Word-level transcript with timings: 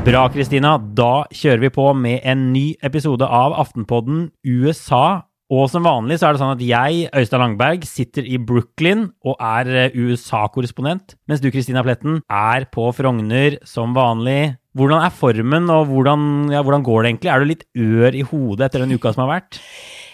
Bra, 0.00 0.22
Kristina. 0.32 0.78
Da 0.80 1.26
kjører 1.28 1.60
vi 1.66 1.68
på 1.74 1.84
med 1.92 2.24
en 2.24 2.46
ny 2.54 2.72
episode 2.80 3.26
av 3.28 3.52
Aftenpodden 3.60 4.30
USA. 4.48 5.28
Og 5.52 5.66
som 5.68 5.84
vanlig 5.84 6.16
så 6.16 6.30
er 6.30 6.32
det 6.32 6.40
sånn 6.40 6.54
at 6.54 6.64
jeg, 6.64 7.10
Øystein 7.12 7.42
Langberg, 7.42 7.84
sitter 7.84 8.24
i 8.24 8.40
Brooklyn 8.40 9.10
og 9.26 9.36
er 9.36 9.68
eh, 9.74 9.92
USA-korrespondent, 9.98 11.18
mens 11.28 11.44
du, 11.44 11.50
Kristina 11.52 11.84
Pletten, 11.84 12.22
er 12.32 12.64
på 12.72 12.88
Frogner 12.96 13.58
som 13.68 13.92
vanlig. 13.92 14.54
Hvordan 14.78 15.04
er 15.04 15.12
formen, 15.12 15.68
og 15.74 15.90
hvordan, 15.90 16.28
ja, 16.54 16.64
hvordan 16.64 16.86
går 16.86 17.02
det 17.02 17.12
egentlig? 17.12 17.34
Er 17.34 17.42
du 17.42 17.50
litt 17.50 17.66
ør 17.76 18.16
i 18.16 18.24
hodet 18.24 18.70
etter 18.70 18.86
den 18.86 18.96
uka 18.96 19.12
som 19.12 19.26
har 19.26 19.34
vært? 19.36 19.60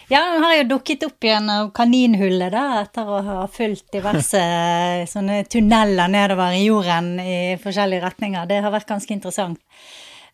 Ja, 0.09 0.21
nå 0.23 0.43
har 0.45 0.53
jeg 0.55 0.65
jo 0.65 0.71
dukket 0.77 1.05
opp 1.09 1.25
igjen 1.27 1.49
av 1.51 1.71
kaninhullet 1.75 2.53
da, 2.55 2.65
etter 2.85 3.09
å 3.11 3.21
ha 3.27 3.39
fulgt 3.51 3.89
diverse 3.97 4.43
sånne 5.13 5.41
tunneler 5.51 6.11
nedover 6.13 6.55
i 6.55 6.67
jorden 6.69 7.17
i 7.19 7.39
forskjellige 7.63 8.05
retninger. 8.05 8.47
Det 8.47 8.61
har 8.63 8.75
vært 8.75 8.93
ganske 8.93 9.17
interessant. 9.17 9.59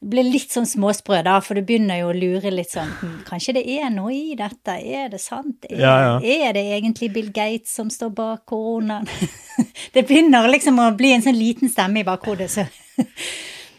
Det 0.03 0.11
blir 0.13 0.27
litt 0.27 0.53
sånn 0.53 0.67
småsprø, 0.67 1.23
da, 1.25 1.39
for 1.41 1.57
du 1.57 1.65
begynner 1.65 2.03
jo 2.03 2.11
å 2.11 2.17
lure 2.17 2.51
litt 2.51 2.73
sånn 2.75 2.91
hm, 2.91 3.19
Kanskje 3.29 3.55
det 3.61 3.63
er 3.71 3.87
noe 3.95 4.11
i 4.11 4.35
dette? 4.37 4.75
Er 4.83 5.13
det 5.13 5.21
sant? 5.23 5.65
Er, 5.71 5.79
Ja, 5.79 5.93
ja. 6.03 6.15
er 6.19 6.57
det 6.59 6.65
egentlig 6.75 7.13
Bill 7.15 7.31
Gates 7.33 7.73
som 7.79 7.89
står 7.89 8.11
bak 8.19 8.43
koronaen? 8.51 9.07
det 9.95 10.05
begynner 10.09 10.51
liksom 10.51 10.83
å 10.83 10.91
bli 10.99 11.15
en 11.15 11.23
sånn 11.25 11.39
liten 11.39 11.71
stemme 11.73 12.03
i 12.03 12.09
bakhodet, 12.09 12.51
så 12.51 12.67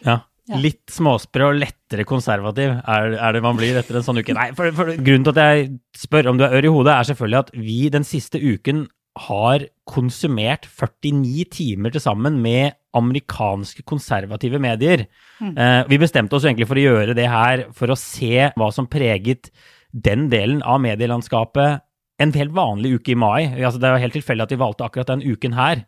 Ja. 0.08 0.24
Ja. 0.54 0.60
Litt 0.62 0.92
småsprø 0.94 1.48
og 1.50 1.62
lettere 1.62 2.06
konservativ 2.06 2.76
er, 2.78 3.16
er 3.18 3.34
det 3.34 3.42
man 3.42 3.58
blir 3.58 3.80
etter 3.80 3.98
en 3.98 4.06
sånn 4.06 4.22
uke. 4.22 4.36
Nei, 4.38 4.52
for, 4.58 4.70
for 4.78 4.92
Grunnen 4.94 5.26
til 5.26 5.34
at 5.34 5.40
jeg 5.42 5.72
spør 5.98 6.30
om 6.30 6.38
du 6.38 6.46
er 6.46 6.58
ør 6.60 6.68
i 6.68 6.74
hodet, 6.74 6.94
er 6.94 7.10
selvfølgelig 7.10 7.40
at 7.40 7.56
vi 7.58 7.80
den 7.94 8.06
siste 8.08 8.42
uken 8.42 8.86
har 9.28 9.68
konsumert 9.90 10.66
49 10.66 11.46
timer 11.54 11.94
til 11.94 12.02
sammen 12.02 12.40
med 12.42 12.74
amerikanske 12.98 13.86
konservative 13.90 14.62
medier. 14.62 15.06
Eh, 15.42 15.82
vi 15.90 16.02
bestemte 16.02 16.38
oss 16.38 16.46
egentlig 16.46 16.70
for 16.70 16.82
å 16.82 16.86
gjøre 16.86 17.16
det 17.18 17.30
her 17.30 17.68
for 17.78 17.94
å 17.94 18.00
se 18.00 18.50
hva 18.58 18.70
som 18.74 18.90
preget 18.90 19.52
den 19.94 20.30
delen 20.34 20.64
av 20.66 20.82
medielandskapet 20.82 21.84
en 22.22 22.34
helt 22.38 22.54
vanlig 22.56 22.98
uke 23.00 23.14
i 23.14 23.20
mai. 23.20 23.42
Altså, 23.58 23.82
det 23.82 23.90
er 23.90 24.02
helt 24.04 24.18
tilfeldig 24.18 24.46
at 24.46 24.54
vi 24.54 24.62
valgte 24.62 24.86
akkurat 24.86 25.10
den 25.10 25.26
uken 25.26 25.58
her. 25.58 25.84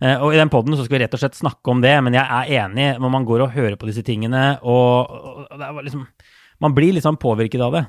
Eh, 0.00 0.16
Og 0.22 0.32
i 0.34 0.38
den 0.40 0.48
podden 0.52 0.76
så 0.76 0.84
skal 0.86 0.98
vi 0.98 1.04
rett 1.04 1.14
og 1.16 1.20
slett 1.22 1.36
snakke 1.38 1.70
om 1.72 1.80
det, 1.84 1.94
men 2.04 2.14
jeg 2.16 2.24
er 2.24 2.64
enig 2.64 2.86
når 3.00 3.10
man 3.12 3.24
går 3.28 3.44
og 3.46 3.52
hører 3.56 3.76
på 3.76 3.86
disse 3.90 4.02
tingene, 4.06 4.58
og, 4.62 5.10
og 5.52 5.82
liksom 5.84 6.06
Man 6.60 6.74
blir 6.76 6.98
sånn 7.00 7.16
påvirket 7.16 7.60
av 7.64 7.72
det. 7.72 7.84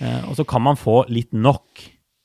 Eh, 0.00 0.28
Og 0.28 0.36
så 0.36 0.44
kan 0.44 0.60
man 0.62 0.76
få 0.76 1.06
litt 1.08 1.32
nok. 1.32 1.80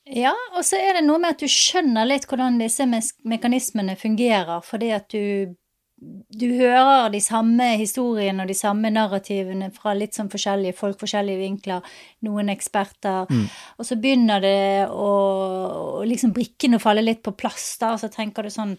Ja, 0.08 0.34
og 0.56 0.64
så 0.64 0.76
er 0.80 0.98
det 0.98 1.06
noe 1.06 1.20
med 1.20 1.36
at 1.36 1.40
du 1.44 1.48
skjønner 1.52 2.08
litt 2.08 2.26
hvordan 2.28 2.58
disse 2.60 2.84
mekanismene 2.88 3.96
fungerer, 4.00 4.62
fordi 4.64 4.92
at 4.96 5.08
du, 5.12 5.56
du 5.98 6.46
hører 6.60 7.10
de 7.10 7.20
samme 7.26 7.72
historiene 7.80 8.44
og 8.44 8.48
de 8.52 8.54
samme 8.54 8.92
narrativene 8.94 9.72
fra 9.74 9.96
litt 9.98 10.14
sånn 10.14 10.30
forskjellige 10.30 10.76
folk, 10.78 11.00
forskjellige 11.02 11.40
vinkler, 11.42 11.82
noen 12.28 12.50
eksperter, 12.54 13.26
og 13.80 13.86
så 13.88 13.98
begynner 13.98 14.40
det 14.44 14.88
å, 14.94 15.10
å 15.98 16.06
liksom 16.06 16.36
brikkene 16.38 16.78
å 16.78 16.84
falle 16.84 17.02
litt 17.02 17.24
på 17.26 17.34
plass, 17.34 17.78
da, 17.82 17.96
og 17.96 18.00
så 18.04 18.12
tenker 18.14 18.44
du 18.46 18.54
sånn 18.54 18.76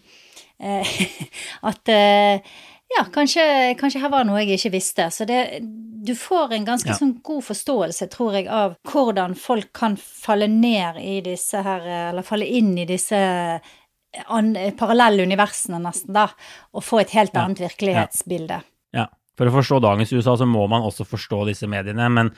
eh, 0.63 0.93
at 1.69 1.91
eh, 1.91 2.39
ja, 2.89 3.03
kanskje, 3.13 3.75
kanskje 3.77 3.99
her 4.01 4.09
var 4.09 4.23
noe 4.25 4.39
jeg 4.41 4.55
ikke 4.57 4.71
visste. 4.79 5.09
Så 5.13 5.27
det, 5.29 5.59
du 5.61 6.15
får 6.17 6.55
en 6.55 6.63
ganske 6.65 6.89
Ja. 6.89 6.95
sånn 6.97 7.19
god 7.21 7.43
forståelse, 7.45 8.07
tror 8.09 8.33
jeg, 8.39 8.47
av 8.49 8.79
hvordan 8.89 9.35
folk 9.37 9.69
kan 9.77 9.93
falle 9.99 10.47
ned 10.49 10.97
i 10.97 11.19
disse 11.21 11.61
her, 11.61 11.85
eller 12.09 12.25
falle 12.25 12.47
inn 12.47 12.71
i 12.81 12.87
disse 12.89 13.19
an, 14.27 14.53
parallelle 14.79 15.25
universene, 15.27 15.81
nesten, 15.83 16.13
da, 16.15 16.29
og 16.73 16.85
få 16.85 17.03
et 17.03 17.15
helt 17.17 17.37
annet 17.37 17.63
virkelighetsbilde. 17.67 18.61
Ja. 18.97 19.09
For 19.39 19.47
å 19.47 19.53
forstå 19.55 19.77
dagens 19.79 20.11
USA 20.11 20.33
så 20.35 20.43
må 20.49 20.65
man 20.67 20.83
også 20.83 21.05
forstå 21.07 21.45
disse 21.47 21.67
mediene. 21.71 22.09
Men, 22.11 22.33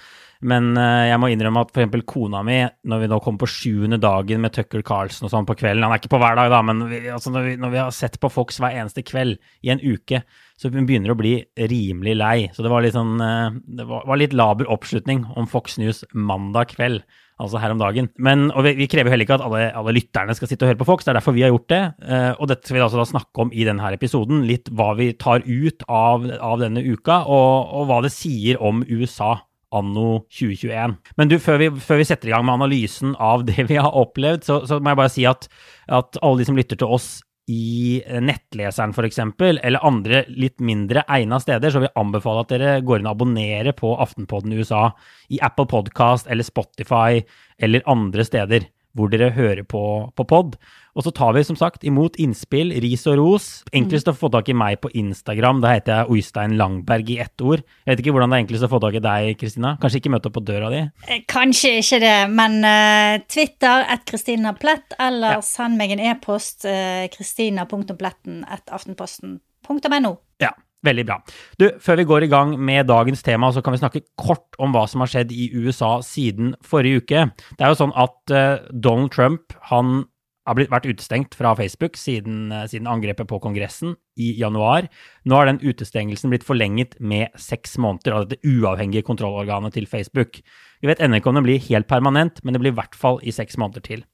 men 0.46 0.68
eh, 0.78 1.08
jeg 1.10 1.18
må 1.18 1.31
innrømme 1.34 1.64
at 1.66 1.72
f.eks. 1.74 2.04
kona 2.06 2.44
mi, 2.46 2.60
når 2.86 3.02
vi 3.02 3.10
nå 3.10 3.18
kommer 3.26 3.42
på 3.42 3.50
sjuende 3.50 3.98
dagen 4.02 4.44
med 4.44 4.54
Tucker 4.54 4.84
Carlsen 4.86 5.26
og 5.26 5.34
sånn 5.34 5.48
på 5.50 5.56
kvelden 5.58 5.88
Han 5.88 5.96
er 5.96 6.02
ikke 6.02 6.12
på 6.14 6.20
hver 6.22 6.38
dag, 6.38 6.52
da, 6.54 6.60
men 6.68 6.84
vi, 6.92 7.02
altså 7.10 7.34
når, 7.34 7.48
vi, 7.48 7.56
når 7.64 7.74
vi 7.74 7.81
har 7.81 7.98
sett 7.98 8.20
på 8.22 8.30
Fox 8.30 8.62
hver 8.62 8.78
eneste 8.78 9.02
kveld 9.08 9.42
i 9.66 9.74
en 9.74 9.81
uke, 9.81 10.22
så 10.62 10.70
hun 10.70 10.86
begynner 10.86 11.16
å 11.16 11.18
bli 11.18 11.34
rimelig 11.74 12.16
lei. 12.22 12.36
Så 12.54 12.62
det 12.62 12.70
var 12.70 12.86
litt 12.86 12.94
sånn 12.94 13.18
eh, 13.18 13.58
Det 13.81 13.90
var, 13.90 14.06
var 14.12 14.22
litt 14.22 14.38
laber 14.38 14.70
oppslutning 14.70 15.26
om 15.34 15.50
Fox 15.50 15.81
News 15.81 16.06
mandag 16.14 16.76
kveld. 16.76 17.02
Altså 17.41 17.62
her 17.62 17.74
om 17.74 17.81
dagen. 17.81 18.09
Men, 18.22 18.50
og 18.53 18.66
vi, 18.68 18.75
vi 18.78 18.90
krever 18.91 19.13
heller 19.13 19.25
ikke 19.25 19.40
at 19.40 19.46
alle, 19.46 19.63
alle 19.78 19.96
lytterne 19.97 20.35
skal 20.38 20.52
sitte 20.52 20.68
og 20.68 20.72
høre 20.72 20.81
på 20.81 20.88
Fox, 20.91 21.06
det 21.06 21.13
er 21.13 21.19
derfor 21.19 21.35
vi 21.35 21.46
har 21.46 21.53
gjort 21.53 21.69
det. 21.74 21.84
Eh, 22.06 22.31
og 22.38 22.52
dette 22.52 22.68
skal 22.68 22.78
vi 22.78 22.84
altså 22.85 23.02
da 23.02 23.07
snakke 23.09 23.46
om 23.46 23.53
i 23.53 23.66
denne 23.68 23.94
episoden. 23.96 24.44
Litt 24.50 24.69
hva 24.78 24.91
vi 25.00 25.12
tar 25.19 25.46
ut 25.47 25.88
av, 25.90 26.28
av 26.38 26.59
denne 26.62 26.84
uka, 26.85 27.24
og, 27.25 27.74
og 27.80 27.90
hva 27.90 28.03
det 28.06 28.13
sier 28.13 28.62
om 28.62 28.85
USA 28.90 29.40
anno 29.72 30.22
2021. 30.35 30.97
Men 31.18 31.31
du, 31.31 31.38
før 31.41 31.59
vi, 31.62 31.69
før 31.81 32.01
vi 32.01 32.07
setter 32.07 32.30
i 32.30 32.34
gang 32.34 32.46
med 32.47 32.59
analysen 32.59 33.16
av 33.24 33.46
det 33.47 33.68
vi 33.69 33.80
har 33.80 33.96
opplevd, 33.97 34.46
så, 34.47 34.62
så 34.68 34.80
må 34.80 34.91
jeg 34.91 35.00
bare 35.00 35.13
si 35.13 35.28
at, 35.30 35.47
at 35.88 36.19
alle 36.22 36.41
de 36.41 36.50
som 36.50 36.59
lytter 36.59 36.80
til 36.80 36.91
oss 36.91 37.13
i 37.51 38.01
nettleseren 38.23 38.94
f.eks., 38.95 39.19
eller 39.19 39.85
andre 39.88 40.23
litt 40.31 40.62
mindre 40.63 41.03
egna 41.12 41.39
steder, 41.44 41.72
så 41.72 41.81
vil 41.81 41.89
jeg 41.89 42.00
anbefale 42.00 42.45
at 42.45 42.53
dere 42.53 42.75
går 42.85 43.01
inn 43.01 43.09
og 43.09 43.16
abonnerer 43.17 43.75
på 43.78 43.94
Aftenpodden 44.00 44.53
i 44.53 44.62
USA 44.62 44.88
i 45.31 45.41
Apple 45.44 45.67
Podcast 45.72 46.29
eller 46.31 46.47
Spotify 46.47 47.23
eller 47.59 47.84
andre 47.91 48.28
steder 48.28 48.69
hvor 48.97 49.12
dere 49.12 49.31
hører 49.35 49.63
på, 49.67 49.84
på 50.16 50.28
pod. 50.28 50.57
Og 50.91 51.06
så 51.06 51.12
tar 51.16 51.31
vi 51.38 51.44
som 51.47 51.56
sagt 51.56 51.85
imot 51.88 52.18
innspill, 52.19 52.74
ris 52.84 53.06
og 53.07 53.16
ros. 53.19 53.46
Enklest 53.75 54.09
å 54.12 54.13
få 54.18 54.28
tak 54.34 54.50
i 54.52 54.56
meg 54.57 54.81
på 54.84 54.90
Instagram. 55.00 55.62
Da 55.63 55.72
heter 55.75 56.02
jeg 56.02 56.12
Oystein 56.12 56.57
Langberg 56.59 57.09
i 57.13 57.19
ett 57.24 57.44
ord. 57.47 57.63
Jeg 57.85 57.94
vet 57.94 58.02
ikke 58.03 58.12
hvordan 58.18 58.34
det 58.34 58.40
er 58.40 58.44
enklest 58.46 58.68
å 58.68 58.72
få 58.74 58.79
tak 58.84 58.97
i 59.00 59.03
deg, 59.06 59.30
Kristina. 59.40 59.75
Kanskje 59.81 60.01
ikke 60.01 60.12
møte 60.12 60.28
opp 60.28 60.35
på 60.40 60.44
døra 60.50 60.72
di? 60.74 60.81
Eh, 61.07 61.22
Kanskje 61.31 61.78
ikke 61.80 62.01
det, 62.03 62.18
men 62.35 62.59
uh, 62.66 63.22
Twitter 63.31 63.85
at 63.96 64.03
Kristina 64.09 64.51
Plett, 64.59 64.97
eller 65.00 65.38
Ja. 65.38 65.46
send 65.46 65.80
meg 65.80 65.96
en 65.96 66.03
e-post 66.12 66.68
uh, 66.68 67.07
kristina.pletten 67.13 68.44
at 68.51 68.68
aftenposten.no. 68.75 70.13
Ja, 70.44 70.51
veldig 70.84 71.06
bra. 71.07 71.19
Du, 71.62 71.69
før 71.80 72.01
vi 72.01 72.07
går 72.09 72.25
i 72.28 72.31
gang 72.31 72.53
med 72.59 72.88
dagens 72.91 73.24
tema, 73.24 73.51
så 73.56 73.63
kan 73.63 73.74
vi 73.75 73.80
snakke 73.80 74.03
kort 74.19 74.57
om 74.59 74.74
hva 74.75 74.84
som 74.90 75.03
har 75.06 75.12
skjedd 75.13 75.31
i 75.31 75.51
USA 75.56 76.01
siden 76.03 76.56
forrige 76.66 77.03
uke. 77.06 77.25
Det 77.56 77.63
er 77.63 77.72
jo 77.72 77.80
sånn 77.85 77.96
at 77.96 78.34
Donald 78.74 79.13
Trump, 79.16 79.53
han 79.72 80.01
har 80.47 80.57
blitt, 80.57 80.72
vært 80.72 80.88
utestengt 80.90 81.35
fra 81.38 81.53
Facebook 81.57 81.97
siden, 82.00 82.52
eh, 82.52 82.66
siden 82.72 82.90
angrepet 82.90 83.29
på 83.29 83.40
Kongressen 83.44 83.96
i 84.18 84.34
januar. 84.40 84.88
Nå 85.25 85.38
har 85.38 85.46
den 85.46 85.62
utestengelsen 85.62 86.31
blitt 86.34 86.47
forlenget 86.47 86.97
med 87.00 87.29
seks 87.38 87.78
måneder 87.78 88.16
av 88.16 88.28
dette 88.28 88.41
uavhengige 88.47 89.06
kontrollorganet 89.06 89.74
til 89.74 89.85
Facebook. 89.85 90.41
Vi 90.81 90.90
vet 90.90 91.00
ennå 91.00 91.19
ikke 91.19 91.30
om 91.30 91.38
den 91.38 91.46
blir 91.46 91.62
helt 91.69 91.88
permanent, 91.88 92.41
men 92.44 92.53
det 92.53 92.62
blir 92.62 92.74
i 92.74 92.80
hvert 92.80 92.97
fall 92.97 93.19
i 93.22 93.31
seks 93.31 93.57
måneder 93.62 93.85
til. 93.85 94.06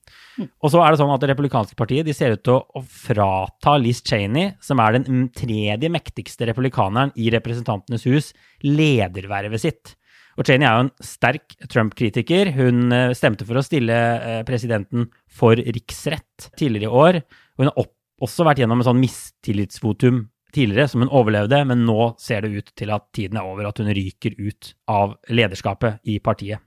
Og 0.62 0.72
så 0.72 0.82
er 0.84 0.92
det 0.92 1.00
sånn 1.00 1.14
at 1.14 1.22
Det 1.22 1.30
republikanske 1.32 1.78
partiet 1.80 2.06
de 2.06 2.14
ser 2.14 2.36
ut 2.36 2.44
til 2.44 2.60
å, 2.60 2.82
frata 2.84 3.78
Liz 3.80 4.04
Cheney, 4.04 4.54
som 4.62 4.80
er 4.84 4.98
den 4.98 5.08
mm, 5.08 5.30
tredje 5.34 5.90
mektigste 5.90 6.46
republikaneren 6.50 7.14
i 7.16 7.32
Representantenes 7.34 8.06
hus, 8.06 8.34
ledervervet 8.64 9.64
sitt. 9.64 9.96
Og 10.38 10.46
Cheney 10.46 10.68
er 10.70 10.76
jo 10.76 10.86
en 10.86 10.94
sterk 11.02 11.56
Trump-kritiker. 11.72 12.52
Hun 12.58 12.94
eh, 12.94 13.14
stemte 13.18 13.46
for 13.48 13.58
å 13.58 13.66
stille 13.66 13.96
eh, 13.98 14.42
presidenten 14.46 15.08
for 15.26 15.58
riksrett 15.58 16.52
tidligere 16.60 16.92
i 16.92 17.00
år. 17.04 17.22
Hun 17.58 17.72
har 17.72 17.88
også 18.22 18.46
vært 18.46 18.62
gjennom 18.62 18.84
en 18.84 18.90
sånn 18.92 19.02
mistillitsvotum 19.02 20.28
tidligere, 20.54 20.88
som 20.90 21.04
hun 21.04 21.14
overlevde, 21.14 21.64
men 21.70 21.84
nå 21.86 22.14
ser 22.22 22.46
det 22.46 22.54
ut 22.54 22.72
til 22.78 22.94
at 22.94 23.10
tiden 23.18 23.40
er 23.40 23.50
over, 23.50 23.68
at 23.70 23.82
hun 23.82 23.90
ryker 23.94 24.38
ut 24.38 24.72
av 24.90 25.18
lederskapet 25.34 26.06
i 26.08 26.22
partiet. 26.24 26.62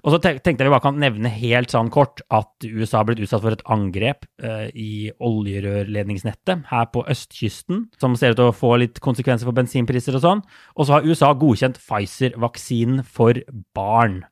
Og 0.00 0.14
så 0.14 0.18
tenkte 0.22 0.54
jeg 0.54 0.68
vi 0.68 0.72
bare 0.72 0.84
kan 0.84 1.00
nevne 1.00 1.30
helt 1.32 1.72
sånn 1.72 1.90
kort 1.92 2.22
at 2.32 2.64
USA 2.64 3.02
har 3.02 3.10
blitt 3.10 3.20
utsatt 3.24 3.44
for 3.44 3.54
et 3.54 3.64
angrep 3.72 4.24
eh, 4.42 4.70
i 4.72 4.92
oljerørledningsnettet 5.20 6.64
her 6.70 6.88
på 6.94 7.04
østkysten, 7.12 7.86
som 8.00 8.16
ser 8.16 8.32
ut 8.32 8.40
til 8.40 8.48
å 8.48 8.56
få 8.56 8.74
litt 8.80 9.02
konsekvenser 9.04 9.48
for 9.48 9.56
bensinpriser 9.56 10.16
og 10.16 10.24
sånn. 10.24 10.42
Og 10.78 10.88
så 10.88 10.96
har 10.96 11.08
USA 11.08 11.32
godkjent 11.36 11.80
Pfizer-vaksinen 11.82 13.04
for 13.04 13.38
barn. 13.76 14.22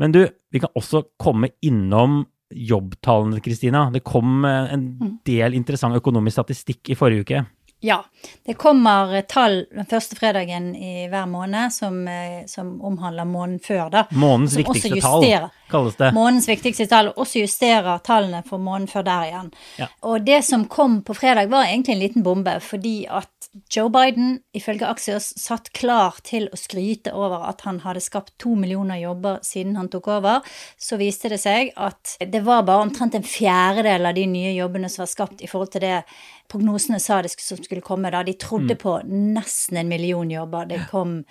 Men 0.00 0.14
du, 0.14 0.22
vi 0.54 0.62
kan 0.62 0.72
også 0.78 1.04
komme 1.20 1.52
innom 1.64 2.22
jobbtallene, 2.48 3.42
Kristina. 3.44 3.88
Det 3.92 4.06
kom 4.08 4.44
eh, 4.48 4.72
en 4.72 4.88
del 5.28 5.56
interessant 5.58 5.98
økonomisk 5.98 6.38
statistikk 6.38 6.94
i 6.94 6.98
forrige 6.98 7.26
uke. 7.26 7.44
Ja. 7.80 8.04
Det 8.44 8.54
kommer 8.54 9.20
tall 9.22 9.60
den 9.70 9.86
første 9.86 10.16
fredagen 10.18 10.72
i 10.76 11.06
hver 11.10 11.28
måned 11.30 11.72
som, 11.72 12.00
eh, 12.08 12.46
som 12.46 12.80
omhandler 12.82 13.24
måneden 13.24 13.60
før, 13.62 13.90
da. 13.90 14.04
Månedens 14.10 14.56
også 14.56 14.64
viktigste 14.64 15.00
tall, 15.06 15.50
kalles 15.70 15.98
det. 16.00 16.10
Månedens 16.16 16.48
viktigste 16.50 16.88
tall, 16.90 17.12
også 17.14 17.44
justerer 17.44 18.02
tallene 18.02 18.42
for 18.46 18.58
måneden 18.58 18.90
før 18.90 19.06
der 19.06 19.28
igjen. 19.28 19.52
Ja. 19.78 19.88
Og 20.02 20.26
det 20.26 20.42
som 20.44 20.66
kom 20.66 21.02
på 21.06 21.14
fredag, 21.14 21.50
var 21.52 21.68
egentlig 21.68 21.94
en 21.94 22.02
liten 22.02 22.26
bombe, 22.26 22.58
fordi 22.60 23.06
at 23.06 23.30
Joe 23.70 23.88
Biden, 23.90 24.40
ifølge 24.54 24.86
Axios, 24.86 25.32
satt 25.40 25.70
klar 25.72 26.18
til 26.26 26.48
å 26.52 26.58
skryte 26.58 27.14
over 27.14 27.46
at 27.48 27.62
han 27.66 27.80
hadde 27.80 28.02
skapt 28.04 28.34
to 28.38 28.54
millioner 28.58 28.98
jobber 29.00 29.38
siden 29.46 29.76
han 29.78 29.88
tok 29.88 30.10
over. 30.18 30.42
Så 30.78 30.98
viste 31.00 31.30
det 31.32 31.40
seg 31.42 31.72
at 31.76 32.16
det 32.20 32.42
var 32.46 32.66
bare 32.68 32.86
omtrent 32.86 33.14
en 33.14 33.26
fjerdedel 33.26 34.10
av 34.10 34.18
de 34.18 34.26
nye 34.30 34.52
jobbene 34.56 34.90
som 34.92 35.04
var 35.04 35.12
skapt 35.14 35.42
i 35.42 35.50
forhold 35.50 35.72
til 35.74 35.86
det 35.86 36.02
prognosene 36.48 37.00
sa 37.00 37.22
det 37.22 37.32
som 37.36 37.60
skulle 37.62 37.84
komme. 37.84 38.10
da. 38.10 38.22
De 38.22 38.32
trodde 38.32 38.74
på 38.76 38.98
nesten 39.06 39.76
en 39.76 39.88
million 39.88 40.30
jobber. 40.30 40.66
Det 40.66 40.86
kom 40.90 41.24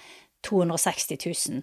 260 0.50 1.18
000. 1.50 1.62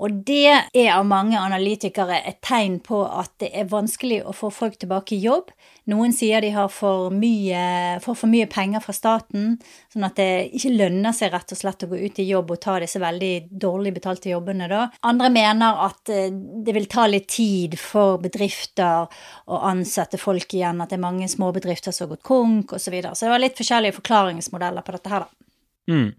Og 0.00 0.22
det 0.26 0.48
er 0.48 0.90
av 0.94 1.04
mange 1.08 1.38
analytikere 1.38 2.22
et 2.26 2.40
tegn 2.44 2.78
på 2.84 3.02
at 3.06 3.32
det 3.42 3.50
er 3.56 3.70
vanskelig 3.70 4.22
å 4.24 4.34
få 4.36 4.50
folk 4.54 4.78
tilbake 4.80 5.16
i 5.16 5.22
jobb. 5.24 5.50
Noen 5.90 6.14
sier 6.14 6.44
de 6.44 6.52
har 6.54 6.68
for 6.70 7.10
mye, 7.14 7.98
får 8.04 8.16
for 8.20 8.30
mye 8.30 8.46
penger 8.50 8.84
fra 8.84 8.94
staten, 8.94 9.56
sånn 9.92 10.06
at 10.06 10.16
det 10.20 10.28
ikke 10.54 10.74
lønner 10.76 11.16
seg 11.16 11.32
rett 11.34 11.54
og 11.54 11.58
slett 11.58 11.82
å 11.82 11.90
gå 11.90 11.98
ut 11.98 12.20
i 12.22 12.28
jobb 12.28 12.54
og 12.54 12.62
ta 12.62 12.78
disse 12.82 13.02
veldig 13.02 13.32
dårlig 13.50 13.94
betalte 13.98 14.30
jobbene 14.30 14.70
da. 14.70 14.86
Andre 15.10 15.32
mener 15.34 15.82
at 15.88 16.12
eh, 16.12 16.30
det 16.32 16.76
vil 16.76 16.88
ta 16.90 17.08
litt 17.10 17.28
tid 17.34 17.74
for 17.80 18.22
bedrifter 18.22 19.10
å 19.50 19.62
ansette 19.72 20.20
folk 20.22 20.54
igjen, 20.54 20.80
at 20.80 20.92
det 20.92 21.00
er 21.00 21.06
mange 21.08 21.30
småbedrifter 21.30 21.94
som 21.94 22.06
har 22.06 22.16
gått 22.16 22.26
konk 22.30 22.76
osv. 22.76 22.82
Så, 22.82 22.90
videre. 22.94 23.14
så 23.16 23.24
det 23.24 23.32
var 23.32 23.40
litt 23.40 23.56
forskjellige 23.56 23.96
forklaringsmodeller 23.96 24.84
på 24.84 24.92
dette 24.96 25.12
her, 25.12 25.24
da. 25.24 25.42
Mm. 25.90 26.10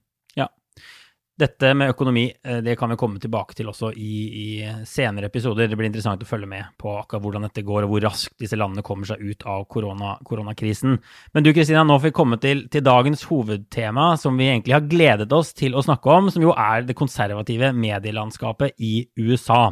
Dette 1.33 1.71
med 1.73 1.89
økonomi 1.89 2.27
eh, 2.29 2.59
det 2.61 2.75
kan 2.77 2.91
vi 2.93 2.97
komme 3.01 3.17
tilbake 3.17 3.55
til 3.57 3.71
også 3.71 3.89
i, 3.97 4.17
i 4.37 4.47
senere 4.85 5.31
episoder. 5.31 5.65
Det 5.65 5.79
blir 5.79 5.89
interessant 5.89 6.21
å 6.21 6.29
følge 6.29 6.49
med 6.51 6.75
på 6.77 6.91
akkurat 6.99 7.23
hvordan 7.23 7.47
dette 7.47 7.63
går, 7.65 7.87
og 7.87 7.95
hvor 7.95 8.05
raskt 8.05 8.35
disse 8.43 8.59
landene 8.59 8.85
kommer 8.85 9.09
seg 9.09 9.23
ut 9.23 9.45
av 9.49 9.65
korona, 9.65 10.13
koronakrisen. 10.29 10.99
Men 11.33 11.47
du 11.47 11.49
Kristina, 11.49 11.81
nå 11.89 11.97
får 11.97 12.11
vi 12.11 12.15
komme 12.21 12.37
til, 12.43 12.63
til 12.69 12.85
dagens 12.85 13.25
hovedtema, 13.31 14.11
som 14.21 14.37
vi 14.37 14.51
egentlig 14.51 14.77
har 14.77 14.85
gledet 14.85 15.33
oss 15.33 15.55
til 15.57 15.73
å 15.73 15.81
snakke 15.81 16.13
om, 16.13 16.29
som 16.29 16.45
jo 16.45 16.53
er 16.53 16.85
det 16.85 16.99
konservative 17.01 17.73
medielandskapet 17.81 18.77
i 18.77 18.95
USA. 19.17 19.71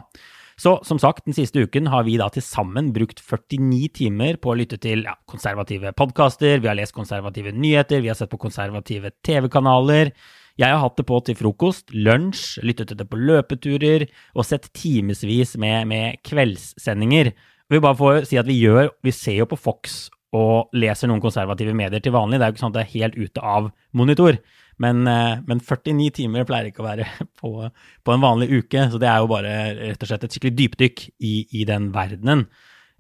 Så 0.62 0.76
som 0.86 0.98
sagt, 1.02 1.28
den 1.30 1.38
siste 1.38 1.62
uken 1.62 1.88
har 1.94 2.10
vi 2.10 2.18
da 2.22 2.28
til 2.34 2.44
sammen 2.46 2.90
brukt 2.94 3.22
49 3.22 3.88
timer 4.02 4.42
på 4.42 4.52
å 4.52 4.58
lytte 4.58 4.82
til 4.82 5.06
ja, 5.06 5.16
konservative 5.30 5.94
podkaster, 5.98 6.58
vi 6.62 6.70
har 6.70 6.78
lest 6.78 6.98
konservative 6.98 7.54
nyheter, 7.54 8.02
vi 8.02 8.10
har 8.10 8.18
sett 8.18 8.34
på 8.34 8.42
konservative 8.42 9.14
TV-kanaler. 9.26 10.14
Jeg 10.62 10.76
har 10.76 10.82
hatt 10.84 11.00
det 11.00 11.08
på 11.10 11.18
til 11.26 11.38
frokost, 11.40 11.90
lunsj, 11.90 12.60
lyttet 12.62 12.92
til 12.92 13.00
det 13.00 13.08
på 13.10 13.18
løpeturer 13.18 14.06
og 14.36 14.46
sett 14.46 14.68
timevis 14.78 15.56
med, 15.62 15.88
med 15.90 16.20
kveldssendinger. 16.28 17.32
Vi 17.72 17.82
bare 17.82 17.98
får 17.98 18.28
si 18.30 18.38
at 18.38 18.50
vi 18.50 18.60
gjør 18.60 18.92
Vi 19.02 19.14
ser 19.16 19.40
jo 19.40 19.48
på 19.50 19.58
Fox 19.58 20.04
og 20.38 20.70
leser 20.78 21.10
noen 21.10 21.24
konservative 21.24 21.74
medier 21.76 22.04
til 22.04 22.14
vanlig. 22.16 22.38
Det 22.38 22.46
er 22.46 22.52
jo 22.52 22.56
ikke 22.56 22.64
sånn 22.64 22.76
at 22.76 22.78
det 22.78 22.84
er 22.86 22.94
helt 22.94 23.18
ute 23.18 23.42
av 23.44 23.72
monitor. 23.98 24.38
Men, 24.82 25.02
eh, 25.10 25.42
men 25.48 25.60
49 25.60 26.12
timer 26.22 26.46
pleier 26.48 26.70
ikke 26.70 26.84
å 26.84 26.88
være 26.88 27.08
på, 27.42 27.52
på 27.68 28.14
en 28.14 28.24
vanlig 28.24 28.52
uke, 28.62 28.86
så 28.92 29.02
det 29.02 29.10
er 29.12 29.22
jo 29.22 29.32
bare 29.32 29.56
rett 29.82 30.06
og 30.06 30.12
slett 30.12 30.28
et 30.28 30.36
skikkelig 30.36 30.58
dypdykk 30.62 31.04
i, 31.20 31.34
i 31.58 31.66
den 31.68 31.90
verdenen. 31.96 32.46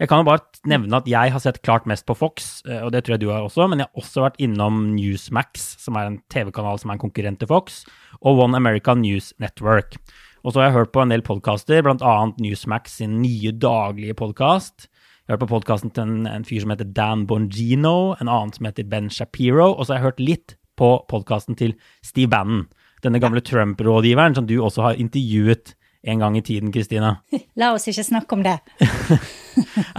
Jeg 0.01 0.09
kan 0.09 0.24
jo 0.24 0.25
bare 0.31 0.42
nevne 0.65 0.98
at 0.98 1.06
jeg 1.06 1.30
har 1.30 1.42
sett 1.44 1.59
klart 1.62 1.86
mest 1.86 2.07
på 2.09 2.15
Fox, 2.18 2.63
eh, 2.65 2.80
og 2.81 2.89
det 2.89 3.03
tror 3.06 3.13
jeg 3.13 3.21
du 3.21 3.30
har 3.30 3.45
også, 3.45 3.68
men 3.69 3.83
jeg 3.83 3.86
har 3.86 4.01
også 4.01 4.24
vært 4.24 4.39
innom 4.42 4.80
Newsmax, 4.95 5.65
som 5.77 6.00
er 6.00 6.07
en 6.09 6.15
TV-kanal 6.33 6.80
som 6.81 6.89
er 6.89 6.98
en 6.98 7.03
konkurrent 7.03 7.38
til 7.38 7.50
Fox, 7.51 7.83
og 8.18 8.42
One 8.42 8.57
America 8.57 8.95
News 8.98 9.30
Network. 9.38 10.00
Og 10.42 10.56
så 10.56 10.59
har 10.63 10.71
jeg 10.71 10.77
hørt 10.80 10.94
på 10.95 11.03
en 11.03 11.13
del 11.13 11.21
podkaster, 11.21 11.83
bl.a. 11.86 12.15
Newsmax 12.42 12.98
sin 12.98 13.19
nye 13.21 13.53
daglige 13.53 14.15
podkast. 14.18 14.88
Jeg 14.89 15.30
har 15.30 15.38
hørt 15.38 15.44
på 15.44 15.51
podkasten 15.51 15.94
til 15.94 16.07
en, 16.07 16.25
en 16.25 16.48
fyr 16.50 16.65
som 16.65 16.74
heter 16.74 16.89
Dan 16.98 17.27
Bongino, 17.30 18.15
en 18.18 18.25
annen 18.25 18.56
som 18.57 18.65
heter 18.65 18.89
Ben 18.89 19.12
Shapiro, 19.13 19.69
og 19.69 19.86
så 19.86 19.94
har 19.94 20.01
jeg 20.01 20.07
hørt 20.07 20.25
litt 20.31 20.56
på 20.81 20.95
podkasten 21.13 21.59
til 21.62 21.75
Steve 22.01 22.33
Bannon, 22.33 22.65
denne 23.06 23.21
gamle 23.21 23.45
Trump-rådgiveren 23.45 24.33
som 24.33 24.50
du 24.50 24.57
også 24.57 24.88
har 24.88 24.98
intervjuet 24.98 25.75
en 26.03 26.19
gang 26.19 26.38
i 26.38 26.42
tiden, 26.42 26.71
Kristina. 26.71 27.15
La 27.59 27.74
oss 27.75 27.88
ikke 27.89 28.06
snakke 28.07 28.38
om 28.38 28.44
det. 28.45 28.57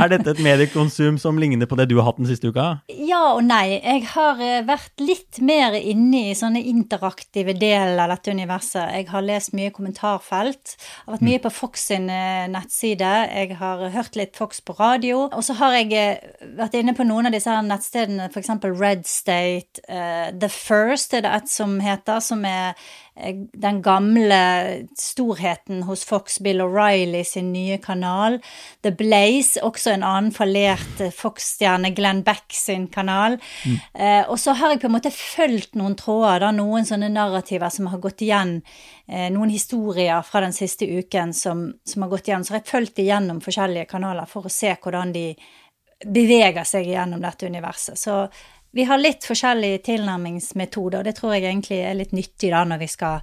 Er 0.00 0.08
dette 0.08 0.32
et 0.32 0.40
mediekonsum 0.42 1.18
som 1.20 1.36
ligner 1.40 1.68
på 1.68 1.76
det 1.76 1.88
du 1.90 1.98
har 1.98 2.06
hatt 2.08 2.18
den 2.20 2.28
siste 2.28 2.48
uka? 2.48 2.66
Ja 2.88 3.34
og 3.34 3.42
nei. 3.44 3.76
Jeg 3.76 4.06
har 4.14 4.40
eh, 4.42 4.62
vært 4.66 5.02
litt 5.02 5.40
mer 5.44 5.76
inne 5.76 6.30
i 6.30 6.36
sånne 6.38 6.62
interaktive 6.70 7.54
deler 7.58 8.00
av 8.00 8.14
dette 8.14 8.32
universet. 8.32 8.94
Jeg 8.96 9.08
har 9.12 9.26
lest 9.26 9.52
mye 9.56 9.72
kommentarfelt. 9.74 10.74
Jeg 10.76 11.04
har 11.04 11.16
vært 11.16 11.26
mye 11.28 11.42
på 11.44 11.52
Fox 11.54 11.86
sin 11.92 12.08
eh, 12.12 12.48
nettside. 12.52 13.12
Jeg 13.28 13.58
har 13.60 13.84
hørt 13.94 14.18
litt 14.18 14.38
Fox 14.40 14.62
på 14.64 14.76
radio. 14.78 15.26
Og 15.28 15.44
så 15.44 15.56
har 15.60 15.76
jeg 15.78 15.92
eh, 16.00 16.48
vært 16.58 16.78
inne 16.80 16.96
på 16.96 17.06
noen 17.06 17.28
av 17.28 17.36
disse 17.36 17.52
her 17.52 17.62
nettstedene, 17.66 18.30
f.eks. 18.32 18.54
Red 18.72 19.06
State. 19.08 19.84
uh, 19.88 20.32
The 20.32 20.48
First 20.52 21.14
er 21.14 21.26
det 21.26 21.32
et 21.36 21.52
som 21.52 21.76
heter, 21.82 22.20
som 22.24 22.44
er 22.48 22.72
den 23.14 23.82
gamle 23.82 24.86
storheten 24.96 25.82
hos 25.82 26.04
Fox, 26.04 26.38
Bill 26.38 26.62
O'Reilly 26.64 27.24
sin 27.24 27.52
nye 27.52 27.76
kanal. 27.78 28.38
The 28.82 28.92
Blaze, 28.96 29.60
også 29.60 29.92
en 29.92 30.06
annen 30.06 30.32
fallert 30.32 31.00
eh, 31.00 31.12
Fox-stjerne, 31.12 31.92
Glenn 31.92 32.22
Beck 32.24 32.56
sin 32.56 32.86
kanal. 32.88 33.36
Eh, 33.92 34.24
og 34.24 34.38
så 34.40 34.56
har 34.56 34.72
jeg 34.72 34.80
på 34.82 34.88
en 34.88 34.96
måte 34.96 35.12
fulgt 35.12 35.76
noen 35.76 35.96
tråder, 35.98 36.46
da, 36.46 36.52
noen 36.56 36.88
sånne 36.88 37.12
narrativer 37.12 37.72
som 37.74 37.90
har 37.92 38.00
gått 38.00 38.24
igjen, 38.24 38.58
eh, 39.06 39.28
noen 39.34 39.52
historier 39.52 40.24
fra 40.24 40.40
den 40.46 40.56
siste 40.56 40.88
uken 40.88 41.36
som, 41.36 41.68
som 41.84 42.06
har 42.06 42.14
gått 42.14 42.32
igjen. 42.32 42.46
Så 42.48 42.56
har 42.56 42.62
jeg 42.62 42.72
fulgt 42.72 43.04
igjennom 43.04 43.44
forskjellige 43.44 43.90
kanaler 43.92 44.30
for 44.30 44.48
å 44.48 44.52
se 44.52 44.72
hvordan 44.72 45.12
de 45.12 45.26
beveger 46.02 46.64
seg 46.66 46.88
gjennom 46.88 47.20
dette 47.22 47.46
universet. 47.46 48.00
Så 48.00 48.24
vi 48.72 48.84
har 48.88 49.00
litt 49.00 49.26
forskjellige 49.28 49.82
tilnærmingsmetoder, 49.88 51.02
og 51.02 51.08
det 51.08 51.16
tror 51.18 51.34
jeg 51.36 51.44
egentlig 51.48 51.80
er 51.84 51.98
litt 51.98 52.14
nyttig 52.16 52.52
da 52.54 52.62
når 52.68 52.80
vi 52.84 52.88
skal 52.92 53.20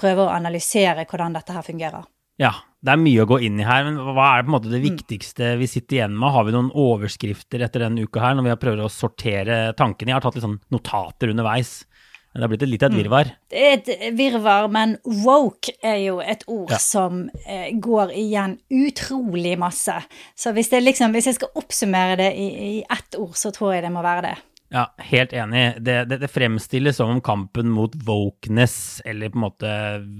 prøve 0.00 0.24
å 0.26 0.32
analysere 0.32 1.04
hvordan 1.08 1.36
dette 1.36 1.54
her 1.54 1.66
fungerer. 1.66 2.08
Ja, 2.40 2.54
det 2.80 2.94
er 2.94 3.00
mye 3.02 3.20
å 3.26 3.28
gå 3.28 3.36
inn 3.44 3.58
i 3.60 3.66
her, 3.68 3.84
men 3.84 3.98
hva 4.00 4.30
er 4.38 4.46
på 4.46 4.48
en 4.48 4.54
måte 4.54 4.70
det 4.72 4.80
viktigste 4.80 5.52
vi 5.60 5.66
sitter 5.68 5.98
igjen 5.98 6.14
med? 6.16 6.32
Har 6.32 6.46
vi 6.48 6.54
noen 6.54 6.70
overskrifter 6.72 7.60
etter 7.66 7.84
denne 7.84 8.06
uka 8.08 8.22
her, 8.24 8.38
når 8.38 8.46
vi 8.46 8.52
har 8.54 8.60
prøvd 8.62 8.84
å 8.86 8.92
sortere 8.92 9.58
tankene? 9.76 10.14
Jeg 10.14 10.16
har 10.16 10.24
tatt 10.24 10.38
litt 10.38 10.46
sånn 10.46 10.60
notater 10.72 11.34
underveis. 11.34 11.82
Det 12.30 12.44
har 12.44 12.48
blitt 12.52 12.62
litt 12.70 12.82
av 12.86 12.92
et 12.92 12.96
virvar. 13.00 13.30
Det 13.50 13.60
er 13.66 13.72
et 13.74 14.14
virvar, 14.14 14.68
men 14.70 14.92
woke 15.02 15.72
er 15.82 15.96
jo 16.04 16.20
et 16.22 16.44
ord 16.46 16.70
Ja. 16.70 16.78
som 16.78 17.24
eh, 17.44 17.72
går 17.74 18.12
igjen 18.14 18.54
utrolig 18.70 19.56
masse. 19.58 19.96
Så 20.38 20.52
hvis, 20.54 20.70
det 20.70 20.80
liksom, 20.84 21.10
hvis 21.12 21.26
jeg 21.26 21.40
skal 21.40 21.50
oppsummere 21.58 22.16
det 22.22 22.30
i, 22.38 22.46
i 22.68 22.84
ett 22.86 23.18
ord, 23.18 23.34
så 23.34 23.50
tror 23.52 23.74
jeg 23.74 23.82
det 23.82 23.90
må 23.92 24.00
være 24.06 24.30
det. 24.30 24.36
Ja, 24.70 24.84
helt 25.02 25.32
enig. 25.34 25.80
Det, 25.82 25.96
det, 26.06 26.20
det 26.22 26.28
fremstilles 26.30 27.00
som 27.00 27.10
om 27.10 27.20
kampen 27.26 27.72
mot 27.74 27.94
wokeness, 28.06 29.00
eller 29.04 29.32
på 29.32 29.40
en 29.40 29.42
måte 29.42 29.72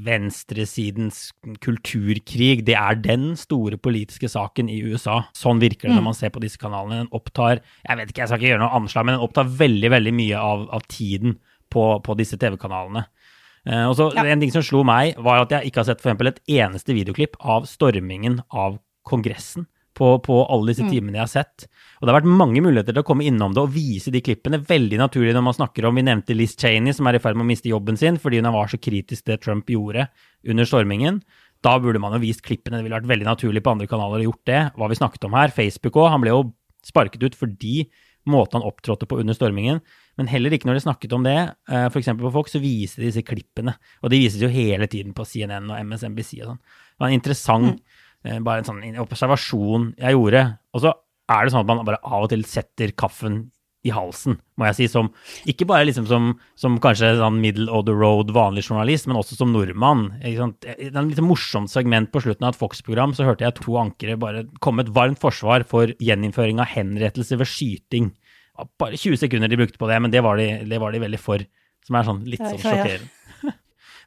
venstresidens 0.07 1.29
kulturkrig, 1.63 2.65
det 2.67 2.75
er 2.75 2.99
den 2.99 3.37
store 3.39 3.79
politiske 3.79 4.27
saken 4.33 4.73
i 4.73 4.81
USA. 4.83 5.21
Sånn 5.39 5.63
virker 5.63 5.87
det 5.87 5.95
når 6.01 6.09
man 6.09 6.19
ser 6.19 6.35
på 6.35 6.43
disse 6.43 6.59
kanalene. 6.59 7.05
Den 7.05 7.15
opptar, 7.15 7.63
jeg 7.87 8.01
vet 8.01 8.11
ikke, 8.11 8.25
jeg 8.25 8.33
skal 8.33 8.43
ikke 8.43 8.51
gjøre 8.51 8.65
noe 8.65 8.83
anslag, 8.83 9.07
men 9.07 9.17
den 9.17 9.27
opptar 9.29 9.55
veldig, 9.63 9.95
veldig 9.95 10.17
mye 10.19 10.43
av, 10.51 10.67
av 10.81 10.87
tiden 10.91 11.39
på, 11.71 11.87
på 12.03 12.19
disse 12.19 12.39
TV-kanalene. 12.41 13.07
Eh, 13.71 13.87
og 13.87 13.95
så 14.01 14.11
Ja. 14.17 14.27
En 14.27 14.43
ting 14.43 14.51
som 14.51 14.67
slo 14.67 14.83
meg, 14.83 15.15
var 15.23 15.45
at 15.45 15.55
jeg 15.55 15.71
ikke 15.71 15.85
har 15.85 15.93
sett 15.93 16.03
for 16.03 16.11
eksempel 16.11 16.33
et 16.33 16.43
eneste 16.59 16.97
videoklipp 16.97 17.39
av 17.39 17.71
stormingen 17.71 18.43
av 18.51 18.81
Kongressen 19.07 19.71
på, 19.97 20.15
på 20.25 20.37
alle 20.47 20.73
disse 20.73 20.87
timene 20.89 21.19
jeg 21.19 21.25
har 21.25 21.33
sett. 21.33 21.67
Og 21.99 22.07
det 22.07 22.13
har 22.13 22.21
vært 22.21 22.39
mange 22.41 22.63
muligheter 22.65 22.95
til 22.95 23.03
å 23.03 23.07
komme 23.07 23.27
innom 23.29 23.55
det 23.57 23.63
og 23.63 23.75
vise 23.75 24.13
de 24.15 24.23
klippene. 24.25 24.63
Veldig 24.67 25.01
naturlig 25.01 25.35
når 25.37 25.45
man 25.45 25.57
snakker 25.57 25.89
om 25.89 25.99
Vi 25.99 26.05
nevnte 26.07 26.37
Liz 26.37 26.57
Cheney, 26.59 26.95
som 26.97 27.09
er 27.11 27.19
i 27.19 27.23
ferd 27.23 27.37
med 27.37 27.45
å 27.47 27.51
miste 27.51 27.71
jobben 27.71 27.99
sin 28.01 28.19
fordi 28.21 28.41
hun 28.41 28.53
var 28.55 28.71
så 28.71 28.81
kritisk 28.81 29.27
til 29.27 29.35
det 29.35 29.43
Trump 29.45 29.71
gjorde 29.71 30.07
under 30.49 30.69
stormingen. 30.69 31.21
Da 31.65 31.75
burde 31.83 32.01
man 32.01 32.17
jo 32.17 32.23
vist 32.23 32.45
klippene. 32.47 32.79
Det 32.79 32.87
ville 32.87 32.97
vært 32.97 33.11
veldig 33.11 33.29
naturlig 33.29 33.65
på 33.65 33.75
andre 33.75 33.89
kanaler 33.91 34.23
å 34.23 34.31
gjort 34.31 34.47
det. 34.49 34.61
Hva 34.79 34.89
vi 34.89 35.01
snakket 35.01 35.27
om 35.29 35.37
her. 35.37 35.53
Facebook 35.53 35.99
òg. 36.01 36.09
Han 36.15 36.25
ble 36.25 36.33
jo 36.33 36.47
sparket 36.87 37.27
ut 37.27 37.37
fordi 37.37 37.91
måten 38.29 38.61
han 38.61 38.69
opptrådte 38.69 39.09
på 39.09 39.19
under 39.21 39.37
stormingen. 39.37 39.81
Men 40.21 40.29
heller 40.29 40.53
ikke 40.53 40.69
når 40.69 40.79
de 40.79 40.85
snakket 40.85 41.15
om 41.17 41.25
det, 41.25 41.37
eh, 41.69 41.87
f.eks. 41.89 42.13
på 42.21 42.33
Fox, 42.33 42.53
så 42.57 42.61
viser 42.61 43.01
de 43.01 43.11
disse 43.11 43.25
klippene. 43.25 43.77
Og 44.05 44.13
de 44.13 44.21
vises 44.21 44.41
jo 44.43 44.51
hele 44.53 44.89
tiden 44.89 45.15
på 45.17 45.25
CNN 45.25 45.69
og 45.71 45.81
MSNBC 45.81 46.41
og 46.43 46.53
sånn. 46.53 46.61
Det 46.61 47.05
var 47.05 47.09
en 47.09 47.17
interessant 47.21 47.71
eh, 47.73 48.01
bare 48.25 48.63
en 48.63 48.69
sånn 48.69 48.83
observasjon 49.03 49.95
jeg 50.01 50.17
gjorde. 50.17 50.45
Og 50.75 50.85
så 50.85 50.93
er 51.31 51.47
det 51.47 51.55
sånn 51.55 51.65
at 51.65 51.71
man 51.71 51.87
bare 51.87 52.03
av 52.03 52.27
og 52.27 52.31
til 52.33 52.45
setter 52.49 52.93
kaffen 52.99 53.49
i 53.81 53.89
halsen, 53.97 54.35
må 54.61 54.67
jeg 54.69 54.77
si, 54.77 54.87
som 54.93 55.07
ikke 55.49 55.65
bare 55.65 55.87
liksom 55.89 56.05
som, 56.05 56.35
som 56.61 56.75
kanskje 56.85 57.15
sånn 57.17 57.39
middle 57.41 57.71
of 57.73 57.87
the 57.87 57.95
road 57.97 58.29
vanlig 58.37 58.67
journalist, 58.67 59.07
men 59.09 59.17
også 59.17 59.39
som 59.39 59.55
nordmann. 59.55 60.11
Det 60.21 60.35
er 60.35 60.91
et 60.91 60.99
litt 60.99 61.23
morsomt 61.25 61.73
segment 61.73 62.11
på 62.13 62.21
slutten 62.21 62.45
av 62.45 62.53
et 62.53 62.61
Fox-program, 62.61 63.15
så 63.17 63.25
hørte 63.25 63.47
jeg 63.47 63.57
to 63.57 63.79
ankere 63.81 64.19
bare 64.21 64.45
komme 64.61 64.85
et 64.85 64.93
varmt 64.93 65.23
forsvar 65.23 65.65
for 65.71 65.95
gjeninnføring 65.97 66.61
av 66.61 66.69
henrettelse 66.75 67.41
ved 67.41 67.49
skyting 67.49 68.13
bare 68.81 68.97
20 68.97 69.17
sekunder 69.17 69.49
de 69.49 69.57
brukte 69.57 69.79
på 69.79 69.89
det, 69.89 69.99
men 70.03 70.13
det 70.13 70.23
var 70.25 70.37
de, 70.41 70.51
det 70.69 70.81
var 70.81 70.93
de 70.93 71.03
veldig 71.03 71.21
for. 71.21 71.45
Som 71.87 71.97
er 71.97 72.05
sånn 72.05 72.21
litt 72.29 72.43
sånn 72.45 72.61
sjokkerende. 72.61 73.09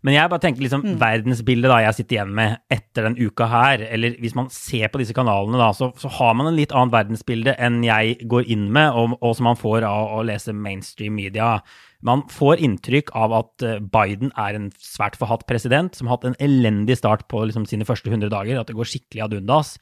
Men 0.04 0.18
jeg 0.18 0.32
bare 0.32 0.44
tenker 0.44 0.66
liksom 0.66 0.84
verdensbildet 1.00 1.72
da 1.72 1.78
jeg 1.86 1.96
sitter 1.96 2.18
igjen 2.18 2.34
med 2.36 2.58
etter 2.74 3.06
den 3.08 3.16
uka 3.24 3.48
her, 3.48 3.86
eller 3.88 4.18
hvis 4.20 4.36
man 4.36 4.50
ser 4.52 4.92
på 4.92 5.00
disse 5.00 5.16
kanalene 5.16 5.62
da, 5.62 5.70
så, 5.76 5.94
så 6.00 6.12
har 6.18 6.36
man 6.36 6.50
en 6.50 6.58
litt 6.60 6.76
annet 6.76 6.92
verdensbilde 6.96 7.56
enn 7.56 7.80
jeg 7.88 8.18
går 8.32 8.52
inn 8.52 8.68
med, 8.76 8.92
og, 9.00 9.16
og 9.24 9.38
som 9.38 9.48
man 9.48 9.60
får 9.60 9.88
av 9.88 10.18
å 10.18 10.26
lese 10.28 10.56
mainstream 10.56 11.16
media. 11.16 11.56
Man 12.04 12.26
får 12.28 12.60
inntrykk 12.68 13.14
av 13.16 13.36
at 13.38 13.64
eh, 13.64 13.80
Biden 13.80 14.34
er 14.36 14.60
en 14.60 14.68
svært 14.76 15.16
forhatt 15.20 15.48
president, 15.48 15.96
som 15.96 16.12
har 16.12 16.20
hatt 16.20 16.34
en 16.34 16.40
elendig 16.44 17.00
start 17.00 17.30
på 17.32 17.46
liksom 17.48 17.68
sine 17.70 17.88
første 17.88 18.12
100 18.12 18.28
dager, 18.34 18.60
at 18.60 18.68
det 18.68 18.76
går 18.76 18.92
skikkelig 18.92 19.24
ad 19.24 19.38
undas. 19.40 19.78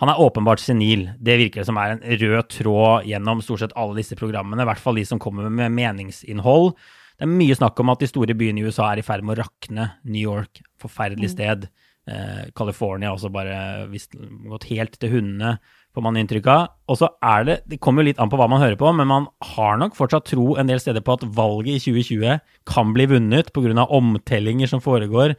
Han 0.00 0.08
er 0.08 0.22
åpenbart 0.22 0.62
senil. 0.62 1.08
Det 1.18 1.36
virker 1.42 1.66
som 1.66 1.76
er 1.82 1.96
en 1.96 2.06
rød 2.22 2.54
tråd 2.54 3.10
gjennom 3.10 3.42
stort 3.44 3.64
sett 3.64 3.74
alle 3.76 3.98
disse 3.98 4.16
programmene, 4.16 4.62
i 4.62 4.70
hvert 4.70 4.80
fall 4.80 4.96
de 4.96 5.04
som 5.10 5.20
kommer 5.20 5.50
med 5.50 5.74
meningsinnhold. 5.74 6.72
Det 7.20 7.26
er 7.26 7.36
mye 7.36 7.52
snakk 7.52 7.76
om 7.82 7.90
at 7.92 8.00
de 8.00 8.08
store 8.08 8.32
byene 8.32 8.62
i 8.62 8.64
USA 8.64 8.86
er 8.88 9.02
i 9.02 9.04
ferd 9.04 9.26
med 9.28 9.36
å 9.36 9.42
rakne. 9.42 9.90
New 10.08 10.22
York, 10.22 10.62
forferdelig 10.80 11.34
sted. 11.34 11.66
Eh, 12.08 12.46
California 12.56 13.10
også 13.12 13.28
bare 13.28 13.84
visst, 13.90 14.16
gått 14.48 14.64
helt 14.70 14.96
til 14.96 15.12
hundene, 15.12 15.58
får 15.92 16.06
man 16.06 16.16
inntrykk 16.16 16.48
av. 16.48 16.70
Og 16.88 16.96
så 16.96 17.10
er 17.20 17.44
det 17.44 17.56
Det 17.68 17.80
kommer 17.84 18.00
jo 18.00 18.08
litt 18.08 18.22
an 18.24 18.32
på 18.32 18.40
hva 18.40 18.48
man 18.48 18.62
hører 18.62 18.78
på, 18.80 18.88
men 18.96 19.10
man 19.10 19.28
har 19.52 19.76
nok 19.76 19.98
fortsatt 19.98 20.32
tro 20.32 20.54
en 20.56 20.72
del 20.72 20.80
steder 20.80 21.04
på 21.04 21.18
at 21.18 21.26
valget 21.28 21.76
i 21.76 21.92
2020 21.92 22.40
kan 22.64 22.94
bli 22.96 23.06
vunnet 23.12 23.52
pga. 23.52 23.86
omtellinger 23.86 24.66
som 24.66 24.80
foregår 24.80 25.36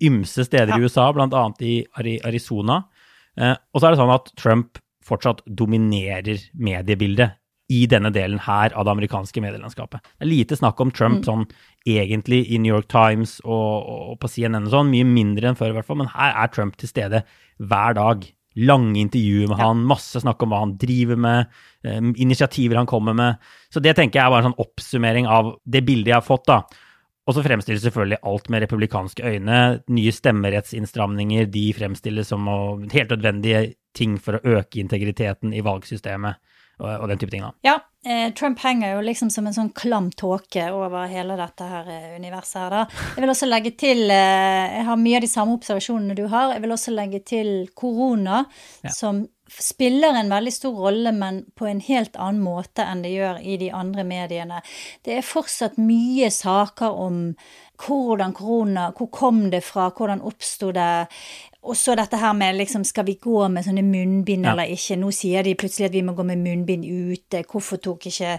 ymse 0.00 0.46
steder 0.48 0.78
i 0.78 0.80
USA, 0.80 1.12
bl.a. 1.12 1.52
i 1.60 1.86
Arizona. 2.24 2.84
Eh, 3.36 3.52
og 3.74 3.80
så 3.80 3.86
er 3.86 3.90
det 3.92 4.00
sånn 4.00 4.16
at 4.16 4.32
Trump 4.34 4.80
fortsatt 5.04 5.44
dominerer 5.44 6.40
mediebildet 6.56 7.37
i 7.68 7.84
denne 7.90 8.10
delen 8.14 8.40
her 8.40 8.72
av 8.72 8.86
det 8.86 8.94
amerikanske 8.94 9.42
medielandskapet. 9.44 10.00
Det 10.00 10.24
er 10.24 10.30
lite 10.30 10.56
snakk 10.56 10.80
om 10.80 10.92
Trump 10.94 11.26
sånn 11.26 11.44
egentlig 11.88 12.40
i 12.48 12.60
New 12.60 12.72
York 12.72 12.88
Times 12.92 13.38
og, 13.44 13.84
og 14.14 14.16
på 14.22 14.30
CNN 14.32 14.70
og 14.70 14.72
sånn, 14.72 14.92
mye 14.92 15.06
mindre 15.08 15.50
enn 15.50 15.58
før 15.58 15.74
i 15.74 15.76
hvert 15.76 15.88
fall, 15.88 16.00
men 16.00 16.10
her 16.14 16.32
er 16.32 16.52
Trump 16.54 16.78
til 16.80 16.90
stede 16.90 17.22
hver 17.60 17.96
dag. 17.98 18.24
Lange 18.58 18.96
intervjuer 19.04 19.52
med 19.52 19.60
han, 19.60 19.84
masse 19.86 20.24
snakk 20.24 20.40
om 20.42 20.50
hva 20.50 20.64
han 20.64 20.74
driver 20.80 21.20
med, 21.20 21.52
eh, 21.84 22.00
initiativer 22.24 22.80
han 22.80 22.88
kommer 22.90 23.14
med. 23.14 23.44
Så 23.70 23.84
det 23.84 23.94
tenker 23.98 24.18
jeg 24.18 24.26
er 24.26 24.32
bare 24.32 24.46
en 24.46 24.50
sånn 24.50 24.64
oppsummering 24.64 25.28
av 25.30 25.52
det 25.68 25.84
bildet 25.86 26.14
jeg 26.14 26.18
har 26.18 26.26
fått, 26.26 26.48
da. 26.48 26.62
Og 27.28 27.36
så 27.36 27.44
fremstilles 27.44 27.84
selvfølgelig 27.84 28.22
alt 28.24 28.48
med 28.48 28.64
republikanske 28.64 29.20
øyne. 29.28 29.58
Nye 29.92 30.12
stemmerettsinnstramninger, 30.16 31.50
de 31.52 31.66
fremstilles 31.76 32.32
som 32.32 32.48
helt 32.48 33.12
nødvendige 33.12 33.74
ting 33.92 34.16
for 34.16 34.38
å 34.38 34.56
øke 34.56 34.80
integriteten 34.80 35.52
i 35.52 35.60
valgsystemet 35.60 36.40
og, 36.78 36.88
og 37.02 37.08
den 37.10 37.18
type 37.18 37.30
ting. 37.34 37.42
da. 37.42 37.52
Ja, 37.66 37.76
eh, 38.06 38.28
Trump 38.38 38.58
henger 38.62 38.94
jo 38.96 39.00
liksom 39.06 39.30
som 39.34 39.46
en 39.46 39.56
sånn 39.56 39.72
klam 39.74 40.10
tåke 40.14 40.68
over 40.72 41.06
hele 41.10 41.36
dette 41.38 41.66
her 41.68 41.88
eh, 41.90 42.12
universet 42.18 42.60
her, 42.62 42.70
da. 42.70 42.84
Jeg 43.16 43.24
vil 43.24 43.32
også 43.34 43.48
legge 43.50 43.72
til 43.78 44.04
eh, 44.10 44.76
Jeg 44.78 44.84
har 44.86 45.00
mye 45.00 45.16
av 45.18 45.26
de 45.26 45.32
samme 45.32 45.56
observasjonene 45.58 46.14
du 46.18 46.26
har. 46.30 46.54
Jeg 46.54 46.62
vil 46.66 46.76
også 46.76 46.94
legge 46.94 47.24
til 47.26 47.50
korona, 47.74 48.44
Ja. 48.84 48.90
som 48.94 49.26
spiller 49.48 50.12
en 50.18 50.28
veldig 50.28 50.50
stor 50.52 50.74
rolle, 50.76 51.08
men 51.16 51.38
på 51.56 51.64
en 51.70 51.78
helt 51.80 52.18
annen 52.20 52.42
måte 52.44 52.84
enn 52.84 53.00
det 53.00 53.14
gjør 53.14 53.38
i 53.40 53.54
de 53.56 53.70
andre 53.72 54.04
mediene. 54.04 54.58
Det 55.06 55.14
er 55.16 55.24
fortsatt 55.24 55.78
mye 55.80 56.28
saker 56.30 56.92
om 57.06 57.22
hvordan 57.78 58.34
korona 58.36 58.90
Hvor 58.92 59.08
kom 59.14 59.50
det 59.50 59.62
fra? 59.64 59.88
Hvordan 59.94 60.20
oppsto 60.20 60.72
det? 60.76 61.06
Og 61.68 61.76
så 61.76 61.94
dette 61.98 62.16
her 62.16 62.32
med 62.36 62.56
liksom, 62.56 62.84
skal 62.88 63.04
vi 63.04 63.18
gå 63.20 63.42
med 63.52 63.66
sånne 63.66 63.82
munnbind 63.84 64.46
Ja. 64.46 64.52
eller 64.54 64.70
ikke? 64.72 64.96
Nå 64.96 65.10
sier 65.12 65.44
de 65.44 65.54
plutselig 65.58 65.88
at 65.90 65.92
vi 65.92 66.02
må 66.06 66.14
gå 66.16 66.24
med 66.24 66.38
munnbind 66.40 66.84
ute. 66.88 67.42
Hvorfor 67.44 67.76
tok 67.84 68.06
ikke 68.08 68.38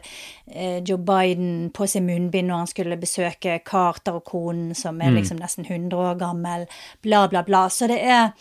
eh, 0.52 0.80
Joe 0.84 0.98
Biden 0.98 1.70
på 1.76 1.88
seg 1.88 2.04
munnbind 2.08 2.50
når 2.50 2.64
han 2.64 2.72
skulle 2.72 2.98
besøke 2.98 3.60
Carter 3.66 4.18
og 4.18 4.26
konen, 4.26 4.74
som 4.76 5.00
er 5.02 5.14
liksom 5.14 5.38
nesten 5.38 5.66
100 5.70 5.96
år 5.98 6.18
gammel? 6.20 6.66
Bla, 7.06 7.28
bla, 7.28 7.44
bla. 7.46 7.68
Så 7.70 7.88
det 7.88 8.00
er 8.02 8.32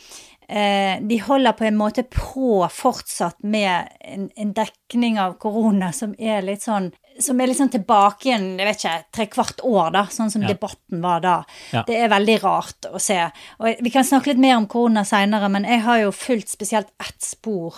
eh, 0.49 0.97
De 1.05 1.21
holder 1.21 1.53
på 1.53 1.65
en 1.69 1.77
måte 1.77 2.03
på 2.09 2.67
fortsatt 2.73 3.37
med 3.43 3.89
en, 4.01 4.31
en 4.37 4.53
dekning 4.57 5.19
av 5.21 5.37
korona 5.39 5.93
som 5.93 6.15
er 6.19 6.41
litt 6.43 6.63
sånn 6.65 6.93
som 7.21 7.41
er 7.41 7.53
sånn 7.55 7.71
tilbake 7.73 8.29
igjen, 8.29 8.59
jeg 8.59 8.69
vet 8.69 8.83
ikke, 8.83 9.05
trekvart 9.19 9.65
år, 9.67 9.91
da, 9.93 10.05
sånn 10.13 10.31
som 10.31 10.43
Ja. 10.43 10.49
debatten 10.49 11.01
var 11.03 11.21
da. 11.21 11.45
Ja. 11.73 11.83
Det 11.87 11.97
er 11.97 12.09
veldig 12.09 12.43
rart 12.43 12.87
å 12.93 13.01
se. 13.01 13.19
Og 13.61 13.77
vi 13.83 13.91
kan 13.91 14.05
snakke 14.05 14.27
litt 14.33 14.39
mer 14.39 14.57
om 14.57 14.67
korona 14.67 15.05
seinere, 15.05 15.51
men 15.51 15.65
jeg 15.65 15.81
har 15.83 15.99
jo 15.99 16.11
fulgt 16.11 16.49
spesielt 16.49 16.89
ett 17.01 17.21
spor 17.21 17.75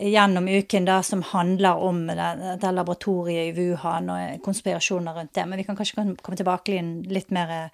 gjennom 0.00 0.48
uken 0.48 0.84
da 0.84 1.02
som 1.02 1.22
handler 1.22 1.78
om 1.78 2.06
det, 2.08 2.58
det 2.60 2.72
laboratoriet 2.74 3.52
i 3.52 3.54
Wuhan 3.54 4.10
og 4.10 4.42
konspirasjoner 4.42 5.14
rundt 5.14 5.32
det. 5.34 5.46
Men 5.46 5.56
vi 5.60 5.64
kan 5.64 5.76
kanskje 5.76 6.16
komme 6.20 6.36
tilbake 6.36 6.80
litt 7.06 7.30
mer 7.30 7.70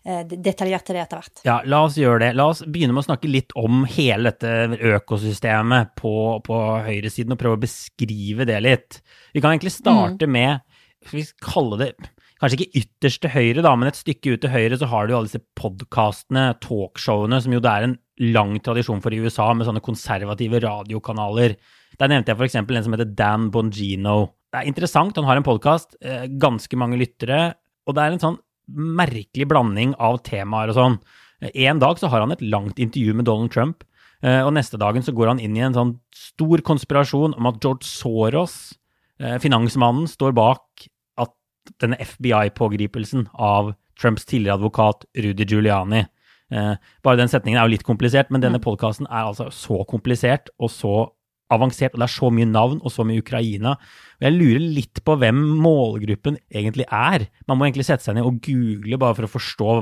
detaljert 0.00 0.86
til 0.88 0.96
det 0.96 1.02
etter 1.02 1.20
hvert. 1.20 1.42
Ja, 1.44 1.58
la 1.68 1.82
oss 1.84 1.98
gjøre 2.00 2.22
det. 2.22 2.30
La 2.38 2.46
oss 2.52 2.62
begynne 2.64 2.94
med 2.96 3.02
å 3.02 3.08
snakke 3.10 3.28
litt 3.28 3.52
om 3.58 3.82
hele 3.84 4.32
dette 4.32 4.78
økosystemet 4.96 5.92
på, 6.00 6.14
på 6.46 6.60
høyresiden, 6.86 7.34
og 7.36 7.42
prøve 7.42 7.58
å 7.58 7.64
beskrive 7.66 8.48
det 8.48 8.62
litt. 8.64 9.00
Vi 9.34 9.42
kan 9.44 9.52
egentlig 9.52 9.74
starte 9.76 10.28
med, 10.30 10.64
skal 11.04 11.20
vi 11.20 11.28
kalle 11.44 11.82
det 11.82 11.92
Kanskje 12.40 12.56
ikke 12.56 12.80
ytterst 12.80 13.20
til 13.20 13.32
høyre, 13.34 13.62
da, 13.66 13.74
men 13.76 13.90
et 13.90 13.98
stykke 13.98 14.32
ut 14.32 14.40
til 14.40 14.52
høyre 14.54 14.76
så 14.80 14.86
har 14.88 15.04
du 15.04 15.12
jo 15.12 15.18
alle 15.18 15.28
disse 15.28 15.42
podkastene, 15.60 16.46
talkshowene, 16.64 17.36
som 17.44 17.52
jo 17.52 17.60
det 17.60 17.68
er 17.68 17.84
en 17.84 17.96
lang 18.32 18.54
tradisjon 18.64 19.02
for 19.04 19.12
i 19.12 19.18
USA, 19.20 19.50
med 19.52 19.68
sånne 19.68 19.82
konservative 19.84 20.62
radiokanaler. 20.64 21.58
Der 22.00 22.08
nevnte 22.08 22.32
jeg 22.32 22.48
eksempel 22.48 22.78
en 22.80 22.86
som 22.86 22.96
heter 22.96 23.12
Dan 23.12 23.50
Bongino. 23.52 24.30
Det 24.48 24.62
er 24.62 24.70
interessant, 24.72 25.20
han 25.20 25.28
har 25.28 25.36
en 25.36 25.44
podkast, 25.44 25.98
ganske 26.40 26.80
mange 26.80 26.96
lyttere, 27.02 27.42
og 27.84 27.98
det 27.98 28.06
er 28.06 28.16
en 28.16 28.24
sånn 28.24 28.40
merkelig 28.74 29.48
blanding 29.50 29.94
av 29.98 30.20
temaer 30.26 30.72
og 30.72 30.78
sånn. 30.78 30.98
En 31.54 31.80
dag 31.80 31.98
så 31.98 32.10
har 32.12 32.20
han 32.20 32.34
et 32.34 32.44
langt 32.44 32.80
intervju 32.82 33.14
med 33.16 33.28
Donald 33.28 33.52
Trump, 33.54 33.84
eh, 34.22 34.42
og 34.44 34.52
neste 34.54 34.78
dagen 34.80 35.02
så 35.02 35.14
går 35.16 35.32
han 35.32 35.40
inn 35.40 35.56
i 35.56 35.64
en 35.64 35.76
sånn 35.76 35.94
stor 36.14 36.60
konspirasjon 36.66 37.36
om 37.38 37.48
at 37.48 37.60
George 37.64 37.88
Soros, 37.88 38.74
eh, 39.18 39.38
finansmannen, 39.38 40.08
står 40.08 40.34
bak 40.36 40.88
at 41.18 41.32
denne 41.80 41.96
FBI-pågripelsen 41.96 43.28
av 43.34 43.74
Trumps 43.98 44.24
tidligere 44.24 44.58
advokat 44.60 45.04
Rudy 45.16 45.44
Giuliani. 45.44 46.06
Eh, 46.50 46.74
Bare 47.02 47.16
den 47.16 47.28
setningen 47.28 47.60
er 47.60 47.68
jo 47.68 47.76
litt 47.76 47.86
komplisert, 47.86 48.30
men 48.30 48.40
denne 48.40 48.60
podkasten 48.60 49.06
er 49.06 49.28
altså 49.28 49.50
så 49.50 49.84
komplisert 49.86 50.50
og 50.58 50.70
så 50.70 51.10
avansert, 51.54 51.94
og 51.94 52.02
det 52.02 52.06
er 52.06 52.14
så 52.14 52.30
mye 52.34 52.48
navn 52.48 52.80
og 52.80 52.94
så 52.94 53.06
mye 53.06 53.22
Ukraina. 53.22 53.74
Og 54.20 54.26
jeg 54.28 54.36
lurer 54.36 54.64
litt 54.78 55.02
på 55.06 55.16
hvem 55.20 55.40
målgruppen 55.62 56.38
egentlig 56.52 56.86
er. 56.86 57.26
Man 57.50 57.58
må 57.60 57.68
egentlig 57.68 57.88
sette 57.88 58.06
seg 58.06 58.18
ned 58.18 58.28
og 58.28 58.40
google 58.44 59.00
bare 59.00 59.18
for 59.18 59.28
å 59.28 59.34
forstå 59.34 59.74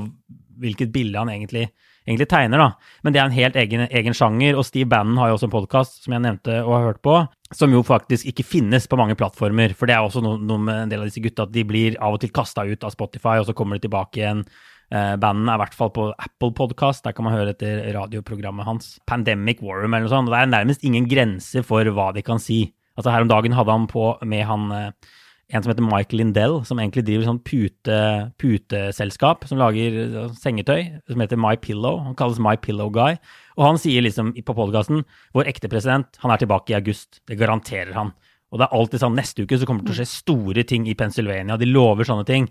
hvilket 0.58 0.90
bilde 0.94 1.20
han 1.20 1.30
egentlig, 1.30 1.68
egentlig 2.06 2.28
tegner, 2.30 2.62
da. 2.62 2.94
Men 3.06 3.14
det 3.14 3.20
er 3.20 3.28
en 3.28 3.36
helt 3.36 3.58
egen, 3.60 3.84
egen 3.86 4.16
sjanger, 4.16 4.58
og 4.58 4.66
Steve 4.66 4.88
Bannon 4.90 5.20
har 5.20 5.30
jo 5.30 5.36
også 5.36 5.48
en 5.48 5.54
podkast 5.54 6.00
som 6.02 6.16
jeg 6.16 6.24
nevnte 6.24 6.56
og 6.64 6.72
har 6.74 6.88
hørt 6.88 7.02
på, 7.04 7.18
som 7.54 7.74
jo 7.74 7.84
faktisk 7.86 8.26
ikke 8.32 8.46
finnes 8.46 8.88
på 8.90 8.98
mange 8.98 9.16
plattformer. 9.18 9.74
For 9.78 9.88
det 9.88 9.94
er 9.96 10.06
også 10.06 10.24
noe, 10.24 10.40
noe 10.42 10.62
med 10.62 10.82
en 10.82 10.92
del 10.92 11.04
av 11.04 11.10
disse 11.10 11.22
gutta 11.22 11.46
at 11.46 11.54
de 11.54 11.64
blir 11.68 11.98
av 12.02 12.18
og 12.18 12.24
til 12.24 12.34
kasta 12.34 12.66
ut 12.66 12.86
av 12.86 12.94
Spotify, 12.94 13.38
og 13.38 13.46
så 13.48 13.54
kommer 13.56 13.78
de 13.78 13.86
tilbake 13.86 14.22
igjen. 14.22 14.42
Uh, 14.88 15.14
Bannon 15.20 15.50
er 15.50 15.58
i 15.58 15.62
hvert 15.64 15.76
fall 15.76 15.92
på 15.92 16.08
Apple 16.14 16.54
Podcast, 16.56 17.04
der 17.04 17.12
kan 17.16 17.26
man 17.26 17.34
høre 17.36 17.52
etter 17.52 17.82
radioprogrammet 17.96 18.68
hans. 18.68 18.96
Pandemic 19.08 19.60
Warroom 19.60 19.92
eller 19.92 20.08
noe 20.08 20.14
sånt. 20.14 20.30
og 20.30 20.36
Det 20.36 20.42
er 20.42 20.52
nærmest 20.54 20.84
ingen 20.88 21.08
grenser 21.10 21.66
for 21.66 21.84
hva 21.92 22.10
de 22.16 22.24
kan 22.24 22.40
si. 22.40 22.64
Altså 22.98 23.12
Her 23.12 23.26
om 23.26 23.30
dagen 23.30 23.54
hadde 23.54 23.74
han 23.74 23.86
på 23.90 24.10
med 24.26 24.46
han 24.48 24.70
eh, 24.74 25.10
en 25.48 25.62
som 25.64 25.70
heter 25.70 25.84
Michael 25.84 26.20
Lindell, 26.20 26.58
som 26.68 26.80
egentlig 26.80 27.06
driver 27.06 27.28
sånn 27.28 27.40
pute, 27.46 27.98
puteselskap 28.42 29.46
som 29.48 29.60
lager 29.60 30.00
eh, 30.02 30.32
sengetøy, 30.36 30.82
som 31.08 31.22
heter 31.22 31.40
My 31.40 31.54
Pillow. 31.60 32.02
Han 32.04 32.16
kalles 32.18 32.40
My 32.42 32.56
Pillow 32.60 32.90
Guy. 32.92 33.16
Og 33.56 33.64
han 33.64 33.80
sier 33.80 34.04
liksom 34.04 34.34
på 34.36 34.56
podkasten 34.56 35.06
vår 35.36 35.48
ekte 35.52 35.70
president, 35.72 36.18
han 36.24 36.34
er 36.34 36.42
tilbake 36.42 36.74
i 36.74 36.78
august. 36.80 37.22
Det 37.28 37.38
garanterer 37.40 37.94
han. 37.96 38.12
Og 38.48 38.60
det 38.60 38.66
er 38.66 38.76
alltid 38.76 39.02
sånn 39.02 39.16
neste 39.16 39.44
uke 39.44 39.58
så 39.60 39.68
kommer 39.68 39.84
det 39.84 39.90
til 39.90 39.98
å 39.98 40.00
skje 40.02 40.10
store 40.10 40.64
ting 40.68 40.86
i 40.88 40.96
Pennsylvania. 40.96 41.58
De 41.60 41.68
lover 41.68 42.08
sånne 42.08 42.24
ting. 42.28 42.48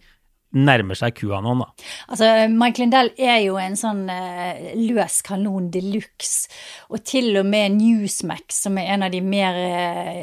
Nærmer 0.55 0.95
seg 0.95 1.17
QAnon, 1.17 1.59
da. 1.59 1.87
Altså, 2.07 2.27
Mike 2.53 2.79
Lindell 2.79 3.11
er 3.19 3.41
jo 3.43 3.57
en 3.59 3.75
sånn 3.75 4.05
eh, 4.11 4.69
løs 4.79 5.19
kanon 5.27 5.67
de 5.73 5.81
luxe. 5.83 6.47
Og 6.87 7.03
til 7.03 7.33
og 7.41 7.49
med 7.49 7.75
Newsmax, 7.75 8.61
som 8.63 8.79
er 8.79 8.93
en 8.93 9.03
av 9.07 9.11
de 9.11 9.19
mer 9.25 9.59
eh, 9.59 10.21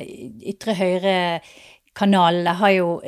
ytre 0.54 0.76
høyre 0.78 1.16
kanalene, 1.94 2.56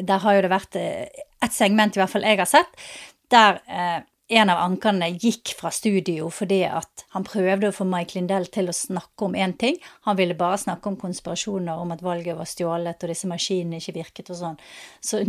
der 0.07 0.23
har 0.23 0.37
jo 0.37 0.43
det 0.45 0.53
vært 0.53 0.77
eh, 0.79 1.25
et 1.43 1.57
segment, 1.57 1.97
i 1.97 2.03
hvert 2.03 2.13
fall 2.13 2.27
jeg 2.27 2.41
har 2.43 2.51
sett, 2.51 2.87
der 3.33 3.63
eh, 3.65 3.99
en 4.29 4.51
av 4.51 4.59
ankerne 4.59 5.09
gikk 5.15 5.53
fra 5.55 5.71
studio 5.71 6.27
fordi 6.35 6.63
at 6.67 7.05
han 7.15 7.25
prøvde 7.27 7.71
å 7.71 7.75
få 7.75 7.87
Mike 7.87 8.17
Lindell 8.17 8.49
til 8.51 8.71
å 8.71 8.75
snakke 8.75 9.29
om 9.29 9.37
én 9.39 9.55
ting. 9.59 9.79
Han 10.09 10.19
ville 10.19 10.35
bare 10.39 10.59
snakke 10.59 10.91
om 10.91 10.99
konspirasjoner 10.99 11.79
om 11.79 11.95
at 11.95 12.03
valget 12.03 12.39
var 12.39 12.51
stjålet 12.51 13.07
og 13.07 13.13
disse 13.13 13.31
maskinene 13.31 13.79
ikke 13.79 13.99
virket 14.01 14.33
og 14.35 14.41
sånn. 14.41 14.59
Så 15.01 15.23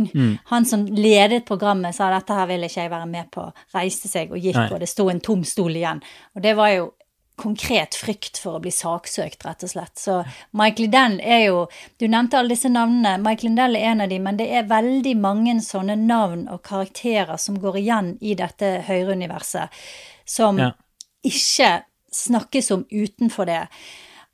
han 0.50 0.66
som 0.66 0.86
ledet 0.90 1.44
programmet 1.46 1.94
sa 1.94 2.10
dette 2.10 2.34
her 2.34 2.50
vil 2.50 2.66
ikke 2.66 2.82
jeg 2.82 2.94
være 2.94 3.10
med 3.10 3.30
på, 3.34 3.46
reiste 3.76 4.10
seg 4.10 4.34
og 4.34 4.42
gikk, 4.42 4.58
Nei. 4.58 4.70
og 4.72 4.82
det 4.82 4.90
sto 4.90 5.06
en 5.12 5.22
tom 5.22 5.46
stol 5.46 5.78
igjen. 5.78 6.02
Og 6.34 6.42
det 6.42 6.56
var 6.58 6.74
jo 6.74 6.90
konkret 7.38 7.94
frykt 7.98 8.40
for 8.42 8.58
å 8.58 8.62
bli 8.62 8.72
saksøkt, 8.74 9.44
rett 9.46 9.62
og 9.64 9.70
slett. 9.72 9.94
Så 9.98 10.18
Mike 10.58 10.82
Liddell 10.82 11.18
er 11.22 11.44
jo 11.46 11.66
Du 11.98 12.06
nevnte 12.08 12.38
alle 12.38 12.54
disse 12.54 12.70
navnene. 12.72 13.16
Mike 13.22 13.46
Lindell 13.46 13.76
er 13.76 13.92
en 13.92 14.04
av 14.04 14.10
de, 14.10 14.18
men 14.22 14.36
det 14.40 14.48
er 14.50 14.68
veldig 14.70 15.14
mange 15.20 15.54
sånne 15.64 15.96
navn 16.00 16.46
og 16.52 16.62
karakterer 16.66 17.38
som 17.38 17.58
går 17.60 17.78
igjen 17.82 18.10
i 18.20 18.34
dette 18.38 18.84
Høyre-universet, 18.88 19.68
som 20.26 20.58
Ja. 20.58 20.72
ikke 21.24 21.84
snakkes 22.12 22.70
om 22.70 22.84
utenfor 22.90 23.46
det. 23.46 23.68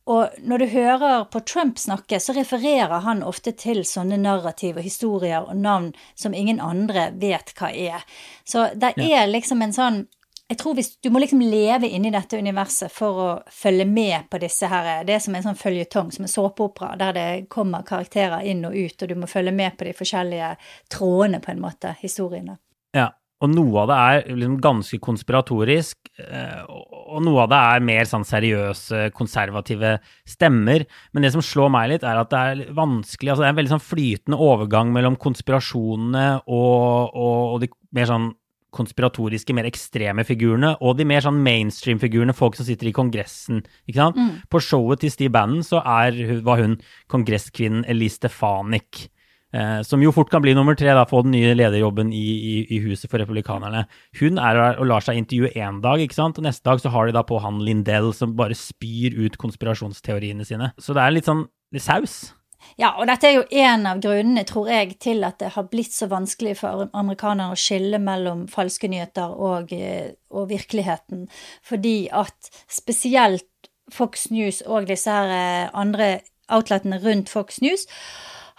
Og 0.06 0.28
når 0.44 0.58
du 0.58 0.66
hører 0.66 1.25
på 1.25 1.40
Trump 1.40 1.78
snakke, 1.78 2.20
så 2.20 2.34
refererer 2.37 3.00
han 3.00 3.23
ofte 3.23 3.54
til 3.56 3.84
sånne 3.88 4.18
narrativ 4.20 4.76
og 4.76 4.84
historier 4.84 5.46
og 5.49 5.56
navn 5.56 5.94
som 6.14 6.34
ingen 6.34 6.61
andre 6.61 7.11
vet 7.16 7.54
hva 7.56 7.70
er. 7.73 8.04
Så 8.44 8.66
det 8.76 8.92
er 8.99 9.30
liksom 9.30 9.62
en 9.64 9.73
sånn 9.73 10.06
jeg 10.51 10.59
tror 10.61 10.77
hvis, 10.77 10.95
Du 11.01 11.11
må 11.13 11.23
liksom 11.23 11.41
leve 11.41 11.89
inni 11.89 12.13
dette 12.13 12.39
universet 12.39 12.93
for 12.93 13.21
å 13.25 13.29
følge 13.51 13.87
med 13.89 14.29
på 14.31 14.41
disse 14.43 14.69
her. 14.69 15.05
Det 15.07 15.17
er 15.17 15.25
som 15.25 15.35
en 15.37 15.47
sånn 15.47 15.59
føljetong, 15.59 16.13
som 16.13 16.27
en 16.27 16.33
såpeopera, 16.33 16.95
der 17.01 17.17
det 17.17 17.27
kommer 17.53 17.87
karakterer 17.87 18.45
inn 18.45 18.65
og 18.69 18.77
ut, 18.77 19.03
og 19.03 19.09
du 19.09 19.17
må 19.19 19.31
følge 19.31 19.55
med 19.57 19.79
på 19.79 19.89
de 19.89 19.97
forskjellige 19.97 20.55
trådene, 20.93 21.41
på 21.41 21.55
en 21.55 21.65
måte, 21.65 21.95
historiene. 22.03 22.59
Ja, 22.95 23.09
og 23.43 23.51
noe 23.51 23.83
av 23.83 23.91
det 23.91 23.97
er 23.99 24.37
liksom 24.37 24.61
ganske 24.63 25.01
konspiratorisk, 25.05 25.99
eh, 26.23 26.61
og 26.69 27.25
noe 27.25 27.43
av 27.45 27.51
det 27.51 27.63
er 27.73 27.89
mer 27.89 28.07
sånn 28.09 28.29
seriøse, 28.29 29.09
konservative 29.17 29.97
stemmer. 30.29 30.87
Men 31.13 31.27
det 31.27 31.33
som 31.35 31.45
slår 31.45 31.73
meg 31.73 31.91
litt, 31.93 32.07
er 32.07 32.21
at 32.21 32.31
det 32.33 32.45
er 32.53 32.63
vanskelig 32.77 33.33
altså 33.33 33.43
Det 33.43 33.49
er 33.49 33.57
en 33.57 33.61
veldig 33.63 33.75
sånn 33.75 33.89
flytende 33.89 34.41
overgang 34.45 34.95
mellom 34.95 35.19
konspirasjonene 35.21 36.29
og, 36.47 37.11
og, 37.11 37.39
og 37.57 37.61
de 37.65 37.73
mer 37.97 38.11
sånn 38.13 38.33
konspiratoriske, 38.75 39.54
mer 39.57 39.69
ekstreme 39.69 40.26
figurene, 40.26 40.75
og 40.83 40.99
de 40.99 41.07
mer 41.09 41.25
sånn 41.25 41.40
mainstream-figurene, 41.45 42.37
folk 42.37 42.59
som 42.59 42.66
sitter 42.69 42.90
i 42.90 42.95
Kongressen. 42.97 43.62
ikke 43.88 44.02
sant? 44.02 44.21
På 44.50 44.61
showet 44.62 45.04
til 45.04 45.14
Steve 45.14 45.33
Bannon 45.35 45.64
så 45.66 45.81
er, 45.81 46.19
var 46.45 46.62
hun 46.62 46.78
kongresskvinnen 47.12 47.87
Elise 47.90 48.23
Stefanik. 48.23 49.07
Eh, 49.54 49.81
som 49.87 50.02
jo 50.02 50.11
fort 50.11 50.33
kan 50.33 50.43
bli 50.43 50.54
nummer 50.57 50.75
tre, 50.75 50.90
da, 50.97 51.04
få 51.07 51.23
den 51.23 51.35
nye 51.37 51.52
lederjobben 51.54 52.11
i, 52.11 52.25
i, 52.35 52.54
i 52.75 52.81
Huset 52.83 53.11
for 53.11 53.23
republikanerne. 53.23 53.85
Hun 54.19 54.40
er 54.43 54.59
og 54.73 54.88
lar 54.90 55.04
seg 55.04 55.21
intervjue 55.21 55.52
én 55.54 55.78
dag, 55.85 56.02
ikke 56.02 56.16
sant? 56.16 56.40
og 56.40 56.47
neste 56.49 56.66
dag 56.66 56.83
så 56.83 56.90
har 56.90 57.07
de 57.07 57.14
da 57.14 57.23
på 57.26 57.38
han 57.45 57.62
Lindell 57.62 58.11
som 58.16 58.35
bare 58.38 58.59
spyr 58.59 59.14
ut 59.14 59.38
konspirasjonsteoriene 59.38 60.47
sine. 60.49 60.73
Så 60.83 60.97
det 60.97 61.04
er 61.04 61.14
litt 61.14 61.31
sånn 61.31 61.47
saus. 61.78 62.35
Ja, 62.80 62.94
og 62.99 63.06
dette 63.06 63.28
er 63.28 63.37
jo 63.37 63.62
en 63.64 63.87
av 63.87 64.00
grunnene, 64.02 64.42
tror 64.49 64.68
jeg, 64.73 64.97
til 65.02 65.25
at 65.26 65.38
det 65.42 65.52
har 65.54 65.68
blitt 65.71 65.94
så 65.94 66.09
vanskelig 66.11 66.56
for 66.59 66.88
amerikanere 66.97 67.54
å 67.54 67.59
skille 67.59 68.00
mellom 68.02 68.47
falske 68.50 68.90
nyheter 68.90 69.35
og, 69.35 69.73
eh, 69.73 70.14
og 70.35 70.49
virkeligheten. 70.50 71.28
Fordi 71.62 72.09
at 72.11 72.50
spesielt 72.68 73.47
Fox 73.92 74.30
News 74.30 74.62
og 74.66 74.88
disse 74.88 75.11
her 75.11 75.30
eh, 75.30 75.71
andre 75.75 76.18
outletene 76.49 76.99
rundt 77.04 77.30
Fox 77.30 77.61
News 77.62 77.87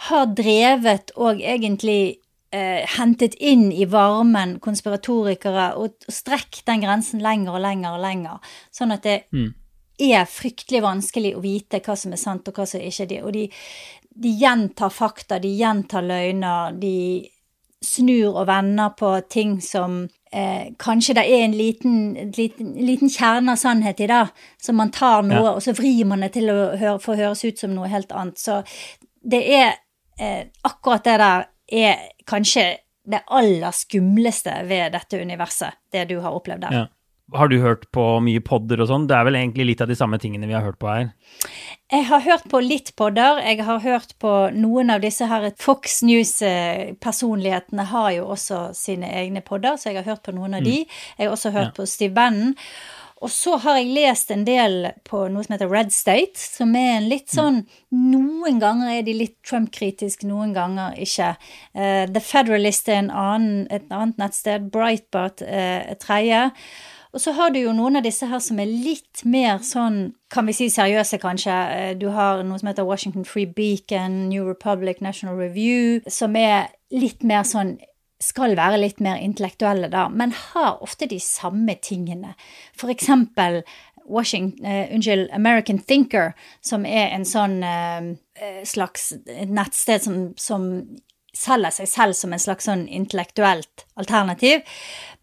har 0.09 0.31
drevet 0.37 1.11
og 1.15 1.41
egentlig 1.41 2.17
eh, 2.55 2.87
hentet 2.97 3.35
inn 3.39 3.67
i 3.71 3.87
varmen 3.89 4.57
konspiratorikere 4.63 5.73
og, 5.79 5.95
strekk 6.11 6.63
den 6.67 6.83
grensen 6.83 7.23
lenger 7.23 7.57
og 7.57 7.63
lenger 7.65 7.97
og 7.97 8.03
lenger. 8.03 8.57
Sånn 8.75 8.95
at 8.95 9.05
det 9.05 9.19
er 9.99 10.25
fryktelig 10.29 10.81
vanskelig 10.83 11.35
å 11.37 11.43
vite 11.43 11.79
hva 11.85 11.95
som 11.97 12.11
er 12.15 12.19
sant 12.21 12.47
og 12.47 12.57
hva 12.57 12.65
som 12.67 12.81
ikke 12.83 13.03
er 13.05 13.11
det. 13.11 13.21
Og 13.23 13.33
de, 13.35 13.45
de 14.25 14.33
gjentar 14.41 14.91
fakta, 14.93 15.39
de 15.39 15.53
gjentar 15.55 16.05
løgner, 16.05 16.75
de 16.81 17.29
snur 17.85 18.33
og 18.41 18.47
vender 18.49 18.93
på 18.97 19.11
ting 19.29 19.57
som 19.61 19.99
eh, 20.33 20.71
kanskje 20.81 21.13
det 21.19 21.25
er 21.29 21.43
en 21.45 21.57
liten, 21.57 21.97
liten, 22.37 22.71
liten 22.81 23.11
kjerne 23.13 23.53
av 23.53 23.59
sannhet 23.61 23.99
i 24.01 24.07
det, 24.09 24.23
så 24.61 24.73
man 24.73 24.91
tar 24.95 25.21
noe, 25.27 25.43
Ja. 25.43 25.51
og 25.53 25.61
så 25.61 25.75
vrir 25.77 26.05
man 26.09 26.25
det 26.25 26.31
til 26.33 26.49
å 26.49 26.57
høre, 26.79 26.99
få 27.03 27.15
høres 27.19 27.43
ut 27.45 27.59
som 27.61 27.75
noe 27.75 27.91
helt 27.91 28.11
annet. 28.15 28.41
Så 28.41 28.63
det 29.21 29.43
er 29.53 29.75
eh, 30.19 30.47
akkurat 30.65 31.03
det 31.05 31.17
der 31.21 31.47
er 31.71 32.09
kanskje 32.25 32.65
det 33.05 33.21
aller 33.29 33.71
skumleste 33.75 34.53
ved 34.65 34.95
dette 34.95 35.19
universet, 35.21 35.77
det 35.93 36.07
du 36.09 36.19
har 36.23 36.33
opplevd 36.33 36.65
der. 36.65 36.73
Ja. 36.79 36.85
Har 37.33 37.49
du 37.49 37.57
hørt 37.57 37.87
på 37.95 38.03
mye 38.21 38.41
podder 38.45 38.83
og 38.83 38.89
sånn? 38.91 39.07
Det 39.09 39.15
er 39.17 39.25
vel 39.25 39.37
egentlig 39.39 39.65
litt 39.71 39.81
av 39.81 39.89
de 39.89 39.95
samme 39.97 40.19
tingene 40.21 40.45
vi 40.45 40.53
har 40.53 40.61
hørt 40.61 40.77
på 40.77 40.89
her. 40.91 41.07
Jeg 41.89 42.05
har 42.05 42.21
hørt 42.21 42.45
på 42.51 42.61
litt 42.61 42.91
podder. 42.99 43.39
Jeg 43.41 43.65
har 43.65 43.79
hørt 43.81 44.13
på 44.21 44.33
noen 44.53 44.93
av 44.93 45.01
disse 45.01 45.25
her 45.29 45.47
Fox 45.57 46.03
News-personlighetene 46.05 47.87
har 47.89 48.11
jo 48.19 48.27
også 48.35 48.67
sine 48.77 49.09
egne 49.09 49.41
podder, 49.45 49.79
så 49.81 49.89
jeg 49.89 50.03
har 50.03 50.11
hørt 50.13 50.25
på 50.27 50.35
noen 50.37 50.59
av 50.59 50.67
de. 50.67 50.83
Jeg 50.85 51.25
har 51.27 51.33
også 51.33 51.51
hørt 51.55 51.73
Ja. 51.73 51.75
på 51.81 51.87
Steve 51.89 52.13
Bannon. 52.13 52.53
Og 53.23 53.29
så 53.31 53.57
har 53.57 53.77
jeg 53.79 53.93
lest 53.95 54.29
en 54.29 54.43
del 54.45 54.91
på 55.03 55.25
noe 55.31 55.43
som 55.43 55.53
heter 55.53 55.69
Red 55.71 55.91
State, 55.91 56.37
som 56.37 56.75
er 56.75 56.97
en 56.97 57.09
litt 57.09 57.29
sånn 57.31 57.65
Noen 57.91 58.59
ganger 58.59 58.99
er 58.99 59.01
de 59.03 59.13
litt 59.13 59.37
Trump-kritiske, 59.41 60.27
noen 60.27 60.53
ganger 60.53 60.93
ikke. 60.99 61.37
Uh, 61.73 62.05
The 62.05 62.19
Federalist 62.19 62.89
er 62.89 62.99
en 62.99 63.09
annen, 63.09 63.67
et 63.71 63.89
annet 63.89 64.17
nettsted. 64.17 64.69
Breitbart 64.69 65.41
uh, 65.41 65.81
et 65.89 65.99
tredje. 65.99 66.51
Og 67.15 67.21
så 67.23 67.31
har 67.31 67.53
du 67.55 67.61
jo 67.61 67.71
noen 67.71 67.95
av 67.95 68.03
disse 68.03 68.27
her 68.27 68.41
som 68.43 68.59
er 68.59 68.67
litt 68.67 69.23
mer 69.23 69.61
sånn, 69.63 70.11
kan 70.27 70.49
vi 70.49 70.55
si 70.57 70.67
seriøse, 70.67 71.21
kanskje. 71.23 71.55
Eh, 71.71 71.93
Du 71.95 72.09
har 72.11 72.43
noe 72.43 72.59
som 72.59 72.67
heter 72.67 72.83
Washington 72.83 73.23
Free 73.23 73.47
Beacon, 73.47 74.27
New 74.27 74.43
Republic, 74.43 74.99
National 75.01 75.39
Review, 75.39 76.01
som 76.11 76.35
er 76.35 76.67
litt 76.91 77.23
mer 77.23 77.47
sånn 77.47 77.77
skal 78.19 78.55
være 78.55 78.79
litt 78.79 79.01
mer 79.03 79.19
intellektuelle, 79.19 79.89
da, 79.91 80.07
men 80.09 80.31
har 80.31 80.81
ofte 80.83 81.07
de 81.07 81.19
samme 81.19 81.75
tingene. 81.83 82.33
For 82.75 82.91
eksempel 82.91 83.61
Washington, 84.05 84.65
uh, 84.65 84.93
unnskyld, 84.93 85.29
American 85.33 85.79
Thinker, 85.79 86.33
som 86.61 86.85
er 86.85 87.09
en 87.15 87.25
sånn 87.25 87.63
eh, 87.65 88.11
eh, 88.37 88.61
slags 88.67 89.13
nettsted 89.25 90.03
som, 90.05 90.19
som 90.37 90.67
selger 91.35 91.73
seg 91.75 91.89
selv 91.91 92.17
som 92.17 92.33
en 92.33 92.41
slags 92.41 92.67
sånn 92.69 92.85
intellektuelt 92.87 93.85
alternativ, 93.99 94.63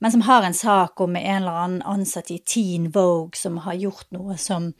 men 0.02 0.12
som 0.12 0.24
har 0.26 0.42
en 0.42 0.54
sak 0.54 1.00
om 1.00 1.16
en 1.16 1.42
eller 1.42 1.58
annen 1.64 1.82
ansatt 1.88 2.30
i 2.34 2.38
Teen 2.38 2.90
Vogue 2.90 3.38
som 3.38 3.60
har 3.64 3.78
gjort 3.78 4.08
noe 4.14 4.36
som, 4.40 4.72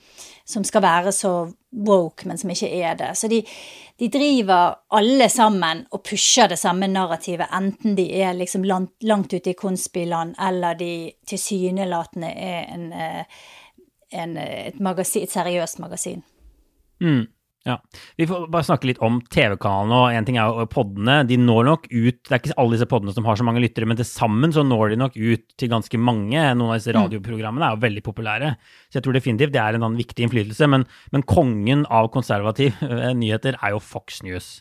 som 0.45 0.65
skal 0.67 0.85
være 0.85 1.13
så 1.17 1.33
woke, 1.73 2.27
men 2.29 2.39
som 2.39 2.51
ikke 2.53 2.69
er 2.69 2.97
det. 2.99 3.13
Så 3.17 3.31
de, 3.33 3.41
de 3.99 4.09
driver 4.13 4.77
alle 4.93 5.29
sammen 5.33 5.85
og 5.95 6.03
pusher 6.05 6.51
det 6.53 6.59
samme 6.61 6.89
narrativet, 6.91 7.49
enten 7.55 7.97
de 7.97 8.09
er 8.21 8.35
liksom 8.37 8.67
langt, 8.69 8.95
langt 9.07 9.33
ute 9.33 9.55
i 9.55 9.59
konspiland, 9.59 10.35
eller 10.43 10.77
de 10.79 10.93
tilsynelatende 11.29 12.33
er 12.33 12.67
en, 12.75 12.89
eh, 12.93 13.47
en, 14.11 14.37
eh, 14.37 14.67
et, 14.73 14.81
magasin, 14.81 15.25
et 15.25 15.33
seriøst 15.33 15.81
magasin. 15.81 16.25
Mm. 17.01 17.25
Ja. 17.69 17.77
Vi 18.19 18.27
får 18.27 18.49
bare 18.51 18.67
snakke 18.67 18.89
litt 18.89 19.01
om 19.05 19.21
TV-kanalene. 19.31 19.99
og 19.99 20.17
En 20.17 20.27
ting 20.27 20.39
er 20.41 20.51
jo 20.51 20.67
poddene. 20.71 21.21
De 21.29 21.37
når 21.39 21.69
nok 21.69 21.85
ut 21.93 22.19
Det 22.19 22.33
er 22.35 22.41
ikke 22.41 22.57
alle 22.59 22.75
disse 22.75 22.89
poddene 22.91 23.15
som 23.15 23.29
har 23.29 23.39
så 23.39 23.47
mange 23.47 23.63
lyttere, 23.63 23.87
men 23.87 23.99
til 24.01 24.09
sammen 24.09 24.55
så 24.55 24.65
når 24.67 24.93
de 24.93 24.99
nok 24.99 25.17
ut 25.17 25.45
til 25.61 25.71
ganske 25.71 26.01
mange. 26.01 26.43
Noen 26.59 26.73
av 26.73 26.81
disse 26.81 26.97
radioprogrammene 26.97 27.69
er 27.69 27.77
jo 27.77 27.85
veldig 27.85 28.05
populære. 28.09 28.53
Så 28.91 28.99
jeg 28.99 29.07
tror 29.07 29.19
definitivt 29.19 29.55
det 29.55 29.63
er 29.63 29.79
en 29.79 29.99
viktig 30.01 30.27
innflytelse. 30.27 30.69
Men, 30.75 30.87
men 31.15 31.23
kongen 31.23 31.87
av 31.87 32.11
konservative 32.15 32.75
nyheter 33.23 33.59
er 33.63 33.77
jo 33.77 33.83
Fox 33.83 34.23
News. 34.27 34.61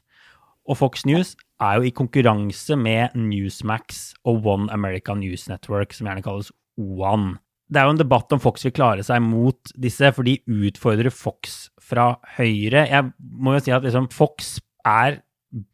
Og 0.69 0.77
Fox 0.77 1.05
News 1.09 1.33
er 1.61 1.79
jo 1.79 1.89
i 1.89 1.95
konkurranse 1.95 2.77
med 2.77 3.17
Newsmax 3.17 4.11
og 4.29 4.45
One 4.45 4.69
America 4.73 5.15
News 5.17 5.47
Network, 5.49 5.93
som 5.97 6.05
gjerne 6.05 6.25
kalles 6.25 6.53
OAN. 6.77 7.39
Det 7.71 7.79
er 7.79 7.87
jo 7.87 7.93
en 7.95 8.01
debatt 8.01 8.33
om 8.35 8.41
Fox 8.43 8.65
vil 8.67 8.75
klare 8.75 9.03
seg 9.07 9.21
mot 9.23 9.71
disse, 9.79 10.11
for 10.11 10.27
de 10.27 10.39
utfordrer 10.67 11.13
Fox 11.13 11.69
fra 11.79 12.13
høyre. 12.35 12.83
Jeg 12.89 13.11
må 13.17 13.55
jo 13.55 13.63
si 13.63 13.73
at 13.75 13.85
liksom 13.85 14.09
Fox 14.11 14.57
er 14.87 15.21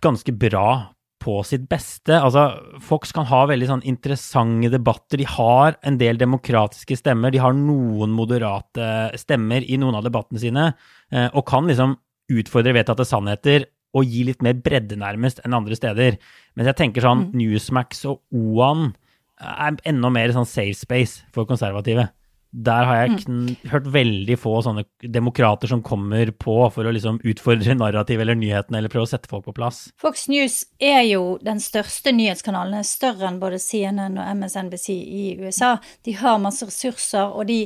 ganske 0.03 0.33
bra 0.37 0.93
på 1.27 1.39
sitt 1.47 1.65
beste. 1.69 2.13
Altså, 2.13 2.45
Fox 2.85 3.11
kan 3.15 3.27
ha 3.29 3.41
veldig 3.49 3.69
sånn 3.71 3.85
interessante 3.89 4.69
debatter. 4.71 5.19
De 5.19 5.27
har 5.27 5.79
en 5.87 5.97
del 5.99 6.19
demokratiske 6.21 6.99
stemmer. 6.99 7.33
De 7.33 7.41
har 7.41 7.57
noen 7.57 8.13
moderate 8.13 9.17
stemmer 9.19 9.65
i 9.65 9.79
noen 9.81 9.97
av 9.97 10.05
debattene 10.05 10.41
sine, 10.41 10.69
eh, 11.11 11.27
og 11.33 11.47
kan 11.49 11.67
liksom 11.67 11.97
utfordre 12.37 12.75
vedtatte 12.75 13.07
sannheter 13.07 13.65
og 13.97 14.05
gi 14.05 14.25
litt 14.27 14.43
mer 14.45 14.57
bredde, 14.61 14.97
nærmest, 14.99 15.41
enn 15.43 15.55
andre 15.57 15.77
steder. 15.79 16.17
Mens 16.55 16.69
jeg 16.69 16.79
tenker 16.83 17.05
sånn 17.05 17.29
Newsmax 17.37 18.03
og 18.11 18.21
OAN 18.35 18.91
er 19.39 19.81
enda 19.87 20.11
mer 20.13 20.33
sånn 20.35 20.47
safe 20.49 20.77
space 20.77 21.25
for 21.33 21.49
konservative. 21.49 22.09
Der 22.57 22.87
har 22.87 22.95
jeg 23.01 23.17
kn 23.25 23.39
hørt 23.69 23.89
veldig 23.91 24.37
få 24.39 24.53
sånne 24.63 24.85
demokrater 25.13 25.69
som 25.69 25.81
kommer 25.85 26.31
på 26.31 26.55
for 26.73 26.87
å 26.87 26.93
liksom 26.95 27.19
utfordre 27.27 27.75
narrativ 27.75 28.23
eller 28.23 28.37
nyhetene 28.39 28.79
eller 28.79 28.91
prøve 28.93 29.05
å 29.05 29.11
sette 29.11 29.29
folk 29.29 29.45
på 29.49 29.53
plass. 29.57 29.81
Fox 29.99 30.25
News 30.31 30.61
er 30.79 31.03
jo 31.09 31.35
den 31.43 31.59
største 31.61 32.13
nyhetskanalen, 32.15 32.87
større 32.87 33.27
enn 33.27 33.41
både 33.43 33.59
CNN 33.61 34.15
og 34.15 34.31
MSNBC 34.39 34.87
i 34.95 35.25
USA. 35.43 35.75
De 36.07 36.15
har 36.17 36.39
masse 36.41 36.65
ressurser, 36.65 37.35
og 37.35 37.51
de, 37.51 37.65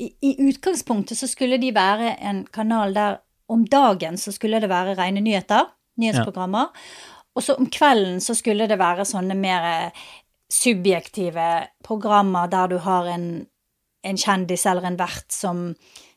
i, 0.00 0.08
i 0.24 0.32
utgangspunktet 0.48 1.20
så 1.20 1.28
skulle 1.30 1.60
de 1.62 1.70
være 1.76 2.16
en 2.24 2.46
kanal 2.50 2.96
der 2.96 3.20
om 3.52 3.66
dagen 3.68 4.16
så 4.16 4.32
skulle 4.32 4.62
det 4.62 4.70
være 4.72 4.96
rene 4.96 5.20
nyheter, 5.20 5.68
nyhetsprogrammer. 6.00 6.72
Og 7.32 7.44
så 7.44 7.56
om 7.56 7.68
kvelden 7.72 8.20
så 8.20 8.34
skulle 8.36 8.66
det 8.68 8.76
være 8.80 9.06
sånne 9.08 9.36
mer 9.38 9.92
subjektive 10.52 11.48
programmer 11.84 12.50
der 12.52 12.68
du 12.74 12.78
har 12.84 13.08
en 13.08 13.30
en 14.02 14.18
kjendis 14.18 14.66
eller 14.66 14.86
en 14.86 14.98
vert 14.98 15.30
som 15.32 15.70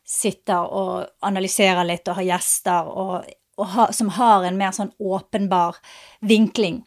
sitter 0.06 0.68
og 0.74 1.06
analyserer 1.26 1.86
litt 1.86 2.08
og 2.08 2.20
har 2.20 2.28
gjester, 2.30 2.90
og, 2.90 3.26
og 3.58 3.72
ha, 3.74 3.88
som 3.94 4.12
har 4.18 4.46
en 4.46 4.58
mer 4.58 4.74
sånn 4.74 4.92
åpenbar 4.98 5.80
vinkling. 6.20 6.84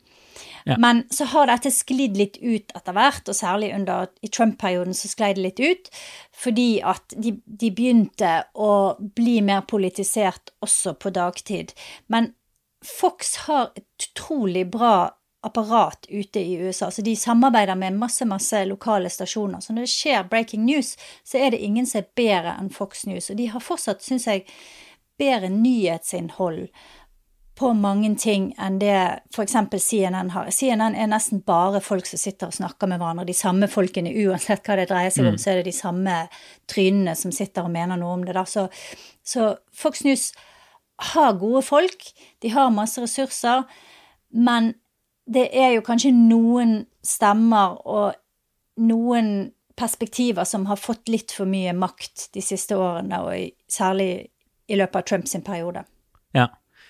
Ja. 0.68 0.76
Men 0.80 1.02
så 1.12 1.26
har 1.32 1.50
dette 1.50 1.72
sklidd 1.74 2.18
litt 2.20 2.38
ut 2.40 2.72
etter 2.76 2.96
hvert, 2.96 3.28
og 3.28 3.36
særlig 3.36 3.72
under, 3.76 4.12
i 4.24 4.32
Trump-perioden 4.32 4.96
så 4.96 5.12
sklei 5.12 5.32
det 5.36 5.44
litt 5.44 5.60
ut, 5.60 5.92
fordi 6.36 6.70
at 6.86 7.16
de, 7.16 7.38
de, 7.44 7.72
begynte 7.76 8.34
å 8.56 8.72
bli 9.00 9.40
mer 9.44 9.66
politisert 9.68 10.54
også 10.64 10.96
på 11.00 11.12
dagtid. 11.16 11.74
Men 12.12 12.34
Fox 12.86 13.36
har 13.48 13.74
et 13.76 14.08
utrolig 14.12 14.68
bra 14.72 15.10
apparat 15.42 16.06
ute 16.10 16.40
i 16.40 16.58
USA, 16.60 16.92
så 16.92 17.02
de 17.02 17.16
samarbeider 17.16 17.76
med 17.80 17.96
masse, 17.96 18.26
masse 18.28 18.66
lokale 18.68 19.10
stasjoner. 19.10 19.60
Så 19.64 19.74
når 19.74 19.88
det 19.88 19.94
skjer 19.94 20.28
breaking 20.32 20.66
news, 20.68 20.96
så 21.24 21.40
er 21.40 21.54
det 21.54 21.64
ingen 21.64 21.88
som 21.88 22.02
er 22.02 22.10
bedre 22.16 22.58
enn 22.60 22.72
Fox 22.74 23.06
News. 23.08 23.30
Og 23.32 23.40
de 23.40 23.48
har 23.54 23.64
fortsatt, 23.64 24.04
syns 24.04 24.28
jeg, 24.28 24.44
bedre 25.20 25.50
nyhetsinnhold 25.52 26.68
på 27.60 27.74
mange 27.76 28.14
ting 28.16 28.54
enn 28.60 28.78
det 28.80 28.96
f.eks. 29.36 29.56
CNN 29.84 30.32
har. 30.32 30.52
CNN 30.56 30.96
er 30.96 31.10
nesten 31.12 31.42
bare 31.48 31.82
folk 31.84 32.08
som 32.08 32.20
sitter 32.22 32.48
og 32.48 32.56
snakker 32.56 32.88
med 32.88 33.02
hverandre. 33.02 33.28
De 33.28 33.36
samme 33.36 33.68
folkene, 33.72 34.14
uansett 34.24 34.64
hva 34.64 34.78
det 34.80 34.88
dreier 34.92 35.12
seg 35.12 35.28
om, 35.28 35.36
mm. 35.36 35.42
så 35.44 35.52
er 35.52 35.60
det 35.60 35.68
de 35.68 35.76
samme 35.76 36.20
trynene 36.72 37.16
som 37.20 37.34
sitter 37.36 37.68
og 37.68 37.74
mener 37.76 38.00
noe 38.00 38.16
om 38.16 38.24
det. 38.24 38.36
Da. 38.38 38.46
Så, 38.48 38.70
så 39.28 39.50
Fox 39.76 40.06
News 40.08 40.30
har 41.12 41.36
gode 41.40 41.64
folk, 41.68 42.08
de 42.44 42.52
har 42.56 42.72
masse 42.76 43.04
ressurser, 43.04 43.68
men 44.36 44.74
det 45.30 45.46
er 45.54 45.76
jo 45.76 45.86
kanskje 45.86 46.12
noen 46.16 46.82
stemmer 47.06 47.78
og 47.86 48.18
noen 48.82 49.52
perspektiver 49.80 50.48
som 50.48 50.66
har 50.68 50.80
fått 50.80 51.10
litt 51.12 51.32
for 51.36 51.48
mye 51.50 51.74
makt 51.78 52.30
de 52.36 52.44
siste 52.44 52.76
årene, 52.76 53.22
og 53.24 53.72
særlig 53.72 54.10
i 54.70 54.78
løpet 54.78 55.00
av 55.00 55.08
Trumps 55.08 55.38
periode. 55.46 55.86
Ja. 56.36 56.50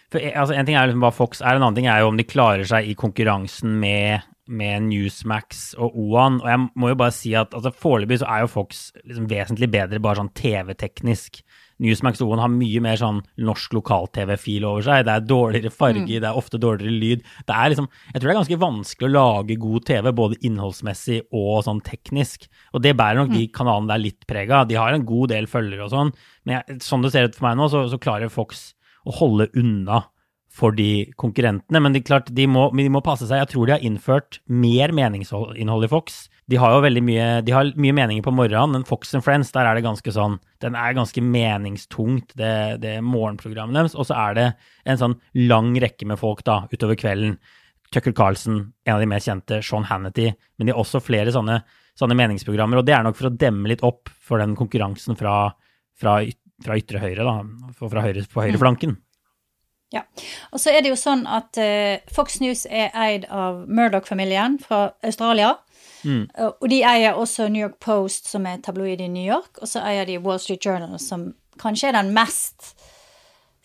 For, 0.10 0.20
eh, 0.20 0.34
altså, 0.34 0.56
en 0.56 0.66
ting 0.66 0.76
er 0.76 0.90
liksom 0.90 1.06
hva 1.06 1.14
Fox 1.14 1.42
er, 1.42 1.56
en 1.56 1.64
annen 1.64 1.78
ting 1.78 1.88
er 1.88 2.02
jo 2.02 2.10
om 2.10 2.18
de 2.18 2.26
klarer 2.26 2.66
seg 2.68 2.88
i 2.90 2.98
konkurransen 2.98 3.78
med, 3.82 4.26
med 4.50 4.88
Newsmax 4.88 5.76
og 5.78 5.94
OAN. 5.94 6.42
Og 6.42 6.50
jeg 6.50 6.64
må 6.82 6.90
jo 6.90 7.00
bare 7.04 7.16
si 7.16 7.36
at 7.38 7.54
altså, 7.54 7.72
foreløpig 7.72 8.22
så 8.24 8.30
er 8.32 8.44
jo 8.44 8.54
Fox 8.56 8.88
liksom 9.04 9.30
vesentlig 9.30 9.70
bedre 9.76 10.02
bare 10.02 10.24
sånn 10.24 10.34
TV-teknisk. 10.34 11.44
Newsmax 11.84 12.22
Oen 12.26 12.42
har 12.42 12.52
mye 12.52 12.82
mer 12.84 13.00
sånn 13.00 13.22
norsk 13.48 13.76
lokal-TV-fil 13.78 14.68
over 14.68 14.86
seg. 14.86 15.06
Det 15.08 15.14
er 15.16 15.28
dårligere 15.28 15.74
farge, 15.74 16.06
mm. 16.06 16.20
det 16.26 16.30
er 16.30 16.40
ofte 16.42 16.60
dårligere 16.62 17.00
lyd. 17.04 17.24
Det 17.48 17.56
er 17.56 17.74
liksom, 17.74 17.90
jeg 18.12 18.18
tror 18.18 18.28
det 18.28 18.34
er 18.34 18.40
ganske 18.42 18.60
vanskelig 18.66 19.10
å 19.10 19.14
lage 19.16 19.60
god 19.64 19.88
TV, 19.90 20.12
både 20.20 20.40
innholdsmessig 20.50 21.22
og 21.30 21.64
sånn 21.68 21.82
teknisk. 21.88 22.50
Og 22.74 22.84
det 22.84 22.96
bærer 23.00 23.22
nok 23.22 23.34
mm. 23.34 23.40
de 23.40 23.48
kanalene 23.56 23.94
der 23.94 24.04
litt 24.04 24.30
preg 24.30 24.52
av. 24.52 24.68
De 24.70 24.80
har 24.80 24.96
en 24.96 25.08
god 25.08 25.34
del 25.34 25.50
følgere 25.52 25.88
og 25.88 25.94
sånn, 25.96 26.14
men 26.44 26.60
jeg, 26.60 26.80
sånn 26.86 27.06
det 27.06 27.14
ser 27.16 27.30
ut 27.30 27.40
for 27.40 27.50
meg 27.50 27.60
nå, 27.60 27.70
så, 27.72 27.86
så 27.92 28.02
klarer 28.02 28.34
Fox 28.34 28.72
å 29.08 29.16
holde 29.22 29.48
unna 29.58 30.04
for 30.60 30.76
de 30.76 31.10
konkurrentene. 31.20 31.82
Men 31.82 31.96
de, 31.96 32.04
klart, 32.06 32.32
de, 32.36 32.48
må, 32.50 32.68
de, 32.76 32.90
må, 32.92 33.02
passe 33.06 33.28
seg. 33.28 33.42
Jeg 33.44 33.54
tror 33.54 33.68
de 33.68 33.76
har 33.78 33.86
innført 33.86 34.42
mer 34.50 34.94
meningsinnhold 34.96 35.88
i 35.88 35.92
Fox. 35.92 36.26
De 36.50 36.58
har 36.58 36.74
jo 36.74 36.82
veldig 36.82 37.04
mye, 37.06 37.28
de 37.46 37.54
har 37.54 37.70
mye 37.78 37.96
meninger 37.96 38.26
på 38.26 38.34
morgenen, 38.34 38.74
men 38.74 38.86
Fox 38.88 39.14
and 39.18 39.26
Friends 39.26 39.54
der 39.54 39.70
er 39.70 39.78
det 39.78 39.86
ganske 39.86 40.14
sånn, 40.16 40.40
den 40.64 40.78
er 40.80 40.98
ganske 40.98 41.22
meningstungt, 41.22 42.34
det, 42.40 42.82
det 42.84 42.96
morgenprogrammet 43.06 43.78
deres. 43.78 43.98
Og 43.98 44.10
så 44.10 44.18
er 44.18 44.38
det 44.38 44.48
en 44.90 45.02
sånn 45.02 45.18
lang 45.38 45.76
rekke 45.82 46.10
med 46.10 46.22
folk 46.22 46.42
da, 46.48 46.64
utover 46.74 46.98
kvelden. 47.00 47.38
Tucker 47.94 48.14
Carlson, 48.18 48.62
en 48.86 48.96
av 48.96 49.02
de 49.02 49.10
mer 49.10 49.22
kjente, 49.24 49.62
Sean 49.66 49.88
Hannity. 49.90 50.28
Men 50.58 50.68
de 50.68 50.74
har 50.74 50.82
også 50.82 51.02
flere 51.02 51.34
sånne, 51.34 51.62
sånne 51.98 52.18
meningsprogrammer. 52.18 52.82
Og 52.82 52.86
det 52.86 52.98
er 52.98 53.06
nok 53.06 53.18
for 53.18 53.30
å 53.30 53.34
demme 53.34 53.70
litt 53.72 53.86
opp 53.86 54.12
for 54.22 54.42
den 54.42 54.54
konkurransen 54.58 55.18
fra, 55.18 55.48
fra 55.98 56.20
fra 56.64 56.78
ytre 56.80 57.02
høyre, 57.02 57.26
da, 57.26 57.38
fra 57.80 58.04
høyre, 58.04 58.26
på 58.32 58.44
høyreflanken. 58.44 58.98
Mm. 58.98 59.06
Ja. 59.96 60.04
Og 60.54 60.62
så 60.62 60.74
er 60.74 60.84
det 60.86 60.92
jo 60.92 61.00
sånn 61.00 61.24
at 61.26 61.58
uh, 61.58 61.98
Fox 62.14 62.38
News 62.44 62.68
er 62.70 62.94
eid 62.94 63.26
av 63.34 63.64
Murdoch-familien 63.66 64.60
fra 64.62 64.92
Australia. 65.06 65.56
Mm. 66.04 66.30
Og 66.62 66.70
de 66.72 66.82
eier 66.88 67.18
også 67.18 67.50
New 67.50 67.62
York 67.62 67.80
Post, 67.84 68.30
som 68.32 68.48
er 68.48 68.62
tabloid 68.64 69.02
i 69.02 69.10
New 69.12 69.26
York, 69.26 69.60
og 69.62 69.68
så 69.68 69.84
eier 69.88 70.08
de 70.08 70.20
Wall 70.24 70.40
Street 70.40 70.66
Journal, 70.66 71.00
som 71.00 71.34
kanskje 71.60 71.92
er 71.92 72.00
den 72.00 72.14
mest 72.16 72.74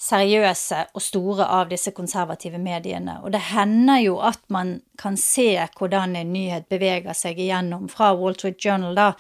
seriøse 0.04 0.80
og 0.92 1.02
store 1.02 1.46
av 1.46 1.70
disse 1.70 1.94
konservative 1.96 2.58
mediene. 2.60 3.20
Og 3.22 3.32
det 3.32 3.40
hender 3.54 4.02
jo 4.02 4.18
at 4.26 4.42
man 4.52 4.76
kan 5.00 5.16
se 5.20 5.54
hvordan 5.78 6.16
en 6.18 6.32
nyhet 6.34 6.68
beveger 6.68 7.16
seg 7.16 7.40
igjennom 7.40 7.88
fra 7.92 8.12
Wall 8.18 8.36
Street 8.36 8.60
Journal, 8.64 8.94
da, 8.98 9.12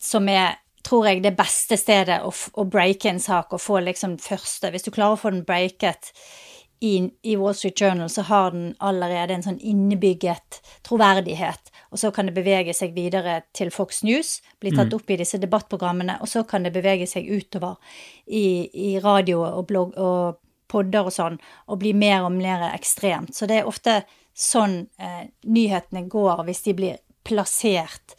som 0.00 0.28
er 0.32 0.56
tror 0.84 1.06
jeg, 1.08 1.22
det 1.24 1.32
beste 1.36 1.78
stedet 1.80 2.20
å, 2.24 2.32
å 2.60 2.66
breake 2.68 3.08
en 3.08 3.22
sak 3.22 3.54
og 3.56 3.62
få 3.62 3.80
liksom 3.86 4.18
første 4.20 4.68
Hvis 4.72 4.84
du 4.84 4.90
klarer 4.92 5.16
å 5.16 5.20
få 5.20 5.32
den 5.32 5.46
breaket 5.48 6.12
i, 6.80 7.10
i, 7.22 7.36
Wall 7.36 7.54
Street 7.54 7.80
Journal, 7.80 8.08
så 8.10 8.22
har 8.22 8.50
den 8.50 8.74
allerede 8.78 9.34
en 9.34 9.44
sånn 9.44 9.60
innebygget 9.60 10.60
troverdighet. 10.86 11.70
Og 11.94 12.00
så 12.02 12.10
kan 12.14 12.28
det 12.28 12.34
bevege 12.36 12.74
seg 12.76 12.96
videre 12.96 13.40
til 13.56 13.70
Fox 13.72 14.02
News, 14.04 14.40
bli 14.60 14.72
tatt 14.74 14.90
mm. 14.92 14.96
opp 14.98 15.10
i 15.10 15.18
disse 15.20 15.40
debattprogrammene, 15.40 16.18
og 16.20 16.28
så 16.28 16.44
kan 16.48 16.66
det 16.66 16.74
bevege 16.74 17.06
seg 17.08 17.30
utover 17.30 17.78
i, 18.26 18.68
i 18.74 18.90
radio 19.02 19.44
og 19.46 19.68
blogg 19.70 19.94
og 20.00 20.40
podder 20.70 21.08
og 21.08 21.14
sånn, 21.14 21.38
og 21.70 21.80
bli 21.80 21.94
mer 21.96 22.26
og 22.26 22.34
mer 22.36 22.66
ekstremt. 22.72 23.34
Så 23.36 23.48
det 23.50 23.62
er 23.62 23.70
ofte 23.70 24.02
sånn 24.34 24.80
eh, 24.98 25.28
nyhetene 25.46 26.08
går 26.10 26.42
hvis 26.48 26.64
de 26.66 26.74
blir 26.76 27.02
plassert 27.24 28.16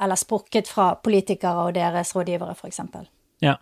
eller 0.00 0.18
sprukket 0.20 0.68
fra 0.68 0.90
politikere 1.00 1.68
og 1.68 1.76
deres 1.78 2.12
rådgivere, 2.16 2.52
f.eks. 2.52 2.80
Ja. 3.40 3.56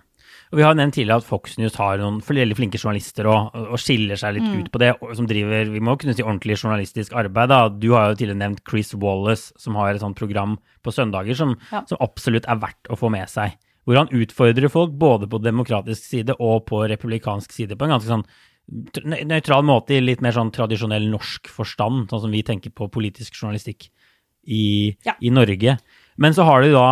Og 0.54 0.60
Vi 0.60 0.62
har 0.62 0.76
nevnt 0.78 0.94
tidligere 0.94 1.18
at 1.18 1.26
Fox 1.26 1.56
News 1.58 1.74
har 1.80 1.98
noen 1.98 2.20
veldig 2.22 2.54
flinke 2.54 2.78
journalister 2.78 3.26
og, 3.26 3.56
og 3.58 3.80
skiller 3.82 4.14
seg 4.20 4.36
litt 4.36 4.44
mm. 4.46 4.52
ut 4.60 4.68
på 4.70 4.78
det, 4.78 4.92
som 5.18 5.26
driver 5.26 5.72
vi 5.72 5.80
må 5.82 5.96
kunne 5.98 6.14
si 6.14 6.22
ordentlig 6.22 6.60
journalistisk 6.60 7.16
arbeid. 7.18 7.50
da. 7.50 7.58
Du 7.74 7.88
har 7.90 8.12
jo 8.12 8.20
tidligere 8.20 8.38
nevnt 8.38 8.62
Chris 8.62 8.92
Wallace, 8.94 9.50
som 9.58 9.74
har 9.80 9.90
et 9.90 10.04
sånt 10.04 10.14
program 10.20 10.54
på 10.86 10.94
søndager 10.94 11.34
som, 11.34 11.56
ja. 11.72 11.80
som 11.90 11.98
absolutt 12.06 12.46
er 12.46 12.60
verdt 12.62 12.86
å 12.86 12.98
få 13.00 13.10
med 13.10 13.26
seg. 13.32 13.56
Hvor 13.82 13.98
han 13.98 14.14
utfordrer 14.14 14.70
folk 14.70 14.94
både 14.94 15.26
på 15.32 15.40
demokratisk 15.42 16.06
side 16.06 16.36
og 16.38 16.62
på 16.70 16.84
republikansk 16.92 17.50
side 17.50 17.74
på 17.74 17.88
en 17.88 17.96
ganske 17.96 18.12
sånn 18.12 18.24
nøytral 19.26 19.66
måte, 19.66 19.98
i 19.98 20.04
litt 20.04 20.22
mer 20.22 20.38
sånn 20.38 20.54
tradisjonell 20.54 21.10
norsk 21.10 21.50
forstand, 21.50 22.06
sånn 22.12 22.22
som 22.28 22.32
vi 22.32 22.44
tenker 22.46 22.70
på 22.70 22.86
politisk 22.94 23.34
journalistikk 23.42 23.90
i, 24.46 24.94
ja. 25.02 25.18
i 25.18 25.34
Norge. 25.34 25.74
Men 26.14 26.38
så 26.38 26.46
har 26.46 26.62
du 26.62 26.70
da 26.78 26.86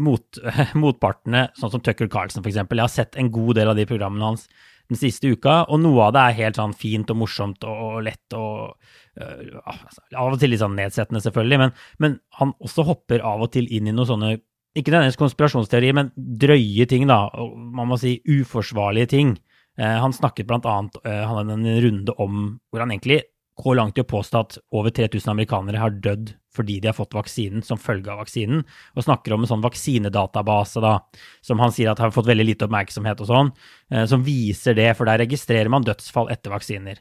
mot, 0.00 0.40
motpartene, 0.82 1.48
sånn 1.58 1.74
som 1.74 1.82
Tucker 1.84 2.10
Carlson 2.10 2.44
f.eks. 2.44 2.60
Jeg 2.62 2.80
har 2.80 2.92
sett 2.92 3.18
en 3.20 3.32
god 3.34 3.60
del 3.60 3.70
av 3.72 3.78
de 3.78 3.86
programmene 3.88 4.32
hans 4.32 4.48
den 4.92 4.98
siste 5.00 5.30
uka, 5.32 5.62
og 5.72 5.80
noe 5.80 6.08
av 6.08 6.14
det 6.14 6.22
er 6.22 6.38
helt 6.42 6.58
sånn 6.60 6.74
fint 6.76 7.08
og 7.12 7.16
morsomt 7.22 7.64
og, 7.64 8.02
lett 8.04 8.36
og 8.36 8.74
uh, 9.16 9.70
Av 10.12 10.34
og 10.34 10.36
til 10.40 10.52
litt 10.52 10.60
sånn 10.60 10.76
nedsettende, 10.76 11.22
selvfølgelig, 11.24 11.60
men, 11.62 11.72
men, 12.02 12.18
han 12.40 12.52
også 12.60 12.84
hopper 12.84 13.24
av 13.24 13.46
og 13.46 13.54
til 13.54 13.70
inn 13.72 13.88
i 13.88 13.94
noen 13.94 14.10
sånne 14.10 14.34
ikke 14.74 14.90
nødvendigvis 14.90 15.20
konspirasjonsteorier, 15.20 15.94
men 15.96 16.10
drøye 16.16 16.84
ting, 16.90 17.06
da. 17.06 17.28
Man 17.54 17.92
må 17.92 17.98
si 18.00 18.16
uforsvarlige 18.26 19.12
ting. 19.14 19.36
Uh, 19.78 20.02
han 20.02 20.14
snakket 20.14 20.50
blant 20.50 20.66
annet 20.68 20.98
uh, 21.06 21.22
han 21.30 21.38
hadde 21.40 21.56
en 21.56 21.84
runde 21.86 22.16
om 22.20 22.40
hvor 22.68 22.84
han 22.84 22.92
egentlig 22.92 23.22
går 23.62 23.78
langt 23.78 23.98
i 23.98 24.02
å 24.02 24.10
påstå 24.10 24.40
at 24.42 24.58
over 24.74 24.92
3000 24.94 25.30
amerikanere 25.30 25.80
har 25.80 25.94
dødd 26.02 26.34
fordi 26.54 26.78
de 26.80 26.90
har 26.90 26.96
fått 26.96 27.16
vaksinen 27.16 27.64
som 27.66 27.80
følge 27.80 28.12
av 28.12 28.22
vaksinen, 28.22 28.62
og 28.94 29.06
snakker 29.06 29.34
om 29.34 29.44
en 29.44 29.50
sånn 29.50 29.64
vaksinedatabase 29.64 30.82
da, 30.84 30.96
som 31.44 31.62
han 31.62 31.74
sier 31.74 31.92
at 31.92 32.02
har 32.02 32.14
fått 32.14 32.30
veldig 32.30 32.48
lite 32.52 32.68
oppmerksomhet 32.68 33.22
og 33.24 33.30
sånn, 33.30 33.52
eh, 33.90 34.06
som 34.10 34.24
viser 34.26 34.78
det, 34.78 34.90
for 34.98 35.10
der 35.10 35.22
registrerer 35.24 35.72
man 35.72 35.86
dødsfall 35.86 36.30
etter 36.34 36.54
vaksiner. 36.54 37.00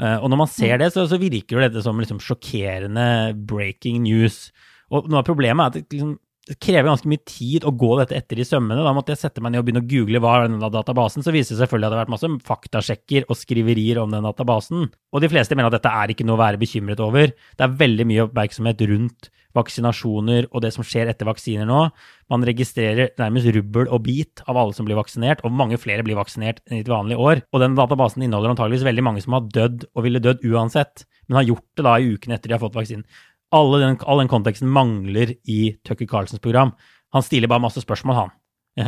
Eh, 0.00 0.16
og 0.16 0.30
når 0.32 0.42
man 0.44 0.50
ser 0.50 0.80
det, 0.80 0.90
så, 0.94 1.04
så 1.08 1.20
virker 1.20 1.56
jo 1.56 1.64
dette 1.64 1.84
som 1.84 2.00
liksom 2.00 2.20
sjokkerende 2.24 3.06
breaking 3.48 4.02
news. 4.06 4.48
Og 4.90 5.08
noe 5.10 5.22
av 5.22 5.28
problemet 5.28 5.78
er 5.78 5.82
at 5.84 5.94
liksom, 5.94 6.16
det 6.50 6.56
krever 6.58 6.88
ganske 6.88 7.06
mye 7.06 7.22
tid 7.22 7.62
å 7.62 7.70
gå 7.78 7.92
dette 8.00 8.16
etter 8.18 8.40
i 8.42 8.46
sømmene. 8.46 8.82
Da 8.82 8.90
måtte 8.96 9.14
jeg 9.14 9.20
sette 9.20 9.42
meg 9.42 9.52
ned 9.54 9.62
og 9.62 9.68
begynne 9.68 9.84
å 9.84 9.90
google 9.92 10.20
hva 10.22 10.32
er 10.34 10.48
denne 10.48 10.70
databasen. 10.74 11.22
Så 11.22 11.30
viser 11.30 11.54
det 11.54 11.60
selvfølgelig 11.62 11.86
at 11.86 11.92
det 11.92 11.98
har 11.98 12.02
vært 12.02 12.14
masse 12.16 12.30
faktasjekker 12.48 13.28
og 13.30 13.38
skriverier 13.38 14.00
om 14.02 14.10
den 14.10 14.26
databasen. 14.26 14.88
Og 14.90 15.22
de 15.22 15.30
fleste 15.30 15.54
mener 15.54 15.70
at 15.70 15.78
dette 15.78 15.92
er 15.94 16.10
ikke 16.10 16.26
noe 16.26 16.34
å 16.34 16.42
være 16.42 16.58
bekymret 16.58 17.02
over. 17.04 17.30
Det 17.30 17.66
er 17.66 17.76
veldig 17.84 18.08
mye 18.10 18.24
oppmerksomhet 18.26 18.82
rundt 18.90 19.30
vaksinasjoner 19.56 20.48
og 20.50 20.62
det 20.64 20.72
som 20.74 20.86
skjer 20.86 21.10
etter 21.10 21.28
vaksiner 21.28 21.68
nå. 21.70 21.84
Man 22.30 22.46
registrerer 22.46 23.14
nærmest 23.18 23.50
rubbel 23.54 23.86
og 23.90 24.04
bit 24.06 24.42
av 24.50 24.58
alle 24.58 24.74
som 24.74 24.86
blir 24.86 24.98
vaksinert, 24.98 25.42
og 25.46 25.54
mange 25.54 25.78
flere 25.82 26.04
blir 26.06 26.18
vaksinert 26.18 26.62
enn 26.66 26.78
i 26.78 26.84
et 26.84 26.90
vanlig 26.90 27.18
år. 27.18 27.44
Og 27.50 27.62
den 27.62 27.78
databasen 27.78 28.26
inneholder 28.26 28.54
antageligvis 28.54 28.86
veldig 28.86 29.06
mange 29.06 29.22
som 29.24 29.38
har 29.38 29.48
dødd 29.50 29.88
og 29.90 30.06
ville 30.06 30.22
dødd 30.22 30.46
uansett, 30.50 31.06
men 31.26 31.40
har 31.40 31.50
gjort 31.50 31.66
det 31.78 31.86
da 31.86 31.96
i 31.98 32.14
ukene 32.14 32.38
etter 32.38 32.50
de 32.50 32.58
har 32.58 32.62
fått 32.62 32.78
vaksinen 32.78 33.06
den, 33.50 33.98
all 34.06 34.22
den 34.22 34.30
konteksten 34.30 34.70
mangler 34.70 35.34
i 35.44 35.76
Tucker 35.86 36.06
Carlsens 36.06 36.42
program. 36.42 36.72
Han 37.12 37.22
stiller 37.26 37.50
bare 37.50 37.62
masse 37.66 37.82
spørsmål, 37.82 38.16
han. 38.16 38.36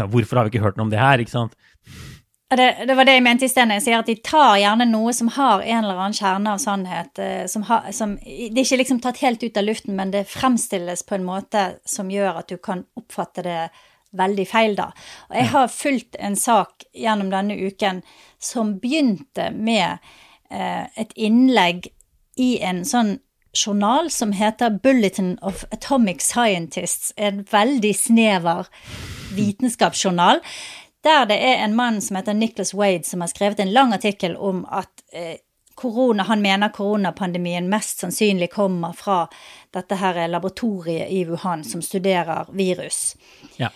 Hvorfor 0.08 0.38
har 0.38 0.46
vi 0.46 0.54
ikke 0.54 0.64
hørt 0.64 0.78
noe 0.78 0.86
om 0.86 0.92
det 0.92 1.00
her, 1.02 1.18
ikke 1.18 1.34
sant? 1.34 1.56
Det, 2.56 2.84
det 2.86 2.94
var 2.94 3.08
det 3.08 3.14
jeg 3.16 3.24
mente 3.24 3.46
i 3.46 3.48
sted, 3.48 3.70
jeg 3.72 3.82
sier 3.84 4.02
at 4.02 4.08
de 4.10 4.14
tar 4.20 4.58
gjerne 4.60 4.84
noe 4.90 5.12
som 5.16 5.30
har 5.32 5.62
en 5.62 5.86
eller 5.86 5.96
annen 5.96 6.16
kjerne 6.16 6.52
av 6.52 6.60
sannhet. 6.60 7.20
Eh, 7.22 7.46
som, 7.48 7.64
har, 7.68 7.88
som 7.96 8.18
Det 8.20 8.50
er 8.50 8.66
ikke 8.66 8.80
liksom 8.82 9.00
tatt 9.00 9.22
helt 9.24 9.42
ut 9.42 9.56
av 9.56 9.64
luften, 9.64 9.96
men 9.96 10.12
det 10.12 10.26
fremstilles 10.28 11.04
på 11.08 11.16
en 11.16 11.24
måte 11.24 11.64
som 11.88 12.12
gjør 12.12 12.42
at 12.42 12.52
du 12.52 12.58
kan 12.60 12.84
oppfatte 12.98 13.46
det 13.46 13.56
veldig 14.12 14.44
feil, 14.44 14.76
da. 14.76 14.90
Og 15.30 15.38
jeg 15.40 15.50
har 15.54 15.72
fulgt 15.72 16.20
en 16.20 16.36
sak 16.36 16.84
gjennom 16.92 17.32
denne 17.32 17.56
uken 17.56 18.02
som 18.42 18.76
begynte 18.82 19.48
med 19.56 20.04
eh, 20.52 20.84
et 21.00 21.16
innlegg 21.16 21.88
i 22.36 22.58
en 22.60 22.84
sånn 22.88 23.16
journal 23.52 24.10
som 24.10 24.32
heter 24.32 24.70
Bulletin 24.70 25.38
of 25.42 25.64
Atomic 25.70 26.22
Scientists, 26.22 27.12
en 27.16 27.42
veldig 27.42 27.96
snever 27.96 28.66
vitenskapsjournal. 29.36 30.40
Der 31.02 31.26
det 31.26 31.38
er 31.38 31.64
en 31.64 31.76
mann 31.76 32.00
som 32.00 32.16
heter 32.16 32.34
Nicholas 32.34 32.74
Wade, 32.74 33.04
som 33.04 33.20
har 33.20 33.28
skrevet 33.28 33.60
en 33.60 33.72
lang 33.72 33.92
artikkel 33.92 34.36
om 34.36 34.64
at 34.70 35.02
eh, 35.12 35.36
korona, 35.74 36.22
han 36.22 36.42
mener 36.42 36.68
koronapandemien 36.68 37.68
mest 37.68 37.98
sannsynlig 37.98 38.50
kommer 38.52 38.92
fra 38.92 39.26
dette 39.74 39.98
her 39.98 40.28
laboratoriet 40.28 41.10
i 41.10 41.24
Wuhan 41.24 41.64
som 41.64 41.82
studerer 41.82 42.46
virus. 42.52 43.16
Ja. 43.56 43.72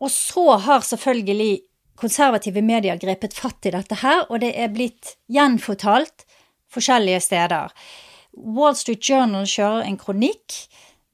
Og 0.00 0.10
så 0.10 0.56
har 0.56 0.80
selvfølgelig 0.80 1.60
konservative 1.98 2.62
medier 2.62 2.98
grepet 3.00 3.34
fatt 3.34 3.66
i 3.66 3.72
dette 3.74 3.98
her, 4.02 4.26
og 4.28 4.40
det 4.40 4.52
er 4.54 4.70
blitt 4.70 5.16
gjenfortalt 5.32 6.26
forskjellige 6.70 7.20
steder. 7.20 7.72
Wall 8.38 8.76
Street 8.78 9.02
Journal 9.02 9.46
kjører 9.48 9.86
en 9.86 9.98
kronikk 10.00 10.54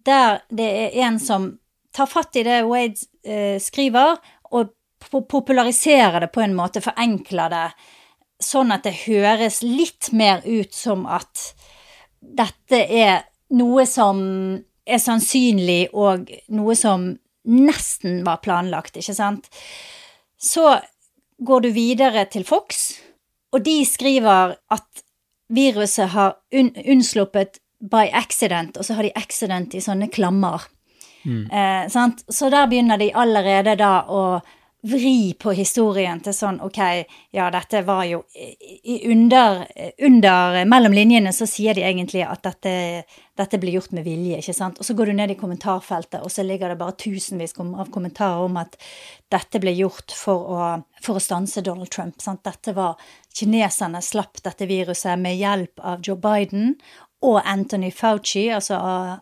der 0.04 0.42
det 0.52 0.68
er 0.68 0.96
en 1.06 1.18
som 1.22 1.54
tar 1.94 2.10
fatt 2.10 2.37
i 2.37 2.44
det 2.44 2.62
Wade 2.68 3.06
eh, 3.24 3.60
skriver, 3.62 4.18
og 4.52 4.72
populariserer 5.30 6.24
det 6.24 6.32
på 6.34 6.42
en 6.44 6.56
måte, 6.56 6.82
forenkler 6.84 7.52
det, 7.52 7.66
sånn 8.42 8.72
at 8.74 8.84
det 8.87 8.96
høres 9.04 9.62
litt 9.62 10.10
mer 10.12 10.42
ut 10.44 10.74
som 10.74 11.06
at 11.06 11.52
dette 12.20 12.80
er 12.82 13.24
noe 13.54 13.84
som 13.87 14.18
er 14.84 15.00
sannsynlig, 15.00 15.92
og 15.94 16.28
noe 16.52 16.76
som 16.76 17.12
nesten 17.44 18.22
var 18.26 18.42
planlagt, 18.44 18.98
ikke 18.98 19.16
sant? 19.16 19.48
Så 20.40 20.66
går 21.44 21.64
du 21.64 21.70
videre 21.76 22.24
til 22.32 22.44
Fox, 22.48 22.98
og 23.54 23.62
de 23.64 23.78
skriver 23.87 24.56
at 24.74 25.03
viruset 25.48 26.11
har 26.14 26.37
un 26.52 26.70
unnsluppet 26.85 27.59
by 27.80 28.09
accident, 28.12 28.76
og 28.76 28.85
så 28.85 28.94
har 28.94 29.07
de 29.07 29.12
accident 29.18 29.74
i 29.74 29.83
sånne 29.85 30.09
klammer. 30.12 30.62
Mm. 31.24 31.44
Eh, 31.50 32.12
så 32.28 32.50
der 32.52 32.68
begynner 32.68 33.00
de 33.00 33.12
allerede 33.14 33.76
da 33.80 34.04
å 34.09 34.40
vri 34.84 35.32
på 35.40 35.52
historien 35.56 36.20
til 36.20 36.34
sånn 36.36 36.58
ok, 36.64 36.78
ja, 37.32 37.46
dette 37.52 37.80
var 37.86 38.04
jo 38.04 38.20
under, 39.08 39.62
under 40.04 40.58
Mellom 40.68 40.92
linjene 40.96 41.32
så 41.32 41.46
sier 41.48 41.76
de 41.76 41.84
egentlig 41.86 42.20
at 42.26 42.42
dette, 42.44 43.04
dette 43.38 43.60
blir 43.62 43.78
gjort 43.78 43.94
med 43.96 44.04
vilje, 44.04 44.42
ikke 44.42 44.56
sant. 44.56 44.80
Og 44.80 44.86
så 44.86 44.96
går 44.96 45.10
du 45.10 45.16
ned 45.16 45.32
i 45.32 45.38
kommentarfeltet, 45.40 46.20
og 46.20 46.32
så 46.32 46.44
ligger 46.44 46.72
det 46.72 46.80
bare 46.82 46.96
tusenvis 47.00 47.56
av 47.64 47.88
kommentarer 47.94 48.44
om 48.44 48.58
at 48.60 48.76
dette 49.32 49.60
ble 49.62 49.72
gjort 49.78 50.12
for 50.16 50.50
å, 50.52 50.66
for 51.02 51.16
å 51.16 51.22
stanse 51.22 51.64
Donald 51.64 51.92
Trump. 51.94 52.20
Sant? 52.22 52.44
Dette 52.44 52.76
var 52.76 53.00
Kineserne 53.34 54.02
slapp 54.04 54.42
dette 54.44 54.68
viruset 54.70 55.16
med 55.18 55.40
hjelp 55.40 55.80
av 55.80 56.04
Joe 56.04 56.20
Biden 56.20 56.74
og 57.24 57.40
Anthony 57.40 57.88
Fauci, 57.94 58.50
altså 58.52 58.76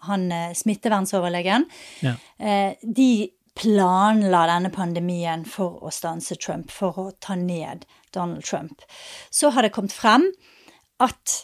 han 0.08 0.26
eh, 0.34 0.50
smittevernsoverlegen. 0.58 1.68
Ja. 2.02 2.16
Eh, 2.42 2.74
de 2.82 3.30
planla 3.58 4.46
denne 4.48 4.70
pandemien 4.72 5.44
for 5.48 5.82
å 5.84 5.92
stanse 5.92 6.36
Trump, 6.40 6.70
for 6.72 6.98
å 6.98 7.06
ta 7.20 7.36
ned 7.36 7.86
Donald 8.14 8.44
Trump. 8.44 8.84
Så 9.30 9.52
har 9.52 9.62
det 9.62 9.74
kommet 9.74 9.92
frem 9.92 10.30
at 11.02 11.42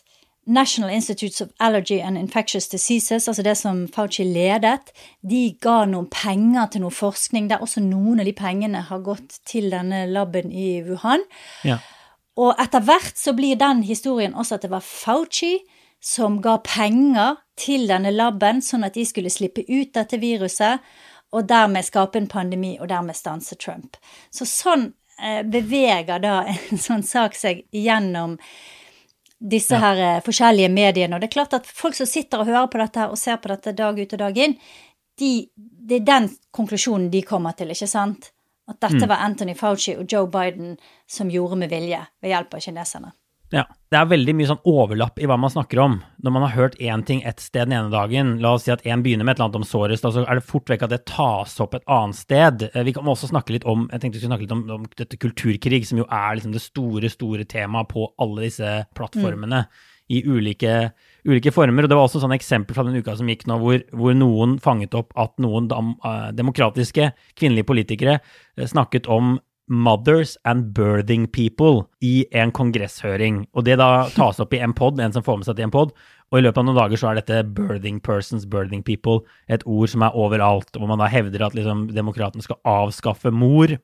National 0.49 0.89
Institutes 0.89 1.43
of 1.43 1.51
Allergy 1.61 2.01
and 2.01 2.17
Infectious 2.17 2.69
Diseases, 2.69 3.29
altså 3.29 3.43
det 3.43 3.57
som 3.61 3.83
Fauci 3.93 4.25
ledet, 4.25 4.95
de 5.21 5.43
ga 5.61 5.83
noen 5.85 6.09
penger 6.09 6.71
til 6.73 6.87
noe 6.87 6.95
forskning 6.95 7.51
der 7.51 7.61
også 7.61 7.83
noen 7.85 8.23
av 8.23 8.29
de 8.29 8.33
pengene 8.33 8.81
har 8.89 9.05
gått 9.05 9.43
til 9.45 9.69
denne 9.75 10.07
laben 10.09 10.49
i 10.49 10.79
Wuhan. 10.87 11.27
Ja. 11.69 11.77
Og 12.41 12.55
etter 12.63 12.81
hvert 12.87 13.21
så 13.21 13.35
blir 13.37 13.61
den 13.61 13.83
historien 13.85 14.33
også 14.33 14.57
at 14.57 14.65
det 14.65 14.73
var 14.73 14.87
Fauci 14.87 15.59
som 16.01 16.39
ga 16.41 16.57
penger 16.65 17.37
til 17.59 17.85
denne 17.91 18.15
laben, 18.15 18.63
sånn 18.65 18.87
at 18.87 18.97
de 18.97 19.05
skulle 19.05 19.33
slippe 19.35 19.67
ut 19.69 19.93
dette 19.93 20.17
viruset 20.23 20.81
og 21.31 21.49
dermed 21.49 21.85
skape 21.85 22.19
en 22.19 22.29
pandemi, 22.31 22.77
og 22.81 22.89
dermed 22.89 23.17
stanse 23.17 23.57
Trump. 23.61 23.97
Så 24.31 24.47
sånn 24.49 24.89
eh, 25.21 25.43
beveger 25.45 26.23
da 26.25 26.41
en 26.49 26.83
sånn 26.89 27.05
sak 27.07 27.37
seg 27.37 27.65
gjennom 27.75 28.39
disse 29.39 29.77
ja. 29.77 29.83
her 29.85 30.03
eh, 30.05 30.23
forskjellige 30.25 30.73
mediene. 30.73 31.15
Og 31.15 31.23
det 31.23 31.31
er 31.31 31.37
klart 31.37 31.59
at 31.59 31.69
folk 31.69 31.97
som 31.99 32.09
sitter 32.09 32.43
og 32.43 32.51
hører 32.51 32.73
på 32.73 32.81
dette 32.83 33.05
her 33.05 33.15
og 33.15 33.21
ser 33.21 33.39
på 33.43 33.53
dette 33.53 33.77
dag 33.77 34.01
ut 34.01 34.17
og 34.17 34.25
dag 34.25 34.43
inn, 34.45 34.57
de, 35.19 35.33
det 35.55 36.01
er 36.01 36.09
den 36.09 36.29
konklusjonen 36.55 37.09
de 37.11 37.23
kommer 37.27 37.57
til, 37.59 37.75
ikke 37.75 37.91
sant? 37.91 38.31
At 38.69 38.81
dette 38.85 39.01
mm. 39.01 39.09
var 39.09 39.25
Anthony 39.25 39.55
Fauci 39.57 39.97
og 39.97 40.07
Joe 40.11 40.29
Biden 40.31 40.77
som 41.09 41.31
gjorde 41.33 41.57
med 41.59 41.73
vilje 41.73 42.01
ved 42.23 42.35
hjelp 42.35 42.55
av 42.55 42.65
kineserne. 42.65 43.15
Ja. 43.55 43.65
Det 43.89 43.97
er 43.97 44.09
veldig 44.11 44.35
mye 44.37 44.49
sånn 44.51 44.67
overlapp 44.69 45.17
i 45.17 45.25
hva 45.29 45.39
man 45.41 45.49
snakker 45.49 45.81
om. 45.81 45.95
Når 46.21 46.33
man 46.35 46.43
har 46.45 46.53
hørt 46.53 46.75
én 46.77 47.01
ting 47.09 47.23
ett 47.25 47.41
sted 47.41 47.71
den 47.71 47.79
ene 47.79 47.93
dagen, 47.93 48.35
la 48.45 48.51
oss 48.59 48.67
si 48.67 48.73
at 48.75 48.85
én 48.85 49.01
begynner 49.05 49.25
med 49.25 49.33
et 49.33 49.39
eller 49.39 49.49
annet 49.49 49.63
om 49.63 49.65
såret, 49.65 50.03
så 50.03 50.13
er 50.21 50.37
det 50.37 50.45
fort 50.45 50.69
vekk 50.69 50.85
at 50.85 50.93
det 50.93 51.07
tas 51.09 51.55
opp 51.65 51.79
et 51.79 51.87
annet 51.89 52.19
sted. 52.19 52.67
Eh, 52.69 52.85
vi 52.85 52.93
kan 52.97 53.09
også 53.09 53.31
snakke 53.31 53.57
litt 53.57 53.65
om 53.65 53.87
jeg 53.89 54.03
tenkte 54.03 54.19
vi 54.19 54.25
skulle 54.27 54.35
snakke 54.35 54.45
litt 54.45 54.57
om, 54.59 54.65
om 54.77 54.85
dette 55.01 55.21
kulturkrig, 55.25 55.87
som 55.89 56.03
jo 56.03 56.05
er 56.05 56.37
liksom 56.37 56.53
det 56.53 56.65
store, 56.67 57.13
store 57.13 57.49
temaet 57.49 57.89
på 57.95 58.11
alle 58.21 58.51
disse 58.51 58.75
plattformene. 58.99 59.65
Mm. 59.65 59.87
I 60.09 60.23
ulike, 60.25 60.77
ulike, 61.29 61.53
former. 61.53 61.85
Og 61.85 61.91
det 61.93 61.97
var 61.97 62.07
også 62.09 62.21
sånn 62.23 62.37
eksempel 62.37 62.77
fra 62.77 62.85
den 62.85 62.97
uka 62.97 63.17
som 63.17 63.29
gikk 63.29 63.43
nå, 63.49 63.59
hvor, 63.61 63.83
hvor 63.97 64.15
noen 64.17 64.55
fanget 64.65 64.97
opp 64.97 65.13
at 65.21 65.35
noen 65.41 65.69
dam, 65.69 65.91
demokratiske 66.33 67.11
kvinnelige 67.37 67.69
politikere 67.69 68.15
uh, 68.23 68.65
snakket 68.65 69.09
om 69.13 69.37
Mothers 69.69 70.37
and 70.45 70.73
Birthing 70.77 71.27
People 71.31 71.87
i 72.05 72.27
en 72.33 72.53
kongresshøring. 72.55 73.45
Og 73.55 73.67
det 73.69 73.79
da 73.81 74.09
tas 74.15 74.41
opp 74.41 74.55
i 74.57 74.63
en 74.65 74.75
pod, 74.77 75.01
en 75.01 75.15
som 75.15 75.25
får 75.25 75.41
med 75.41 75.49
seg 75.49 75.59
til 75.59 75.69
en 75.69 75.75
pod. 75.75 75.93
Og 76.29 76.41
i 76.41 76.45
løpet 76.45 76.61
av 76.61 76.67
noen 76.69 76.77
dager 76.77 77.01
så 77.01 77.11
er 77.11 77.21
dette 77.21 77.43
birthing 77.57 78.01
persons, 78.05 78.45
birthing 78.49 78.83
people, 78.85 79.23
et 79.49 79.65
ord 79.65 79.89
som 79.93 80.05
er 80.05 80.17
overalt, 80.17 80.75
hvor 80.77 80.91
man 80.91 81.01
da 81.01 81.09
hevder 81.09 81.47
at 81.47 81.57
liksom 81.57 81.87
demokratene 81.97 82.45
skal 82.45 82.61
avskaffe 82.69 83.33
mor 83.33 83.79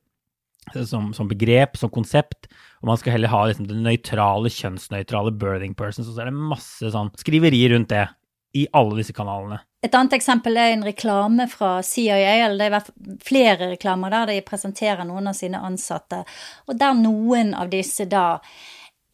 som, 0.72 1.12
som, 1.16 1.28
begrep, 1.28 1.76
som 1.76 1.92
konsept, 1.92 2.48
og 2.80 2.88
man 2.88 3.00
skal 3.00 3.16
heller 3.16 3.32
ha 3.32 3.44
liksom 3.48 3.68
det 3.68 3.76
nøytrale, 3.80 4.52
kjønnsnøytrale 4.52 5.32
birthing 5.40 5.76
persons, 5.76 6.08
og 6.08 6.16
så 6.16 6.24
er 6.24 6.30
det 6.30 6.46
masse 6.52 6.92
sånn 6.92 7.12
skriveri 7.20 7.62
rundt 7.72 7.92
det 7.92 8.06
i 8.54 8.66
alle 8.72 9.00
disse 9.00 9.12
kanalene. 9.12 9.58
Et 9.84 9.94
annet 9.94 10.14
eksempel 10.16 10.56
er 10.56 10.72
en 10.72 10.84
reklame 10.86 11.48
fra 11.50 11.76
CIA, 11.84 12.46
eller 12.46 12.70
det 12.70 12.78
er 12.78 13.18
flere 13.24 13.72
reklamer 13.74 14.14
der 14.14 14.30
de 14.32 14.38
presenterer 14.46 15.04
noen 15.04 15.28
av 15.28 15.36
sine 15.36 15.60
ansatte, 15.60 16.22
og 16.68 16.78
der 16.80 16.94
noen 16.96 17.52
av 17.58 17.72
disse 17.72 18.06
da 18.08 18.38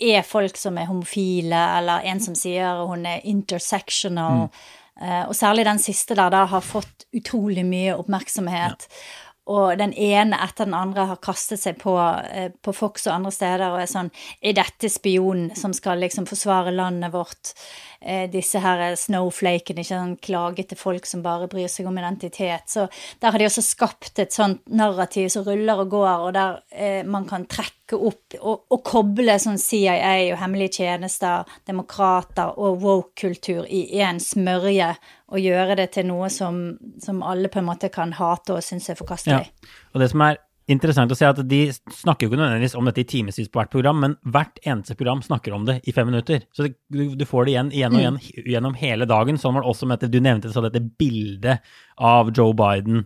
er 0.00 0.22
folk 0.24 0.56
som 0.56 0.78
er 0.80 0.88
homofile, 0.88 1.64
eller 1.78 2.06
en 2.08 2.20
som 2.22 2.36
sier 2.38 2.84
hun 2.88 3.02
er 3.08 3.24
intersectional. 3.28 4.46
Mm. 4.46 4.60
Eh, 5.00 5.24
og 5.24 5.34
særlig 5.36 5.66
den 5.68 5.80
siste 5.82 6.16
der 6.16 6.32
da 6.32 6.44
har 6.48 6.64
fått 6.64 7.08
utrolig 7.16 7.64
mye 7.68 7.96
oppmerksomhet. 7.96 8.88
Ja 8.88 9.29
og 9.48 9.78
den 9.80 9.92
ene 9.96 10.36
etter 10.44 10.68
den 10.68 10.76
andre 10.76 11.06
har 11.10 11.20
kastet 11.22 11.62
seg 11.62 11.78
på, 11.80 11.94
eh, 11.98 12.50
på 12.52 12.74
Fox 12.76 13.06
og 13.08 13.14
andre 13.14 13.32
steder 13.34 13.70
og 13.70 13.80
er 13.80 13.88
sånn 13.90 14.10
Er 14.42 14.54
dette 14.54 14.90
spionen 14.92 15.54
som 15.56 15.72
skal 15.72 15.98
liksom 15.98 16.26
forsvare 16.28 16.74
landet 16.74 17.12
vårt? 17.12 17.54
Eh, 18.00 18.28
disse 18.30 18.60
her 18.60 18.94
snowflakene, 18.96 19.82
ikke 19.82 19.96
sånn 19.96 20.16
klagete 20.22 20.76
folk 20.76 21.06
som 21.06 21.22
bare 21.22 21.48
bryr 21.48 21.68
seg 21.68 21.86
om 21.86 21.98
identitet. 21.98 22.68
Så 22.68 22.88
der 23.20 23.30
har 23.30 23.38
de 23.38 23.48
også 23.48 23.64
skapt 23.64 24.18
et 24.18 24.32
sånt 24.32 24.62
narrativ 24.68 25.28
som 25.28 25.44
ruller 25.44 25.82
og 25.82 25.90
går, 25.90 26.28
og 26.28 26.32
der 26.36 26.62
eh, 26.70 27.02
man 27.04 27.26
kan 27.28 27.44
trekke 27.44 27.79
opp 27.96 28.36
og, 28.40 28.66
og 28.70 28.82
koble 28.86 29.36
sånn 29.42 29.58
CIA 29.60 30.32
og 30.34 30.38
hemmelige 30.42 30.80
tjenester, 30.82 31.48
demokrater 31.68 32.52
og 32.58 32.82
woke-kultur 32.84 33.64
i 33.66 33.86
én 34.00 34.20
smørje 34.22 34.92
og 35.30 35.40
gjøre 35.40 35.78
det 35.80 35.90
til 35.96 36.08
noe 36.10 36.30
som, 36.32 36.60
som, 37.02 37.22
alle 37.26 37.50
på 37.50 37.60
en 37.60 37.68
måte 37.68 37.90
kan 37.92 38.14
hate 38.18 38.56
og 38.56 38.64
synes 38.66 38.90
er 38.90 38.98
forkastelig. 38.98 39.50
Ja. 39.50 39.74
Og 39.94 40.02
det 40.02 40.10
som 40.12 40.24
er 40.26 40.40
interessant 40.70 41.10
å 41.10 41.18
se, 41.18 41.26
at 41.26 41.40
de 41.50 41.60
snakker 41.72 42.26
jo 42.26 42.30
ikke 42.30 42.40
nødvendigvis 42.40 42.76
om 42.78 42.86
dette 42.86 43.02
i 43.02 43.08
timevis 43.08 43.50
på 43.50 43.60
hvert 43.60 43.72
program, 43.72 44.02
men 44.04 44.16
hvert 44.22 44.60
eneste 44.62 44.94
program 44.98 45.22
snakker 45.24 45.54
om 45.56 45.66
det 45.66 45.80
i 45.82 45.94
fem 45.94 46.06
minutter. 46.10 46.44
Så 46.54 46.66
det, 46.66 46.76
du, 46.92 47.16
du, 47.18 47.26
får 47.26 47.46
det 47.46 47.54
igjen 47.54 47.72
igjen 47.74 47.96
og 47.96 48.02
igjen 48.02 48.20
mm. 48.20 48.52
gjennom 48.54 48.78
hele 48.78 49.08
dagen. 49.10 49.40
Sånn 49.40 49.56
var 49.56 49.66
det 49.66 49.72
også 49.72 49.90
med 49.90 49.98
at 49.98 50.12
du 50.12 50.20
nevnte 50.22 50.52
så 50.54 50.62
dette 50.66 50.82
bildet 50.82 51.66
av 51.98 52.30
Joe 52.36 52.54
Biden 52.56 53.04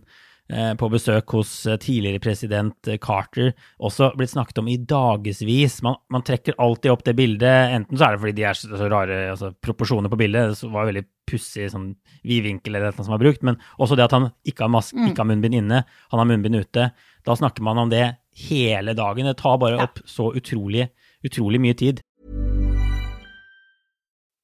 på 0.77 0.89
besøk 0.93 1.33
hos 1.33 1.51
eh, 1.65 1.77
tidligere 1.81 2.21
president 2.21 2.89
eh, 2.91 2.99
Carter, 3.01 3.53
også 3.81 4.11
blitt 4.17 4.29
snakket 4.29 4.59
om 4.61 4.67
i 4.69 4.77
dagevis. 4.77 5.79
Man, 5.85 5.97
man, 6.13 6.25
trekker 6.25 6.57
alltid 6.61 6.93
opp 6.93 7.05
det 7.07 7.15
bildet, 7.17 7.73
enten 7.73 7.97
så 7.97 8.07
er 8.07 8.15
det 8.15 8.21
fordi 8.21 8.35
de 8.37 8.45
er 8.45 8.59
så, 8.59 8.69
så 8.69 8.89
rare 8.91 9.17
altså, 9.31 9.49
proporsjoner 9.65 10.11
på 10.11 10.19
bildet, 10.21 10.53
det 10.61 10.69
var 10.73 10.89
veldig 10.91 11.05
pussig 11.25 11.71
sånn 11.73 11.89
vidvinkel 12.21 12.77
eller 12.77 12.93
noe 12.93 13.07
som 13.07 13.15
var 13.15 13.23
brukt, 13.23 13.41
men 13.47 13.57
også 13.81 13.97
det 13.97 14.05
at 14.05 14.13
han 14.13 14.29
ikke 14.45 14.67
har, 14.67 14.73
mask, 14.77 14.93
mm. 14.93 15.09
ikke 15.09 15.23
har 15.23 15.31
munnbind 15.31 15.57
inne, 15.63 15.81
han 16.13 16.21
har 16.21 16.29
munnbind 16.29 16.61
ute. 16.61 16.91
Da 17.25 17.37
snakker 17.39 17.65
man 17.65 17.81
om 17.81 17.89
det 17.89 18.05
hele 18.45 18.93
dagen. 18.93 19.25
Det 19.25 19.39
tar 19.41 19.57
bare 19.57 19.81
opp 19.81 20.03
så 20.05 20.29
utrolig, 20.37 20.91
utrolig 21.25 21.61
mye 21.63 21.73
tid. 21.73 22.05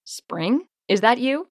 Spring? 0.10 0.64
Is 0.90 1.06
that 1.06 1.22
you? 1.22 1.51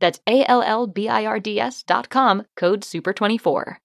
That's 0.00 0.20
A 0.26 0.44
L 0.48 0.62
L 0.62 0.86
B 0.86 1.08
I 1.08 1.24
R 1.26 1.40
D 1.40 1.58
S 1.60 1.82
dot 1.82 2.10
com, 2.10 2.44
code 2.56 2.84
SUPER24. 2.84 3.76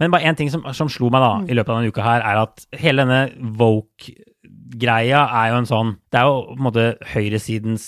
Men 0.00 0.10
bare 0.10 0.26
én 0.26 0.36
ting 0.36 0.50
som, 0.50 0.64
som, 0.74 0.90
slo 0.90 1.08
meg 1.12 1.22
da 1.22 1.34
i 1.46 1.54
løpet 1.54 1.70
av 1.70 1.78
denne 1.78 1.92
uka 1.94 2.02
her, 2.04 2.24
er 2.26 2.40
at 2.42 2.64
hele 2.82 3.04
denne 3.04 3.52
woke-greia 3.60 5.20
er 5.22 5.52
jo 5.52 5.60
en 5.60 5.68
sånn 5.70 5.92
Det 6.10 6.18
er 6.18 6.26
jo 6.26 6.40
på 6.48 6.58
en 6.58 6.66
måte 6.66 6.86
høyresidens 7.12 7.84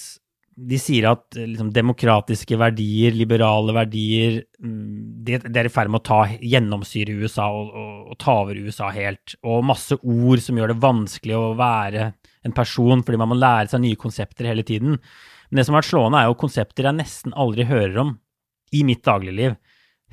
de 0.56 0.78
sier 0.80 1.04
at 1.10 1.36
liksom, 1.36 1.68
demokratiske 1.74 2.56
verdier, 2.56 3.12
liberale 3.12 3.74
verdier, 3.76 4.38
det, 4.56 5.42
det 5.44 5.60
er 5.60 5.68
i 5.68 5.72
ferd 5.72 5.92
med 5.92 6.00
å 6.00 6.06
ta 6.06 6.20
gjennomsyre 6.40 7.12
USA 7.20 7.50
og, 7.52 7.74
og, 7.76 7.98
og, 8.06 8.16
ta 8.22 8.38
over 8.40 8.56
USA 8.64 8.88
helt. 8.94 9.36
Og 9.44 9.66
masse 9.68 9.98
ord 10.00 10.40
som 10.40 10.56
gjør 10.56 10.72
det 10.72 10.78
vanskelig 10.80 11.36
å 11.36 11.54
være 11.58 12.10
en 12.46 12.56
person, 12.56 13.04
fordi 13.04 13.20
man 13.20 13.32
må 13.34 13.38
lære 13.38 13.68
seg 13.72 13.84
nye 13.84 14.00
konsepter 14.00 14.48
hele 14.48 14.64
tiden. 14.64 14.96
Men 15.50 15.60
det 15.60 15.66
som 15.66 15.76
har 15.76 15.84
vært 15.84 15.92
slående, 15.92 16.22
er 16.22 16.30
jo 16.30 16.40
konsepter 16.40 16.88
jeg 16.88 17.00
nesten 17.02 17.36
aldri 17.36 17.68
hører 17.68 18.00
om 18.06 18.14
i 18.72 18.82
mitt 18.86 19.04
dagligliv. 19.06 19.58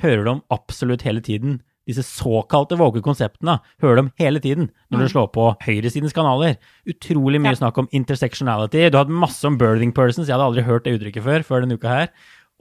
Hører 0.03 0.25
det 0.25 0.33
om 0.35 0.43
absolutt 0.53 1.07
hele 1.07 1.23
tiden 1.23 1.61
disse 1.89 2.03
såkalte 2.07 2.77
woke 2.79 3.01
konseptene 3.03 3.57
hører 3.83 3.99
dem 3.99 4.11
hele 4.19 4.39
tiden 4.43 4.69
når 4.87 5.01
du 5.01 5.03
mm. 5.03 5.11
slår 5.11 5.27
på 5.35 5.47
høyresidens 5.65 6.15
kanaler. 6.15 6.55
Utrolig 6.89 7.41
mye 7.43 7.55
ja. 7.55 7.59
snakk 7.59 7.81
om 7.81 7.89
intersectionality. 7.91 8.85
Du 8.87 8.99
hadde 9.01 9.21
masse 9.23 9.43
om 9.47 9.57
birthing 9.59 9.91
persons, 9.95 10.29
jeg 10.29 10.37
hadde 10.37 10.47
aldri 10.51 10.63
hørt 10.67 10.87
det 10.87 10.95
uttrykket 10.97 11.27
før, 11.27 11.45
før 11.47 11.65
denne 11.65 11.79
uka 11.79 11.91
her. 11.91 12.13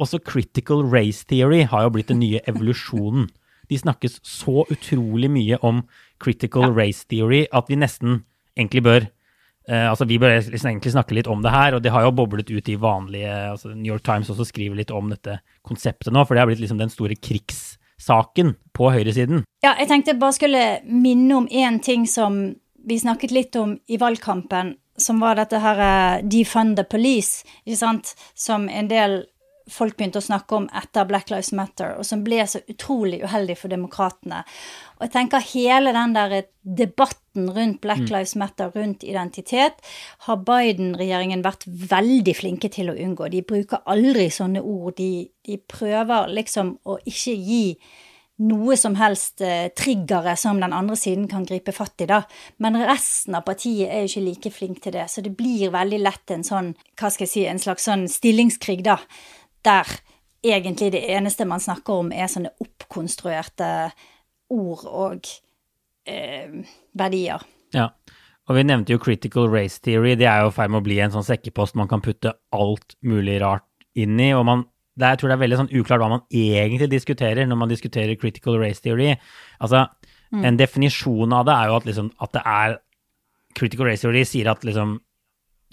Også 0.03 0.19
critical 0.27 0.83
race 0.91 1.27
theory 1.31 1.63
har 1.71 1.87
jo 1.87 1.95
blitt 1.95 2.11
den 2.11 2.23
nye 2.23 2.43
evolusjonen. 2.51 3.31
De 3.71 3.79
snakkes 3.79 4.19
så 4.27 4.67
utrolig 4.73 5.31
mye 5.31 5.59
om 5.63 5.85
critical 6.23 6.71
ja. 6.71 6.77
race 6.83 7.07
theory 7.07 7.45
at 7.55 7.71
vi 7.71 7.83
nesten 7.83 8.23
egentlig 8.59 8.87
bør 8.89 9.11
Uh, 9.63 9.93
altså 9.93 10.03
Vi 10.11 10.17
bør 10.19 10.33
liksom 10.43 10.73
egentlig 10.73 10.91
snakke 10.91 11.15
litt 11.15 11.29
om 11.31 11.39
det 11.39 11.53
her, 11.55 11.77
og 11.77 11.85
det 11.85 11.93
har 11.95 12.03
jo 12.03 12.11
boblet 12.19 12.49
ut 12.51 12.67
i 12.67 12.75
vanlige 12.75 13.31
altså 13.31 13.69
New 13.71 13.93
York 13.93 14.03
Times 14.03 14.27
også 14.33 14.49
skriver 14.49 14.75
litt 14.75 14.91
om 14.91 15.13
dette 15.13 15.37
konseptet 15.63 16.11
nå, 16.11 16.25
for 16.27 16.35
det 16.35 16.43
har 16.43 16.49
blitt 16.51 16.59
liksom 16.59 16.81
den 16.81 16.91
store 16.91 17.15
krigs 17.15 17.77
saken 18.03 18.55
på 18.75 18.91
høyresiden. 18.95 19.45
Ja, 19.65 19.77
jeg 19.79 19.88
tenkte 19.91 20.12
jeg 20.12 20.21
bare 20.23 20.37
skulle 20.37 20.65
minne 20.88 21.43
om 21.43 21.49
én 21.49 21.79
ting 21.83 22.07
som 22.11 22.43
vi 22.83 22.99
snakket 22.99 23.35
litt 23.35 23.57
om 23.57 23.77
i 23.87 23.99
valgkampen, 24.01 24.75
som 24.99 25.21
var 25.23 25.38
dette 25.38 25.61
her 25.62 25.79
uh, 25.79 26.23
defund 26.27 26.77
the 26.77 26.85
police, 26.85 27.47
ikke 27.65 27.79
sant, 27.79 28.15
som 28.35 28.69
en 28.69 28.91
del 28.91 29.23
folk 29.70 29.96
begynte 29.96 30.20
å 30.20 30.25
snakke 30.25 30.57
om 30.57 30.68
etter 30.75 31.07
Black 31.09 31.31
Lives 31.31 31.53
Matter, 31.57 31.94
og 31.98 32.07
som 32.07 32.25
ble 32.25 32.42
så 32.48 32.62
utrolig 32.70 33.22
uheldig 33.22 33.57
for 33.61 33.72
demokratene. 33.72 34.42
Og 34.98 35.07
jeg 35.07 35.14
tenker 35.16 35.44
hele 35.53 35.94
den 35.94 36.14
der 36.16 36.37
debatten 36.62 37.51
rundt 37.53 37.81
Black 37.85 38.05
mm. 38.05 38.12
Lives 38.12 38.37
Matter, 38.38 38.70
rundt 38.75 39.05
identitet, 39.07 39.83
har 40.27 40.44
Biden-regjeringen 40.46 41.44
vært 41.44 41.66
veldig 41.66 42.37
flinke 42.38 42.70
til 42.72 42.92
å 42.92 42.96
unngå. 42.96 43.31
De 43.33 43.42
bruker 43.46 43.85
aldri 43.90 44.29
sånne 44.33 44.62
ord. 44.62 44.96
De, 44.98 45.27
de 45.46 45.61
prøver 45.70 46.33
liksom 46.33 46.77
å 46.88 46.98
ikke 47.09 47.37
gi 47.37 47.66
noe 48.42 48.77
som 48.81 48.96
helst 48.98 49.42
eh, 49.44 49.68
triggere 49.77 50.35
som 50.40 50.61
den 50.61 50.72
andre 50.75 50.96
siden 50.98 51.29
kan 51.31 51.44
gripe 51.46 51.75
fatt 51.75 52.03
i, 52.03 52.09
da. 52.11 52.22
Men 52.64 52.81
resten 52.88 53.37
av 53.38 53.44
partiet 53.46 53.90
er 53.90 54.03
jo 54.03 54.11
ikke 54.11 54.25
like 54.27 54.53
flink 54.55 54.81
til 54.83 54.96
det, 54.96 55.07
så 55.12 55.22
det 55.25 55.35
blir 55.38 55.72
veldig 55.75 56.01
lett 56.03 56.35
en 56.35 56.46
sånn, 56.46 56.72
hva 56.98 57.12
skal 57.12 57.27
jeg 57.27 57.33
si, 57.35 57.44
en 57.46 57.62
slags 57.62 57.87
sånn 57.90 58.09
stillingskrig, 58.11 58.83
da 58.87 58.98
der 59.64 59.88
egentlig 60.42 60.92
det 60.94 61.05
eneste 61.14 61.46
man 61.46 61.62
snakker 61.62 62.03
om, 62.03 62.11
er 62.12 62.31
sånne 62.31 62.53
oppkonstruerte 62.62 63.68
ord 64.53 64.85
og 64.88 65.31
eh, 66.09 66.75
verdier. 66.98 67.44
Ja, 67.72 67.90
og 68.48 68.59
vi 68.59 68.64
nevnte 68.66 68.94
jo 68.94 69.01
critical 69.03 69.48
race 69.53 69.81
theory. 69.83 70.16
Det 70.18 70.27
er 70.29 70.42
jo 70.42 70.51
i 70.51 70.57
ferd 70.57 70.72
med 70.75 70.83
å 70.83 70.87
bli 70.87 70.98
en 71.01 71.14
sånn 71.14 71.27
sekkepost 71.27 71.79
man 71.79 71.90
kan 71.90 72.03
putte 72.05 72.35
alt 72.53 72.96
mulig 73.07 73.38
rart 73.42 73.68
inn 73.94 74.18
i. 74.20 74.33
og 74.35 74.46
man 74.48 74.66
jeg 75.01 75.18
tror 75.18 75.31
det 75.31 75.37
er 75.38 75.40
veldig 75.40 75.57
sånn 75.57 75.72
uklart 75.72 76.03
hva 76.03 76.09
man 76.12 76.25
egentlig 76.37 76.90
diskuterer 76.92 77.46
når 77.48 77.59
man 77.62 77.70
diskuterer 77.70 78.18
critical 78.20 78.59
race 78.61 78.83
theory. 78.85 79.14
Altså, 79.57 79.87
mm. 80.35 80.42
En 80.44 80.59
definisjon 80.61 81.33
av 81.33 81.46
det 81.48 81.55
er 81.55 81.70
jo 81.70 81.77
at, 81.79 81.87
liksom, 81.88 82.11
at 82.20 82.35
det 82.37 82.42
er 82.44 82.81
Critical 83.53 83.85
race 83.85 84.01
theory 84.01 84.22
sier 84.25 84.48
at 84.48 84.62
liksom 84.64 84.94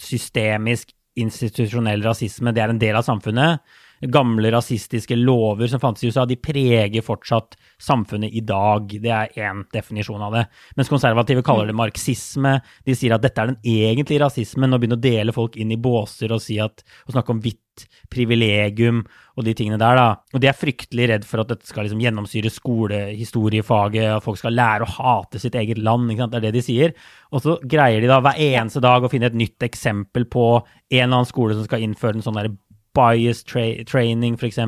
systemisk 0.04 0.90
institusjonell 1.22 2.04
rasisme, 2.06 2.54
det 2.56 2.64
er 2.64 2.74
en 2.74 2.82
del 2.82 2.98
av 3.00 3.06
samfunnet. 3.08 3.64
Gamle 4.00 4.48
rasistiske 4.54 5.18
lover 5.20 5.68
som 5.68 5.82
fantes 5.84 6.06
i 6.06 6.10
USA, 6.12 6.24
de 6.26 6.38
preger 6.40 7.04
fortsatt 7.04 7.58
samfunnet 7.84 8.32
i 8.32 8.44
dag. 8.48 8.88
Det 8.88 9.12
er 9.12 9.34
én 9.44 9.66
definisjon 9.76 10.24
av 10.24 10.38
det. 10.38 10.46
Mens 10.80 10.92
konservative 10.92 11.44
kaller 11.44 11.68
det 11.68 11.76
marxisme. 11.76 12.56
De 12.88 12.96
sier 12.96 13.16
at 13.16 13.26
dette 13.26 13.44
er 13.44 13.52
den 13.52 13.60
egentlige 13.68 14.24
rasismen, 14.24 14.72
og 14.72 14.80
begynner 14.80 15.00
å 15.00 15.04
dele 15.04 15.36
folk 15.36 15.60
inn 15.60 15.76
i 15.76 15.82
båser 15.82 16.32
og, 16.32 16.44
si 16.44 16.62
at, 16.64 16.86
og 17.08 17.18
snakke 17.18 17.36
om 17.36 17.44
hvitt 17.44 17.90
privilegium 18.12 19.04
og 19.40 19.46
de 19.48 19.56
tingene 19.56 19.80
der. 19.80 19.96
da. 19.96 20.08
Og 20.36 20.44
de 20.44 20.50
er 20.52 20.58
fryktelig 20.58 21.08
redd 21.14 21.28
for 21.28 21.42
at 21.42 21.54
dette 21.54 21.68
skal 21.70 21.88
liksom 21.88 22.02
gjennomsyre 22.04 22.52
skolehistoriefaget, 22.52 24.10
og 24.18 24.26
folk 24.26 24.42
skal 24.42 24.58
lære 24.58 24.84
å 24.84 24.94
hate 24.98 25.40
sitt 25.40 25.56
eget 25.56 25.80
land. 25.80 26.12
ikke 26.12 26.26
sant? 26.26 26.36
Det 26.36 26.42
er 26.42 26.48
det 26.50 26.58
de 26.58 26.66
sier. 26.66 26.96
Og 27.32 27.46
så 27.46 27.56
greier 27.64 28.04
de 28.04 28.12
da 28.12 28.20
hver 28.26 28.42
eneste 28.50 28.84
dag 28.84 29.06
å 29.06 29.12
finne 29.12 29.32
et 29.32 29.40
nytt 29.40 29.64
eksempel 29.70 30.28
på 30.28 30.46
en 30.60 31.00
eller 31.00 31.22
annen 31.22 31.32
skole 31.32 31.56
som 31.56 31.66
skal 31.70 31.86
innføre 31.86 32.20
en 32.20 32.26
sånn 32.26 32.40
der 32.42 32.52
bias 32.98 33.46
tra 33.48 33.64
training, 33.88 34.36
f.eks., 34.36 34.60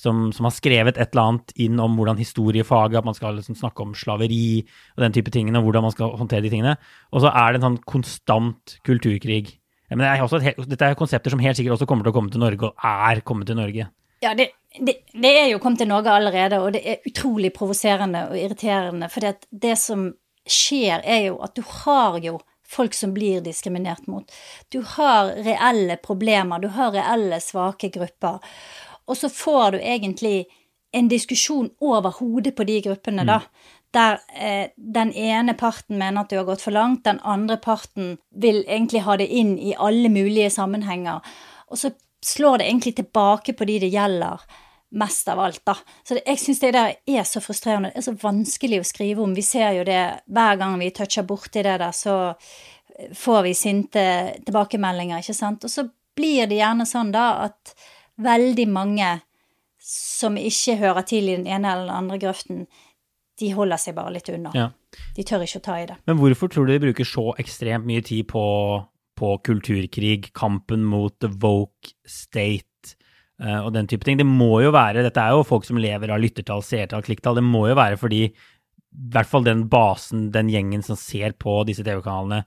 som, 0.00 0.30
som 0.32 0.46
har 0.46 0.54
skrevet 0.54 0.96
et 0.96 1.12
eller 1.12 1.34
annet 1.34 1.52
inn 1.60 1.80
om 1.82 1.98
hvordan 1.98 2.16
historiefaget, 2.20 3.00
at 3.02 3.04
man 3.04 3.16
skal 3.16 3.34
liksom 3.36 3.58
snakke 3.58 3.84
om 3.84 3.90
slaveri 3.98 4.62
og 4.94 5.02
den 5.04 5.16
type 5.16 5.32
tingene, 5.34 5.60
og 5.60 5.66
hvordan 5.68 5.84
man 5.84 5.92
skal 5.92 6.14
håndtere 6.16 6.46
de 6.46 6.52
tingene. 6.54 6.76
Og 7.12 7.24
så 7.24 7.32
er 7.34 7.50
det 7.52 7.60
en 7.60 7.66
sånn 7.66 7.80
konstant 7.90 8.78
kulturkrig. 8.86 9.58
Men 9.90 10.04
det 10.04 10.10
er 10.10 10.52
et, 10.52 10.62
dette 10.70 10.86
er 10.86 10.98
konsepter 10.98 11.34
som 11.34 11.42
helt 11.42 11.58
sikkert 11.58 11.76
også 11.76 11.88
kommer 11.90 12.06
til 12.06 12.12
å 12.12 12.16
komme 12.16 12.32
til 12.32 12.42
Norge, 12.42 12.70
og 12.70 12.90
er 12.90 13.22
kommet 13.26 13.50
til 13.50 13.58
Norge. 13.58 13.88
Ja, 14.22 14.34
det, 14.36 14.50
det, 14.78 15.00
det 15.12 15.32
er 15.32 15.48
jo 15.50 15.58
kommet 15.62 15.82
til 15.82 15.90
Norge 15.90 16.12
allerede, 16.12 16.60
og 16.62 16.74
det 16.76 16.84
er 16.86 17.08
utrolig 17.08 17.50
provoserende 17.56 18.26
og 18.30 18.38
irriterende. 18.38 19.08
For 19.10 19.26
det 19.50 19.74
som 19.80 20.10
skjer, 20.46 21.02
er 21.02 21.26
jo 21.30 21.40
at 21.44 21.56
du 21.58 21.64
har 21.84 22.20
jo 22.22 22.38
folk 22.70 22.94
som 22.94 23.14
blir 23.14 23.42
diskriminert 23.42 24.06
mot. 24.06 24.30
Du 24.70 24.80
har 24.96 25.32
reelle 25.42 25.96
problemer, 25.98 26.62
du 26.62 26.70
har 26.76 26.94
reelle 26.94 27.40
svake 27.42 27.90
grupper. 27.90 28.38
Og 29.10 29.18
så 29.18 29.30
får 29.32 29.74
du 29.74 29.80
egentlig 29.80 30.44
en 30.94 31.08
diskusjon 31.10 31.70
over 31.80 32.14
hodet 32.18 32.54
på 32.58 32.66
de 32.66 32.80
gruppene, 32.84 33.26
da. 33.26 33.40
Mm. 33.42 33.78
Der 33.94 34.20
eh, 34.34 34.70
den 34.76 35.12
ene 35.12 35.56
parten 35.58 35.98
mener 35.98 36.22
at 36.22 36.30
du 36.30 36.36
har 36.38 36.46
gått 36.46 36.62
for 36.62 36.74
langt, 36.74 37.04
den 37.04 37.18
andre 37.26 37.56
parten 37.58 38.16
vil 38.30 38.62
egentlig 38.66 39.02
ha 39.06 39.16
det 39.18 39.26
inn 39.26 39.56
i 39.58 39.74
alle 39.74 40.08
mulige 40.12 40.50
sammenhenger. 40.54 41.24
Og 41.70 41.78
så 41.78 41.90
slår 42.22 42.60
det 42.60 42.68
egentlig 42.68 42.96
tilbake 43.00 43.54
på 43.56 43.66
de 43.66 43.78
det 43.82 43.90
gjelder 43.90 44.42
mest 44.90 45.28
av 45.28 45.38
alt, 45.40 45.62
da. 45.64 45.76
Så 46.02 46.16
det, 46.16 46.24
jeg 46.26 46.40
syns 46.42 46.60
det 46.60 46.72
der 46.74 46.96
er 47.06 47.26
så 47.26 47.42
frustrerende. 47.42 47.92
Det 47.94 48.02
er 48.02 48.08
så 48.08 48.16
vanskelig 48.18 48.80
å 48.82 48.88
skrive 48.88 49.22
om. 49.22 49.34
Vi 49.34 49.44
ser 49.46 49.76
jo 49.78 49.86
det 49.86 50.02
hver 50.26 50.58
gang 50.60 50.76
vi 50.80 50.90
toucher 50.94 51.26
borti 51.26 51.62
det 51.62 51.78
der, 51.82 51.94
så 51.94 52.34
får 53.16 53.42
vi 53.46 53.54
sinte 53.56 54.04
tilbakemeldinger, 54.44 55.22
ikke 55.22 55.36
sant. 55.36 55.64
Og 55.64 55.72
så 55.72 55.86
blir 56.18 56.50
det 56.50 56.58
gjerne 56.58 56.86
sånn 56.88 57.12
da 57.14 57.46
at 57.46 57.74
veldig 58.20 58.66
mange 58.68 59.14
som 59.80 60.36
ikke 60.36 60.76
hører 60.82 61.06
til 61.08 61.30
i 61.30 61.36
den 61.38 61.48
ene 61.48 61.70
eller 61.70 61.88
den 61.88 61.96
andre 62.02 62.18
grøften, 62.20 62.66
de 63.40 63.50
holder 63.56 63.80
seg 63.80 63.96
bare 63.96 64.12
litt 64.14 64.28
unna. 64.32 64.52
Ja. 64.56 64.68
De 65.16 65.24
tør 65.26 65.44
ikke 65.46 65.60
å 65.62 65.64
ta 65.64 65.76
i 65.80 65.88
det. 65.88 65.98
Men 66.10 66.18
hvorfor 66.20 66.50
tror 66.52 66.66
du 66.68 66.74
de 66.74 66.82
bruker 66.82 67.08
så 67.08 67.30
ekstremt 67.40 67.88
mye 67.88 68.04
tid 68.04 68.28
på, 68.30 68.44
på 69.18 69.34
kulturkrig, 69.46 70.30
kampen 70.36 70.84
mot 70.88 71.16
the 71.24 71.32
woke 71.40 71.94
state? 72.04 72.66
Uh, 73.40 73.62
og 73.64 73.70
den 73.72 73.86
type 73.88 74.04
ting. 74.04 74.18
Det 74.20 74.26
må 74.28 74.58
jo 74.60 74.68
være 74.74 75.00
Dette 75.06 75.22
er 75.24 75.32
jo 75.32 75.46
folk 75.48 75.64
som 75.64 75.78
lever 75.80 76.10
av 76.12 76.20
lyttertall, 76.20 76.60
seertall, 76.60 77.00
klikktall. 77.06 77.38
Det 77.38 77.46
må 77.46 77.70
jo 77.70 77.76
være 77.78 77.96
fordi 77.96 78.26
i 78.28 78.34
hvert 79.14 79.30
fall 79.30 79.46
den 79.46 79.64
basen, 79.70 80.28
den 80.34 80.50
gjengen 80.52 80.82
som 80.84 80.98
ser 80.98 81.32
på 81.40 81.62
disse 81.68 81.84
TV-kanalene, 81.86 82.42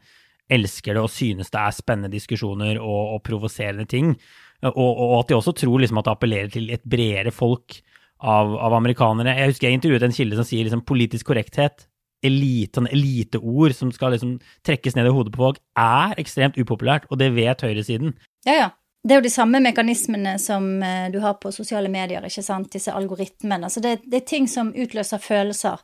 elsker 0.53 0.93
det 0.93 1.01
og 1.01 1.09
synes 1.09 1.49
det 1.53 1.61
er 1.61 1.73
spennende 1.73 2.11
diskusjoner 2.13 2.77
og, 2.81 3.15
og 3.15 3.23
provoserende 3.25 3.87
ting. 3.89 4.11
Og, 4.69 4.75
og, 4.77 5.15
at 5.21 5.31
de 5.31 5.37
også 5.39 5.55
tror 5.63 5.81
liksom 5.81 5.99
at 5.99 6.07
det 6.07 6.13
appellerer 6.13 6.51
til 6.51 6.69
et 6.71 6.83
bredere 6.87 7.33
folk 7.33 7.79
av, 8.23 8.53
av, 8.55 8.75
amerikanere. 8.77 9.35
Jeg 9.37 9.53
husker 9.53 9.67
jeg 9.67 9.79
intervjuet 9.79 10.05
en 10.07 10.15
kilde 10.15 10.39
som 10.39 10.47
sier 10.47 10.65
liksom 10.67 10.85
politisk 10.87 11.29
korrekthet, 11.31 11.87
elite, 12.23 12.79
sånn 12.79 12.87
eliteord 12.91 13.75
som 13.75 13.91
skal 13.91 14.15
liksom 14.15 14.37
trekkes 14.65 14.95
ned 14.95 15.09
i 15.09 15.13
hodet 15.13 15.33
på 15.35 15.43
folk, 15.43 15.59
er 15.79 16.15
ekstremt 16.21 16.59
upopulært, 16.59 17.09
og 17.11 17.19
det 17.19 17.33
vet 17.35 17.65
høyresiden. 17.65 18.15
Ja, 18.47 18.55
ja. 18.61 18.71
Det 19.03 19.11
er 19.11 19.19
jo 19.19 19.25
de 19.25 19.33
samme 19.33 19.59
mekanismene 19.59 20.37
som 20.39 20.77
eh, 20.79 21.09
du 21.11 21.17
har 21.19 21.33
på 21.35 21.51
sosiale 21.51 21.89
medier, 21.91 22.23
ikke 22.23 22.45
sant, 22.45 22.69
disse 22.71 22.93
algoritmene. 22.95 23.67
Altså 23.67 23.83
det, 23.83 23.97
det 24.07 24.21
er 24.21 24.29
ting 24.29 24.47
som 24.47 24.69
utløser 24.71 25.19
følelser 25.19 25.81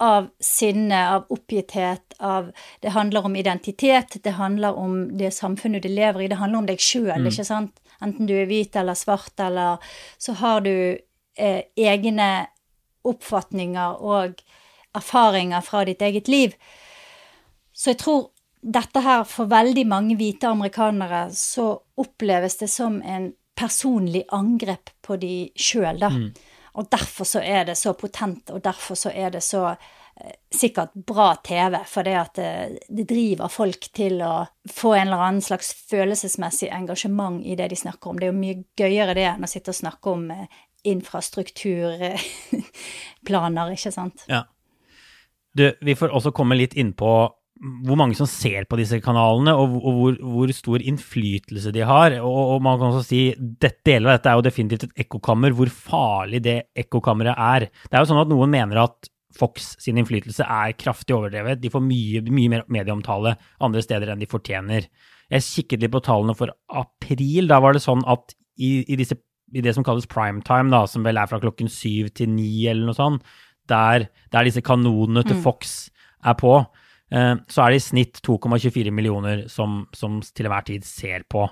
av 0.00 0.30
sinne, 0.40 0.96
av 1.08 1.26
oppgitthet, 1.32 2.16
av 2.18 2.50
Det 2.80 2.92
handler 2.96 3.24
om 3.24 3.36
identitet, 3.36 4.16
det 4.24 4.30
handler 4.30 4.76
om 4.76 5.18
det 5.18 5.34
samfunnet 5.34 5.82
du 5.82 5.88
lever 5.88 6.24
i, 6.24 6.28
det 6.28 6.40
handler 6.40 6.58
om 6.58 6.68
deg 6.68 6.80
sjøl, 6.80 7.12
mm. 7.20 7.28
ikke 7.28 7.44
sant. 7.44 7.80
Enten 8.00 8.28
du 8.28 8.34
er 8.36 8.48
hvit 8.48 8.76
eller 8.76 8.96
svart, 8.96 9.32
eller 9.40 9.76
så 10.20 10.36
har 10.40 10.60
du 10.64 10.96
eh, 11.36 11.62
egne 11.76 12.30
oppfatninger 13.06 14.02
og 14.02 14.42
erfaringer 14.96 15.62
fra 15.62 15.84
ditt 15.86 16.02
eget 16.02 16.28
liv. 16.28 16.56
Så 17.72 17.92
jeg 17.92 18.00
tror 18.02 18.30
dette 18.66 19.00
her, 19.04 19.24
for 19.28 19.50
veldig 19.50 19.84
mange 19.86 20.16
hvite 20.18 20.48
amerikanere, 20.50 21.28
så 21.36 21.74
oppleves 22.00 22.58
det 22.62 22.70
som 22.72 22.98
en 23.02 23.30
personlig 23.56 24.24
angrep 24.34 24.90
på 25.04 25.16
de 25.20 25.34
sjøl, 25.54 26.00
da. 26.00 26.10
Mm. 26.12 26.30
Og 26.76 26.88
derfor 26.92 27.28
så 27.28 27.40
er 27.40 27.64
det 27.68 27.78
så 27.80 27.94
potent, 27.96 28.50
og 28.52 28.64
derfor 28.64 28.98
så 28.98 29.12
er 29.14 29.30
det 29.32 29.40
så 29.44 29.62
eh, 29.70 30.34
sikkert 30.52 30.92
bra 31.08 31.30
TV, 31.44 31.78
for 31.88 32.04
det 32.04 32.16
at 32.20 32.34
det, 32.36 32.50
eh, 32.66 32.74
det, 32.88 33.06
driver 33.08 33.52
folk 33.52 33.88
til 33.96 34.20
å 34.24 34.34
få 34.68 34.92
en 34.96 35.06
eller 35.06 35.24
annen 35.28 35.44
slags 35.44 35.72
følelsesmessig 35.88 36.68
engasjement 36.68 37.40
i 37.44 37.56
det 37.56 37.70
de 37.72 37.80
snakker 37.80 38.10
om. 38.10 38.20
Det 38.20 38.28
er 38.28 38.34
jo 38.34 38.42
mye 38.42 38.64
gøyere 38.76 39.16
det 39.16 39.24
enn 39.30 39.48
å 39.48 39.50
sitte 39.50 39.72
og 39.72 39.80
snakke 39.80 40.12
om 40.12 40.28
eh, 40.34 40.60
infrastrukturplaner, 40.92 43.72
ikke 43.76 43.92
sant. 43.94 44.18
Ja. 44.30 44.40
Du, 45.56 45.64
vi 45.80 45.94
får 45.96 46.12
også 46.12 46.30
komme 46.36 46.54
litt 46.58 46.74
inn 46.76 46.92
på 46.96 47.32
hvor 47.56 47.96
mange 47.96 48.12
som 48.18 48.26
ser 48.28 48.66
på 48.68 48.76
disse 48.76 49.00
kanalene, 49.00 49.54
og, 49.56 49.80
hvor, 49.80 50.12
hvor, 50.20 50.52
stor 50.52 50.82
innflytelse 50.84 51.72
de 51.72 51.80
har. 51.88 52.12
Og, 52.20 52.56
og, 52.56 52.62
man 52.64 52.78
kan 52.80 52.88
også 52.90 53.08
si 53.08 53.34
dette 53.36 53.80
deler 53.86 54.08
av 54.10 54.14
dette 54.18 54.30
er 54.30 54.36
jo 54.36 54.42
definitivt 54.44 54.84
et 54.84 54.98
ekkokammer. 55.06 55.50
Hvor 55.56 55.68
farlig 55.72 56.40
det 56.44 56.58
ekkokammeret 56.84 57.32
er. 57.32 57.60
Det 57.86 57.94
er 57.96 58.00
jo 58.04 58.10
sånn 58.12 58.24
at 58.26 58.32
noen 58.32 58.50
mener 58.52 58.76
at 58.84 58.96
Fox 59.36 59.74
sin 59.82 59.98
innflytelse 60.00 60.46
er 60.48 60.74
kraftig 60.80 61.16
overdrevet. 61.16 61.60
De 61.60 61.70
får 61.72 61.84
mye, 61.84 62.22
mye 62.32 62.52
mer 62.54 62.64
medieomtale 62.72 63.34
andre 63.64 63.82
steder 63.84 64.12
enn 64.12 64.22
de 64.22 64.28
fortjener. 64.30 64.88
Jeg 65.32 65.44
kikket 65.44 65.82
litt 65.82 65.92
på 65.92 66.04
tallene 66.04 66.36
for 66.38 66.52
april. 66.68 67.48
Da 67.50 67.60
var 67.64 67.76
det 67.76 67.84
sånn 67.84 68.04
at 68.08 68.36
i, 68.56 68.80
i, 68.84 68.96
disse, 68.96 69.18
i 69.54 69.62
det 69.62 69.74
som 69.76 69.84
kalles 69.86 70.08
primetime, 70.10 70.72
da, 70.72 70.84
som 70.90 71.04
vel 71.06 71.20
er 71.20 71.28
fra 71.30 71.40
klokken 71.42 71.70
syv 71.70 72.10
til 72.16 72.32
ni 72.32 72.66
eller 72.66 72.88
noe 72.88 72.98
sånt, 72.98 73.36
der, 73.70 74.08
der 74.34 74.46
disse 74.46 74.62
kanonene 74.64 75.24
til 75.26 75.38
mm. 75.38 75.42
Fox 75.44 75.76
er 76.26 76.36
på, 76.38 76.58
eh, 77.14 77.34
så 77.50 77.62
er 77.62 77.72
det 77.72 77.80
i 77.80 77.86
snitt 77.86 78.20
2,24 78.26 78.92
millioner 78.94 79.46
som, 79.52 79.84
som 79.94 80.20
til 80.22 80.48
enhver 80.48 80.66
tid 80.66 80.86
ser 80.86 81.26
på. 81.30 81.46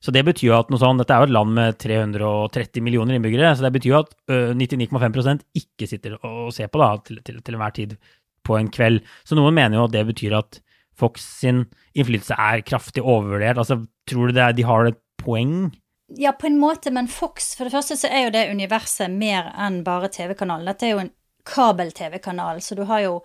Så 0.00 0.14
det 0.16 0.22
betyr 0.24 0.48
jo 0.48 0.56
at 0.56 0.70
noe 0.72 0.80
sånt, 0.80 1.02
Dette 1.02 1.12
er 1.12 1.20
jo 1.20 1.28
et 1.28 1.34
land 1.36 1.52
med 1.58 1.76
330 1.82 2.84
millioner 2.86 3.18
innbyggere, 3.18 3.52
så 3.52 3.66
det 3.66 3.74
betyr 3.74 3.92
jo 3.92 4.00
at 4.00 4.14
99,5% 4.56 5.44
ikke 5.60 5.88
sitter 5.90 6.16
og 6.24 6.54
ser 6.56 6.70
på 6.72 6.80
da, 6.80 6.94
til, 7.04 7.20
til, 7.26 7.42
til, 7.44 7.58
enhver 7.58 7.74
tid 7.76 7.98
på 8.46 8.56
en 8.56 8.70
kveld. 8.72 9.02
Så 9.28 9.36
noen 9.36 9.58
mener 9.58 9.76
jo 9.76 9.84
at 9.90 9.94
det 9.94 10.06
betyr 10.08 10.38
at 10.38 10.62
Fox 11.00 11.24
sin 11.40 11.66
innflytelse 11.96 12.36
er 12.36 12.64
kraftig 12.64 13.04
overvurdert. 13.04 13.60
Altså, 13.60 13.82
tror 14.08 14.28
du 14.28 14.36
det 14.36 14.44
er, 14.44 14.56
de 14.56 14.66
har 14.68 14.88
et 14.88 14.98
poeng? 15.20 15.70
Ja, 16.18 16.32
på 16.32 16.46
en 16.46 16.58
måte, 16.58 16.90
men 16.90 17.08
Fox 17.08 17.54
For 17.54 17.68
det 17.68 17.74
første 17.74 17.96
så 17.96 18.08
er 18.10 18.24
jo 18.24 18.34
det 18.34 18.48
universet 18.50 19.12
mer 19.14 19.52
enn 19.54 19.82
bare 19.86 20.10
TV-kanalen. 20.10 20.66
Dette 20.66 20.88
er 20.88 20.94
jo 20.96 21.02
en 21.04 21.12
kabel-TV-kanal, 21.46 22.60
så 22.62 22.74
du 22.74 22.82
har 22.88 23.04
jo 23.04 23.18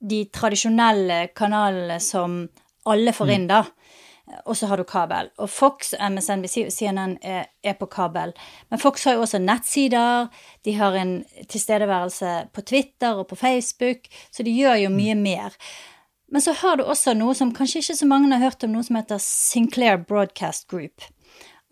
de 0.00 0.24
tradisjonelle 0.32 1.26
kanalene 1.36 1.98
som 2.00 2.44
alle 2.86 3.12
får 3.16 3.32
inn, 3.32 3.46
mm. 3.46 3.52
da. 3.52 3.62
Og 4.44 4.56
så 4.58 4.66
har 4.66 4.80
du 4.80 4.84
kabel. 4.88 5.28
Og 5.38 5.50
Fox, 5.50 5.92
MSNBC 5.94 6.64
og 6.66 6.72
CNN 6.74 7.16
er, 7.22 7.46
er, 7.62 7.76
på 7.78 7.86
kabel. 7.90 8.32
Men 8.70 8.80
Fox 8.82 9.04
har 9.06 9.14
jo 9.14 9.22
også 9.22 9.38
nettsider. 9.38 10.26
De 10.66 10.74
har 10.74 10.96
en 10.98 11.20
tilstedeværelse 11.48 12.32
på 12.52 12.64
Twitter 12.66 13.20
og 13.20 13.28
på 13.30 13.38
Facebook, 13.38 14.10
så 14.30 14.42
de 14.42 14.54
gjør 14.56 14.80
jo 14.82 14.94
mye 14.94 15.14
mer. 15.14 15.54
Men 16.32 16.42
så 16.42 16.56
har 16.58 16.76
du 16.76 16.84
også 16.84 17.14
noe 17.14 17.36
som 17.38 17.54
kanskje 17.54 17.84
ikke 17.84 18.00
så 18.00 18.08
mange 18.10 18.32
har 18.34 18.42
hørt 18.42 18.64
om, 18.66 18.74
noe 18.74 18.86
som 18.86 18.98
heter 18.98 19.22
Sinclair 19.22 20.00
Broadcast 20.02 20.66
Group. 20.70 21.06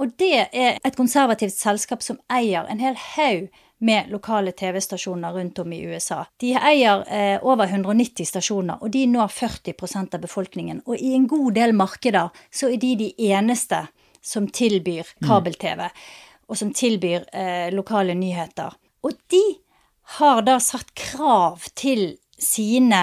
Og 0.03 0.11
det 0.19 0.49
er 0.51 0.79
et 0.83 0.97
konservativt 0.97 1.55
selskap 1.55 2.03
som 2.03 2.19
eier 2.33 2.67
en 2.71 2.83
hel 2.83 2.97
haug 3.15 3.47
med 3.85 4.11
lokale 4.11 4.53
TV-stasjoner 4.57 5.33
rundt 5.33 5.59
om 5.59 5.73
i 5.73 5.83
USA. 5.87 6.25
De 6.41 6.55
eier 6.57 7.05
eh, 7.13 7.37
over 7.45 7.69
190 7.69 8.27
stasjoner, 8.27 8.81
og 8.81 8.91
de 8.95 9.05
når 9.11 9.29
40% 9.35 10.17
av 10.17 10.23
befolkningen. 10.25 10.81
Og 10.87 10.97
i 10.97 11.13
en 11.15 11.27
god 11.29 11.53
del 11.59 11.75
markeder 11.77 12.33
så 12.55 12.73
er 12.73 12.81
de 12.81 12.95
de 13.03 13.11
eneste 13.29 13.85
som 14.25 14.49
tilbyr 14.49 15.05
mm. 15.05 15.27
kabel-TV, 15.29 15.85
og 16.49 16.59
som 16.59 16.73
tilbyr 16.73 17.29
eh, 17.33 17.69
lokale 17.75 18.17
nyheter. 18.17 18.73
Og 19.05 19.19
de 19.31 19.43
har 20.19 20.43
da 20.49 20.57
satt 20.63 20.95
krav 20.97 21.69
til 21.77 22.15
sine 22.41 23.03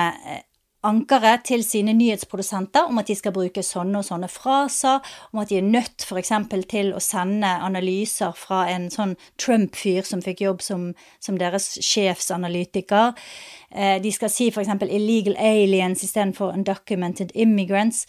eh, 0.82 0.90
ankere 0.90 1.38
til 1.46 1.64
sine 1.64 1.94
nyhetsprodusenter 1.94 2.90
om 2.90 2.98
at 3.02 3.08
de 3.08 3.16
skal 3.16 3.34
bruke 3.36 3.64
sånne 3.64 4.02
og 4.02 4.08
sånne 4.08 4.30
fraser, 4.32 5.00
om 5.32 5.42
at 5.42 5.50
de 5.50 5.58
er 5.58 5.68
nødt 5.68 6.06
f.eks. 6.06 6.32
til 6.70 6.94
å 6.94 7.00
sende 7.00 7.48
analyser 7.48 8.34
fra 8.38 8.66
en 8.72 8.90
sånn 8.92 9.16
Trump-fyr 9.38 10.04
som 10.08 10.22
fikk 10.22 10.42
jobb 10.42 10.62
som, 10.62 10.94
som 11.20 11.38
deres 11.38 11.78
sjefsanalytiker. 11.82 13.14
Eh, 13.72 13.98
de 14.02 14.12
skal 14.12 14.30
si 14.30 14.50
f.eks. 14.50 14.70
'illegal 14.82 15.36
aliens' 15.38 16.04
istedenfor 16.04 16.54
'undocumented 16.54 17.32
immigrants'. 17.36 18.08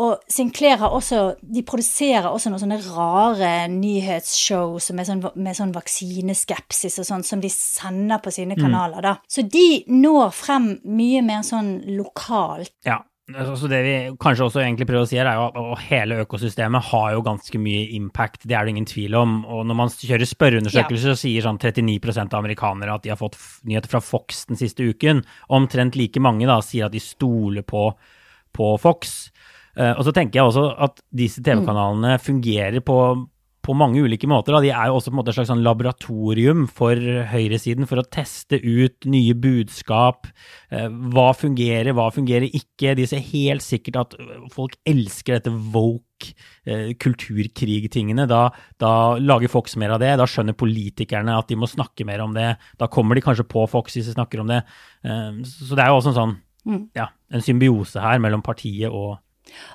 Og 0.00 0.22
Sinclair 0.30 0.78
har 0.80 0.94
også 0.96 1.34
De 1.44 1.60
produserer 1.68 2.30
også 2.30 2.48
noen 2.48 2.62
sånne 2.62 2.78
rare 2.86 3.52
nyhetsshow 3.68 4.78
med 4.96 5.08
sånn, 5.08 5.22
med 5.36 5.58
sånn 5.58 5.74
vaksineskepsis 5.74 7.00
og 7.02 7.08
sånn, 7.08 7.24
som 7.26 7.42
de 7.42 7.50
sender 7.52 8.22
på 8.24 8.32
sine 8.32 8.56
mm. 8.56 8.62
kanaler, 8.62 9.04
da. 9.04 9.16
Så 9.28 9.44
de 9.44 9.82
når 9.92 10.32
frem 10.36 10.74
mye 10.88 11.22
mer 11.26 11.44
sånn 11.46 11.74
lokalt. 11.98 12.74
Ja. 12.88 13.02
Så 13.32 13.68
det 13.70 13.78
vi 13.86 13.92
kanskje 14.20 14.44
også 14.48 14.60
egentlig 14.60 14.88
prøver 14.88 15.06
å 15.06 15.08
si 15.08 15.16
her, 15.16 15.28
er 15.30 15.38
jo 15.38 15.44
at 15.72 15.84
hele 15.86 16.18
økosystemet 16.24 16.88
har 16.90 17.12
jo 17.14 17.22
ganske 17.24 17.60
mye 17.62 17.84
impact. 17.96 18.42
Det 18.48 18.56
er 18.58 18.66
det 18.66 18.74
ingen 18.74 18.88
tvil 18.88 19.14
om. 19.16 19.36
Og 19.46 19.62
når 19.68 19.78
man 19.78 19.92
kjører 19.94 20.28
spørreundersøkelser, 20.28 21.12
ja. 21.12 21.14
så 21.14 21.22
sier 21.22 21.46
sånn 21.46 21.60
39% 21.62 22.34
av 22.34 22.42
amerikanere 22.42 22.96
at 22.98 23.06
de 23.06 23.12
har 23.14 23.20
fått 23.20 23.38
nyheter 23.68 23.92
fra 23.94 24.02
Fox 24.04 24.44
den 24.50 24.60
siste 24.60 24.84
uken. 24.84 25.22
Omtrent 25.54 25.96
like 25.96 26.20
mange 26.20 26.50
da 26.50 26.58
sier 26.66 26.90
at 26.90 26.96
de 26.96 27.00
stoler 27.02 27.64
på, 27.64 27.86
på 28.52 28.74
Fox. 28.82 29.30
Uh, 29.78 29.94
og 29.96 30.04
så 30.04 30.12
tenker 30.14 30.40
jeg 30.40 30.50
også 30.50 30.66
at 30.84 31.00
disse 31.16 31.42
TV-kanalene 31.44 32.18
fungerer 32.20 32.82
på, 32.84 32.96
på, 33.64 33.76
mange 33.78 34.02
ulike 34.04 34.28
måter. 34.28 34.52
Da. 34.52 34.60
De 34.60 34.72
er 34.74 34.90
jo 34.90 34.98
også 34.98 35.08
på 35.08 35.16
en 35.16 35.20
måte 35.22 35.32
et 35.32 35.38
slags 35.38 35.48
sånn 35.48 35.64
laboratorium 35.64 36.66
for 36.68 37.00
høyresiden 37.30 37.88
for 37.88 38.02
å 38.02 38.04
teste 38.04 38.60
ut 38.60 39.08
nye 39.08 39.32
budskap. 39.32 40.28
Uh, 40.68 40.90
hva 41.14 41.30
fungerer, 41.38 41.94
hva 41.96 42.10
fungerer 42.12 42.52
ikke. 42.52 42.92
De 43.00 43.08
ser 43.08 43.24
helt 43.32 43.64
sikkert 43.64 44.00
at 44.02 44.18
folk 44.52 44.76
elsker 44.84 45.38
dette 45.38 45.54
woke 45.72 46.34
uh, 46.68 46.92
kulturkrig-tingene. 47.00 48.28
Da, 48.28 48.44
da, 48.82 48.94
lager 49.24 49.52
Fox 49.56 49.80
mer 49.80 49.96
av 49.96 50.04
det. 50.04 50.12
Da 50.20 50.28
skjønner 50.28 50.58
politikerne 50.58 51.40
at 51.40 51.48
de 51.48 51.56
må 51.56 51.70
snakke 51.70 52.04
mer 52.08 52.20
om 52.26 52.36
det. 52.36 52.50
Da 52.76 52.92
kommer 52.92 53.16
de 53.16 53.24
kanskje 53.24 53.48
på 53.48 53.64
Fox 53.72 53.96
hvis 53.96 54.12
de 54.12 54.18
snakker 54.20 54.44
om 54.44 54.52
det. 54.52 54.64
så 55.00 55.72
det 55.72 55.80
er 55.80 55.94
jo 55.94 55.96
også 56.02 56.12
en 56.12 56.20
sånn 56.20 56.40
mm. 56.68 56.80
ja, 56.98 57.08
en 57.32 57.44
symbiose 57.44 58.02
her 58.04 58.20
mellom 58.22 58.44
partiet 58.44 58.92
og 58.92 59.16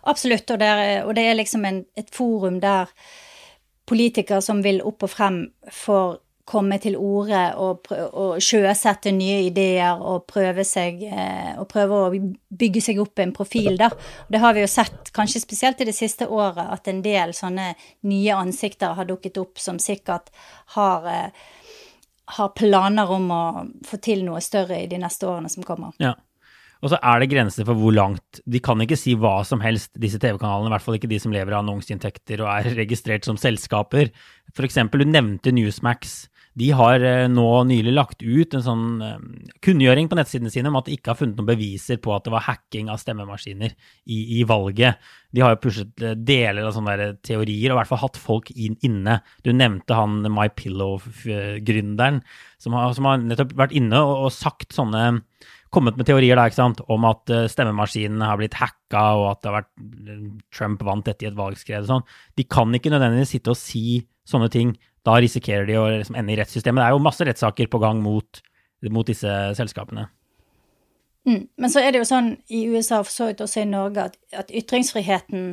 Absolutt, 0.04 0.50
og 0.52 0.62
det 0.62 0.68
er, 0.68 0.94
og 1.06 1.16
det 1.18 1.26
er 1.28 1.40
liksom 1.40 1.66
en, 1.66 1.82
et 1.98 2.14
forum 2.14 2.62
der 2.64 2.92
politikere 3.88 4.42
som 4.44 4.64
vil 4.64 4.82
opp 4.86 5.06
og 5.08 5.12
frem, 5.12 5.44
får 5.72 6.18
komme 6.48 6.78
til 6.80 6.96
orde 6.96 7.42
og, 7.60 7.90
og 7.92 8.38
sjøsette 8.44 9.12
nye 9.12 9.42
ideer 9.50 10.00
og 10.00 10.24
prøve 10.32 10.64
seg 10.68 11.02
eh, 11.04 11.58
og 11.60 11.68
prøve 11.68 11.98
å 12.06 12.12
bygge 12.62 12.84
seg 12.86 13.02
opp 13.04 13.20
en 13.20 13.34
profil, 13.36 13.74
da. 13.80 13.90
Det 14.32 14.40
har 14.40 14.56
vi 14.56 14.64
jo 14.64 14.70
sett, 14.72 15.12
kanskje 15.16 15.44
spesielt 15.44 15.84
i 15.84 15.90
det 15.90 15.96
siste 15.98 16.30
året, 16.32 16.64
at 16.64 16.88
en 16.88 17.02
del 17.04 17.36
sånne 17.36 17.74
nye 18.08 18.38
ansikter 18.40 18.96
har 18.96 19.10
dukket 19.10 19.42
opp 19.44 19.60
som 19.60 19.80
sikkert 19.84 20.32
har, 20.78 21.10
eh, 21.12 21.76
har 22.40 22.56
planer 22.56 23.12
om 23.12 23.28
å 23.32 23.44
få 23.88 24.00
til 24.00 24.24
noe 24.24 24.40
større 24.44 24.80
i 24.86 24.88
de 24.88 25.04
neste 25.04 25.28
årene 25.28 25.52
som 25.52 25.68
kommer. 25.68 26.00
Ja. 26.00 26.16
Og 26.84 26.92
så 26.92 27.00
er 27.02 27.22
det 27.22 27.32
grenser 27.32 27.66
for 27.68 27.80
hvor 27.80 27.96
langt 27.96 28.42
De 28.46 28.62
kan 28.64 28.80
ikke 28.84 29.00
si 29.00 29.16
hva 29.18 29.40
som 29.48 29.62
helst, 29.64 29.94
disse 29.98 30.20
TV-kanalene, 30.22 30.70
i 30.70 30.76
hvert 30.76 30.86
fall 30.86 30.98
ikke 31.00 31.10
de 31.12 31.20
som 31.22 31.34
lever 31.34 31.56
av 31.56 31.64
annonseinntekter 31.64 32.44
og 32.44 32.52
er 32.54 32.74
registrert 32.84 33.28
som 33.28 33.40
selskaper. 33.40 34.12
For 34.56 34.68
eksempel, 34.68 35.04
du 35.04 35.14
nevnte 35.14 35.54
Newsmax. 35.56 36.26
De 36.58 36.72
har 36.74 37.04
eh, 37.06 37.28
nå 37.30 37.46
nylig 37.70 37.92
lagt 37.94 38.24
ut 38.24 38.56
en 38.58 38.64
sånn 38.66 38.86
eh, 39.06 39.18
kunngjøring 39.66 40.08
på 40.10 40.18
nettsidene 40.18 40.50
sine 40.50 40.72
om 40.72 40.80
at 40.80 40.88
de 40.88 40.96
ikke 40.98 41.12
har 41.12 41.20
funnet 41.20 41.38
noen 41.38 41.52
beviser 41.52 42.00
på 42.02 42.16
at 42.16 42.26
det 42.26 42.34
var 42.34 42.48
hacking 42.48 42.90
av 42.90 42.98
stemmemaskiner 43.02 43.76
i, 44.10 44.40
i 44.40 44.46
valget. 44.48 44.98
De 45.36 45.44
har 45.44 45.54
jo 45.54 45.62
pushet 45.68 46.02
eh, 46.02 46.16
deler 46.18 46.66
av 46.66 46.74
sånne 46.74 47.12
teorier, 47.26 47.70
og 47.70 47.76
i 47.76 47.80
hvert 47.82 47.92
fall 47.92 48.02
hatt 48.08 48.18
folk 48.22 48.50
inn, 48.56 48.80
inne. 48.86 49.20
Du 49.46 49.52
nevnte 49.54 50.00
han 50.00 50.24
MyPillow-gründeren, 50.26 52.24
som, 52.58 52.80
som, 52.98 53.12
har 53.12 53.22
nettopp 53.22 53.54
vært 53.60 53.78
inne 53.78 54.02
og, 54.02 54.26
og 54.26 54.34
sagt 54.34 54.74
sånne 54.74 55.12
kommet 55.74 55.98
med 56.00 56.08
teorier 56.08 56.40
da, 56.40 56.48
sant, 56.54 56.80
om 56.92 57.06
at 57.10 57.32
stemmemaskinene 57.52 58.28
har 58.30 58.40
blitt 58.40 58.56
hacka, 58.58 59.04
og 59.20 59.26
at 59.32 59.42
det 59.42 59.50
har 59.50 59.58
vært 59.60 60.44
Trump 60.56 60.84
vant 60.88 61.06
dette 61.08 61.26
i 61.26 61.30
et 61.30 61.38
valgskred 61.38 61.84
og 61.84 61.90
sånn. 61.92 62.06
De 62.40 62.46
kan 62.48 62.72
ikke 62.76 62.94
nødvendigvis 62.94 63.36
sitte 63.36 63.52
og 63.52 63.60
si 63.60 64.02
sånne 64.28 64.52
ting 64.54 64.76
da 65.08 65.16
risikerer 65.24 65.68
de 65.68 65.78
å 65.80 65.88
liksom 65.92 66.18
ende 66.20 66.34
i 66.34 66.38
rettssystemet. 66.40 66.82
Det 66.82 66.90
er 66.90 66.96
jo 66.96 67.04
masse 67.04 67.28
rettssaker 67.28 67.70
på 67.72 67.80
gang 67.84 68.02
mot, 68.04 68.42
mot 68.92 69.08
disse 69.08 69.34
selskapene. 69.60 70.08
Mm. 71.28 71.48
Men 71.60 71.72
så 71.72 71.84
er 71.84 71.92
det 71.92 72.02
jo 72.02 72.08
sånn 72.08 72.34
i 72.52 72.66
USA 72.72 73.02
og 73.02 73.08
for 73.08 73.16
så 73.16 73.30
vidt 73.30 73.44
også 73.44 73.64
i 73.64 73.70
Norge 73.70 74.08
at, 74.10 74.16
at 74.36 74.52
ytringsfriheten 74.56 75.50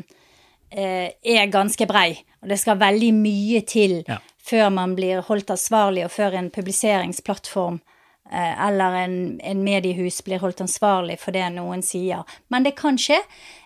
eh, 0.71 1.15
er 1.15 1.51
ganske 1.55 1.87
brei. 1.91 2.21
Og 2.43 2.51
det 2.51 2.61
skal 2.63 2.81
veldig 2.83 3.11
mye 3.17 3.63
til 3.67 4.01
ja. 4.07 4.21
før 4.43 4.71
man 4.75 4.95
blir 4.99 5.23
holdt 5.27 5.55
ansvarlig, 5.55 6.07
og 6.07 6.15
før 6.15 6.39
en 6.39 6.51
publiseringsplattform 6.55 7.81
eh, 7.81 7.94
eller 8.33 8.95
en, 9.05 9.41
en, 9.41 9.65
mediehus 9.65 10.23
blir 10.25 10.41
holdt 10.41 10.63
ansvarlig 10.65 11.19
for 11.21 11.37
det 11.37 11.45
noen 11.55 11.83
sier. 11.85 12.25
Men 12.49 12.65
det 12.65 12.75
kan 12.79 12.97
skje. 12.99 13.21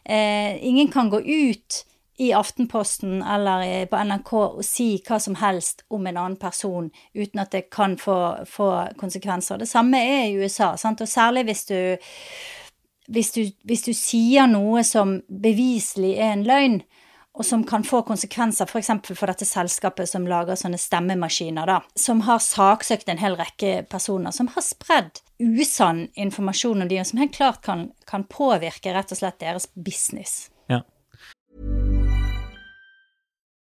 Eh, 0.05 0.59
ingen 0.67 0.91
kan 0.93 1.11
gå 1.13 1.21
ut 1.23 1.85
i 2.19 2.33
Aftenposten 2.33 3.23
eller 3.23 3.87
på 3.87 3.99
NRK 4.03 4.33
og 4.35 4.65
si 4.67 4.89
hva 5.07 5.21
som 5.23 5.37
helst 5.39 5.85
om 5.95 6.07
en 6.07 6.17
annen 6.17 6.39
person 6.41 6.89
uten 7.15 7.43
at 7.43 7.53
det 7.55 7.69
kan 7.71 7.95
få, 8.01 8.19
få 8.47 8.71
konsekvenser. 8.99 9.61
Det 9.61 9.71
samme 9.71 10.01
er 10.03 10.25
i 10.27 10.35
USA, 10.35 10.73
sant? 10.77 11.01
og 11.01 11.09
særlig 11.09 11.47
hvis 11.47 11.65
du, 11.71 11.79
hvis 13.07 13.31
du, 13.37 13.43
hvis 13.63 13.87
du 13.87 13.93
sier 13.95 14.51
noe 14.51 14.83
som 14.83 15.21
beviselig 15.31 16.17
er 16.19 16.35
en 16.35 16.47
løgn, 16.49 16.81
og 17.39 17.47
som 17.47 17.63
kan 17.65 17.85
få 17.87 18.03
konsekvenser 18.03 18.67
f.eks. 18.67 18.91
For, 19.07 19.15
for 19.15 19.31
dette 19.31 19.47
selskapet 19.47 20.11
som 20.11 20.27
lager 20.27 20.59
sånne 20.59 20.81
stemmemaskiner, 20.83 21.71
da, 21.71 21.79
som 21.95 22.25
har 22.27 22.43
saksøkt 22.43 23.09
en 23.09 23.23
hel 23.23 23.39
rekke 23.39 23.85
personer, 23.91 24.35
som 24.35 24.51
har 24.57 24.67
spredd 24.67 25.23
usann 25.39 26.09
informasjon 26.19 26.83
om 26.83 26.91
de, 26.91 26.99
som 27.07 27.23
helt 27.23 27.37
klart 27.37 27.63
kan, 27.63 27.89
kan 28.11 28.27
påvirke 28.27 28.95
rett 28.95 29.15
og 29.15 29.21
slett 29.21 29.39
deres 29.45 29.71
business. 29.79 30.49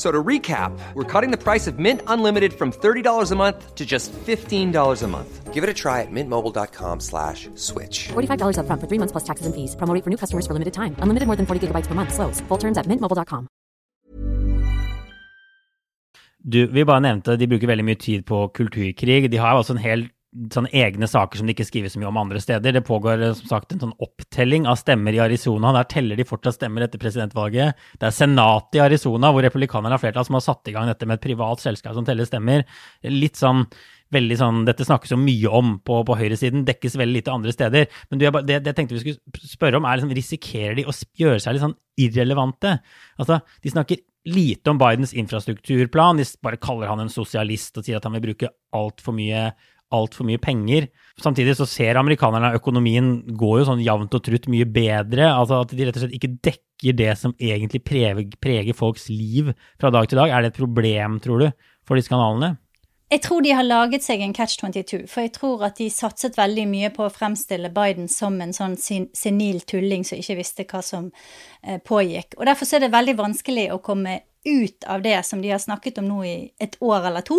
So 0.00 0.10
to 0.10 0.22
recap, 0.24 0.72
we're 0.94 1.04
cutting 1.04 1.30
the 1.30 1.36
price 1.36 1.66
of 1.66 1.78
Mint 1.78 2.00
Unlimited 2.06 2.54
from 2.54 2.72
$30 2.72 3.32
a 3.32 3.36
month 3.36 3.74
to 3.74 3.84
just 3.84 4.10
$15 4.12 5.02
a 5.02 5.06
month. 5.06 5.52
Give 5.52 5.62
it 5.62 5.68
a 5.68 5.74
try 5.74 6.00
at 6.00 6.08
mintmobile.com 6.10 7.00
slash 7.00 7.50
switch. 7.54 8.08
$45 8.08 8.60
up 8.60 8.66
front 8.66 8.80
for 8.80 8.88
three 8.88 8.96
months 8.96 9.12
plus 9.12 9.24
taxes 9.24 9.44
and 9.44 9.54
fees. 9.54 9.76
Promo 9.76 9.92
for 10.02 10.08
new 10.08 10.16
customers 10.16 10.46
for 10.46 10.54
limited 10.54 10.72
time. 10.72 10.96
Unlimited 11.00 11.26
more 11.26 11.36
than 11.36 11.44
40 11.44 11.66
gigabytes 11.66 11.86
per 11.86 11.94
month. 11.94 12.14
Slows. 12.14 12.40
Full 12.48 12.56
terms 12.56 12.78
at 12.78 12.86
mintmobile.com. 12.86 13.46
Du, 16.40 16.66
vi 16.72 16.84
bare 16.84 17.04
nevnte, 17.04 17.36
de 17.36 17.46
bruker 17.46 17.68
veldig 17.68 17.84
mye 17.84 18.00
tid 18.00 18.24
på 18.24 18.46
kulturkrig. 18.56 19.28
De 19.28 19.36
har 19.36 19.58
også 19.60 19.76
en 19.76 19.84
hel 19.84 20.06
sånne 20.30 20.70
egne 20.76 21.08
saker 21.10 21.40
som 21.40 21.48
de 21.48 21.54
ikke 21.56 21.66
skriver 21.66 21.90
så 21.90 21.98
mye 21.98 22.10
om 22.10 22.18
andre 22.20 22.40
steder. 22.42 22.74
Det 22.76 22.84
pågår 22.86 23.22
som 23.34 23.48
sagt 23.50 23.72
en 23.74 23.82
sånn 23.82 23.94
opptelling 24.02 24.68
av 24.70 24.78
stemmer 24.78 25.16
i 25.16 25.22
Arizona. 25.22 25.72
Der 25.74 25.88
teller 25.90 26.18
de 26.18 26.26
fortsatt 26.28 26.60
stemmer 26.60 26.86
etter 26.86 27.02
presidentvalget. 27.02 27.78
Det 27.98 28.06
er 28.06 28.14
senatet 28.14 28.78
i 28.78 28.84
Arizona, 28.84 29.32
hvor 29.34 29.42
republikanerne 29.46 29.96
har 29.96 30.02
flertall, 30.02 30.28
som 30.28 30.38
har 30.38 30.44
satt 30.46 30.70
i 30.70 30.74
gang 30.76 30.90
dette 30.90 31.08
med 31.08 31.18
et 31.18 31.24
privat 31.24 31.62
selskap 31.62 31.96
som 31.96 32.06
teller 32.06 32.28
stemmer. 32.28 32.62
Litt 33.06 33.40
sånn 33.40 33.64
veldig 34.10 34.36
sånn, 34.38 34.62
Dette 34.66 34.86
snakkes 34.86 35.12
jo 35.14 35.18
mye 35.20 35.50
om 35.54 35.76
på, 35.86 36.00
på 36.06 36.18
høyresiden, 36.18 36.64
dekkes 36.66 36.96
veldig 36.98 37.20
lite 37.20 37.34
andre 37.34 37.54
steder. 37.54 37.90
Men 38.10 38.22
det, 38.22 38.30
det 38.48 38.56
jeg 38.58 38.76
tenkte 38.78 38.96
vi 38.96 39.02
skulle 39.04 39.50
spørre 39.52 39.78
om, 39.78 39.86
er 39.86 40.00
liksom, 40.00 40.14
risikerer 40.18 40.78
de 40.78 40.86
å 40.90 40.94
gjøre 41.20 41.42
seg 41.42 41.54
litt 41.54 41.64
sånn 41.64 41.76
irrelevante? 42.00 42.76
Altså, 43.22 43.40
De 43.62 43.74
snakker 43.74 44.02
lite 44.30 44.72
om 44.72 44.80
Bidens 44.80 45.14
infrastrukturplan, 45.16 46.18
de 46.20 46.26
bare 46.44 46.60
kaller 46.60 46.90
han 46.90 47.00
en 47.00 47.12
sosialist 47.12 47.78
og 47.78 47.86
sier 47.86 48.00
at 48.00 48.08
han 48.08 48.18
vil 48.18 48.26
bruke 48.30 48.50
altfor 48.76 49.16
mye 49.16 49.50
altfor 49.94 50.26
mye 50.28 50.40
penger. 50.42 50.88
Samtidig 51.20 51.56
så 51.58 51.66
ser 51.68 51.98
amerikanerne 52.00 52.52
at 52.52 52.60
økonomien 52.60 53.12
går 53.38 53.60
jo 53.60 53.68
sånn 53.68 53.84
jevnt 53.84 54.16
og 54.16 54.24
trutt 54.26 54.48
mye 54.52 54.68
bedre. 54.68 55.28
altså 55.28 55.60
At 55.64 55.74
de 55.74 55.86
rett 55.86 55.98
og 55.98 56.04
slett 56.04 56.16
ikke 56.16 56.34
dekker 56.50 56.96
det 56.96 57.12
som 57.20 57.34
egentlig 57.36 57.82
preger, 57.84 58.24
preger 58.40 58.76
folks 58.76 59.08
liv 59.12 59.52
fra 59.80 59.92
dag 59.92 60.08
til 60.08 60.22
dag. 60.22 60.32
Er 60.32 60.42
det 60.42 60.54
et 60.54 60.62
problem, 60.62 61.20
tror 61.22 61.44
du, 61.44 61.50
for 61.86 62.00
disse 62.00 62.12
kanalene? 62.12 62.56
Jeg 63.10 63.24
tror 63.24 63.40
de 63.42 63.50
har 63.50 63.66
laget 63.66 64.04
seg 64.06 64.20
en 64.22 64.32
catch 64.32 64.60
22, 64.60 65.08
for 65.10 65.24
jeg 65.24 65.32
tror 65.34 65.64
at 65.66 65.80
de 65.80 65.88
satset 65.90 66.36
veldig 66.38 66.66
mye 66.70 66.92
på 66.94 67.02
å 67.08 67.10
fremstille 67.10 67.72
Biden 67.74 68.06
som 68.06 68.36
en 68.38 68.54
sånn 68.54 68.76
senil 68.78 69.64
tulling 69.66 70.06
som 70.06 70.20
ikke 70.20 70.36
visste 70.38 70.66
hva 70.70 70.78
som 70.86 71.08
eh, 71.66 71.80
pågikk. 71.82 72.36
Og 72.38 72.46
derfor 72.46 72.70
er 72.70 72.84
det 72.84 72.92
veldig 72.94 73.16
vanskelig 73.18 73.66
å 73.74 73.80
komme 73.82 74.20
ut 74.44 74.84
av 74.88 75.02
det 75.02 75.22
som 75.26 75.42
de 75.42 75.50
har 75.50 75.58
snakket 75.58 75.98
om 75.98 76.08
nå 76.08 76.24
i 76.24 76.34
et 76.58 76.76
år 76.80 77.06
eller 77.10 77.24
to, 77.26 77.36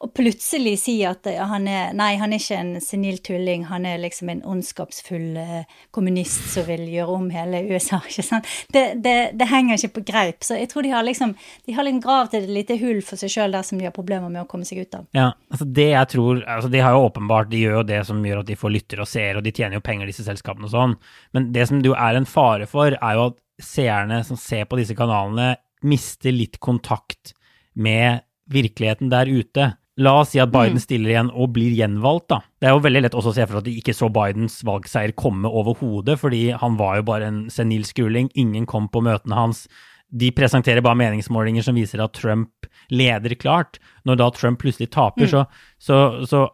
og 0.00 0.12
plutselig 0.14 0.76
si 0.84 0.96
at 1.06 1.26
han 1.26 1.66
er 1.66 1.94
Nei, 1.96 2.16
han 2.20 2.32
er 2.34 2.40
ikke 2.42 2.58
en 2.58 2.82
senil 2.82 3.18
tulling, 3.24 3.64
han 3.70 3.86
er 3.88 3.98
liksom 4.02 4.30
en 4.30 4.42
ondskapsfull 4.46 5.36
eh, 5.40 5.78
kommunist 5.94 6.50
som 6.52 6.66
vil 6.68 6.84
gjøre 6.92 7.16
om 7.16 7.28
hele 7.34 7.62
USA. 7.70 8.00
ikke 8.10 8.24
sant? 8.26 8.50
Det, 8.72 8.84
det, 9.02 9.16
det, 9.38 9.48
henger 9.50 9.78
ikke 9.78 10.00
på 10.00 10.04
greip. 10.12 10.44
Så 10.46 10.58
jeg 10.58 10.70
tror 10.70 10.86
de 10.86 10.92
har 10.94 11.06
liksom 11.06 11.34
De 11.66 11.74
har 11.74 11.86
liksom 11.86 12.02
grav 12.04 12.34
et 12.34 12.48
lite 12.50 12.76
hull 12.80 13.00
for 13.06 13.18
seg 13.20 13.32
sjøl 13.32 13.54
der 13.56 13.66
som 13.66 13.80
de 13.80 13.88
har 13.88 13.94
problemer 13.94 14.30
med 14.30 14.44
å 14.44 14.50
komme 14.50 14.66
seg 14.68 14.84
ut 14.84 14.98
av. 14.98 15.06
Ja, 15.16 15.30
altså 15.50 15.66
det 15.78 15.88
jeg 15.90 16.12
tror 16.12 16.42
altså 16.42 16.70
De 16.72 16.82
har 16.82 16.94
jo 16.94 17.06
åpenbart 17.06 17.50
De 17.50 17.62
gjør 17.62 17.80
jo 17.80 17.86
det 17.88 18.02
som 18.08 18.22
gjør 18.24 18.42
at 18.42 18.50
de 18.50 18.58
får 18.58 18.74
lyttere 18.74 19.04
og 19.04 19.10
seere, 19.10 19.40
og 19.40 19.46
de 19.46 19.54
tjener 19.54 19.78
jo 19.78 19.84
penger, 19.86 20.10
disse 20.10 20.26
selskapene 20.26 20.68
og 20.68 20.74
sånn, 20.74 20.96
men 21.36 21.50
det 21.54 21.66
som 21.70 21.82
det 21.82 21.90
jo 21.90 21.98
er 21.98 22.18
en 22.18 22.28
fare 22.28 22.68
for, 22.70 22.94
er 22.94 23.18
jo 23.18 23.28
at 23.30 23.38
seerne 23.62 24.20
som 24.24 24.36
ser 24.36 24.66
på 24.68 24.78
disse 24.80 24.96
kanalene, 24.96 25.54
mister 25.84 26.32
litt 26.32 26.60
kontakt 26.62 27.34
med 27.76 28.24
virkeligheten 28.52 29.10
der 29.12 29.28
ute. 29.28 29.72
La 29.96 30.12
oss 30.20 30.34
si 30.34 30.40
at 30.42 30.52
Biden 30.52 30.76
mm. 30.76 30.82
stiller 30.84 31.12
igjen 31.12 31.30
og 31.32 31.54
blir 31.56 31.72
gjenvalgt, 31.72 32.28
da. 32.28 32.42
Det 32.60 32.68
er 32.68 32.74
jo 32.76 32.82
veldig 32.84 33.02
lett 33.06 33.16
også 33.16 33.32
å 33.32 33.36
se 33.38 33.46
for 33.48 33.60
at 33.62 33.66
de 33.66 33.76
ikke 33.80 33.94
så 33.96 34.10
Bidens 34.12 34.58
valgseier 34.66 35.14
komme 35.16 35.48
overhodet, 35.48 36.18
fordi 36.20 36.50
han 36.52 36.76
var 36.76 36.98
jo 37.00 37.06
bare 37.08 37.30
en 37.30 37.38
senil 37.52 37.86
skuling, 37.88 38.28
ingen 38.36 38.68
kom 38.68 38.90
på 38.92 39.00
møtene 39.06 39.38
hans. 39.38 39.64
De 40.12 40.28
presenterer 40.36 40.84
bare 40.84 41.00
meningsmålinger 41.00 41.64
som 41.64 41.78
viser 41.80 42.02
at 42.04 42.14
Trump 42.14 42.68
leder 42.92 43.34
klart. 43.40 43.80
Når 44.06 44.20
da 44.20 44.28
Trump 44.36 44.60
plutselig 44.60 44.92
taper, 44.94 45.26
mm. 45.26 45.32
så, 45.32 45.46
så, 45.80 46.02
så 46.28 46.44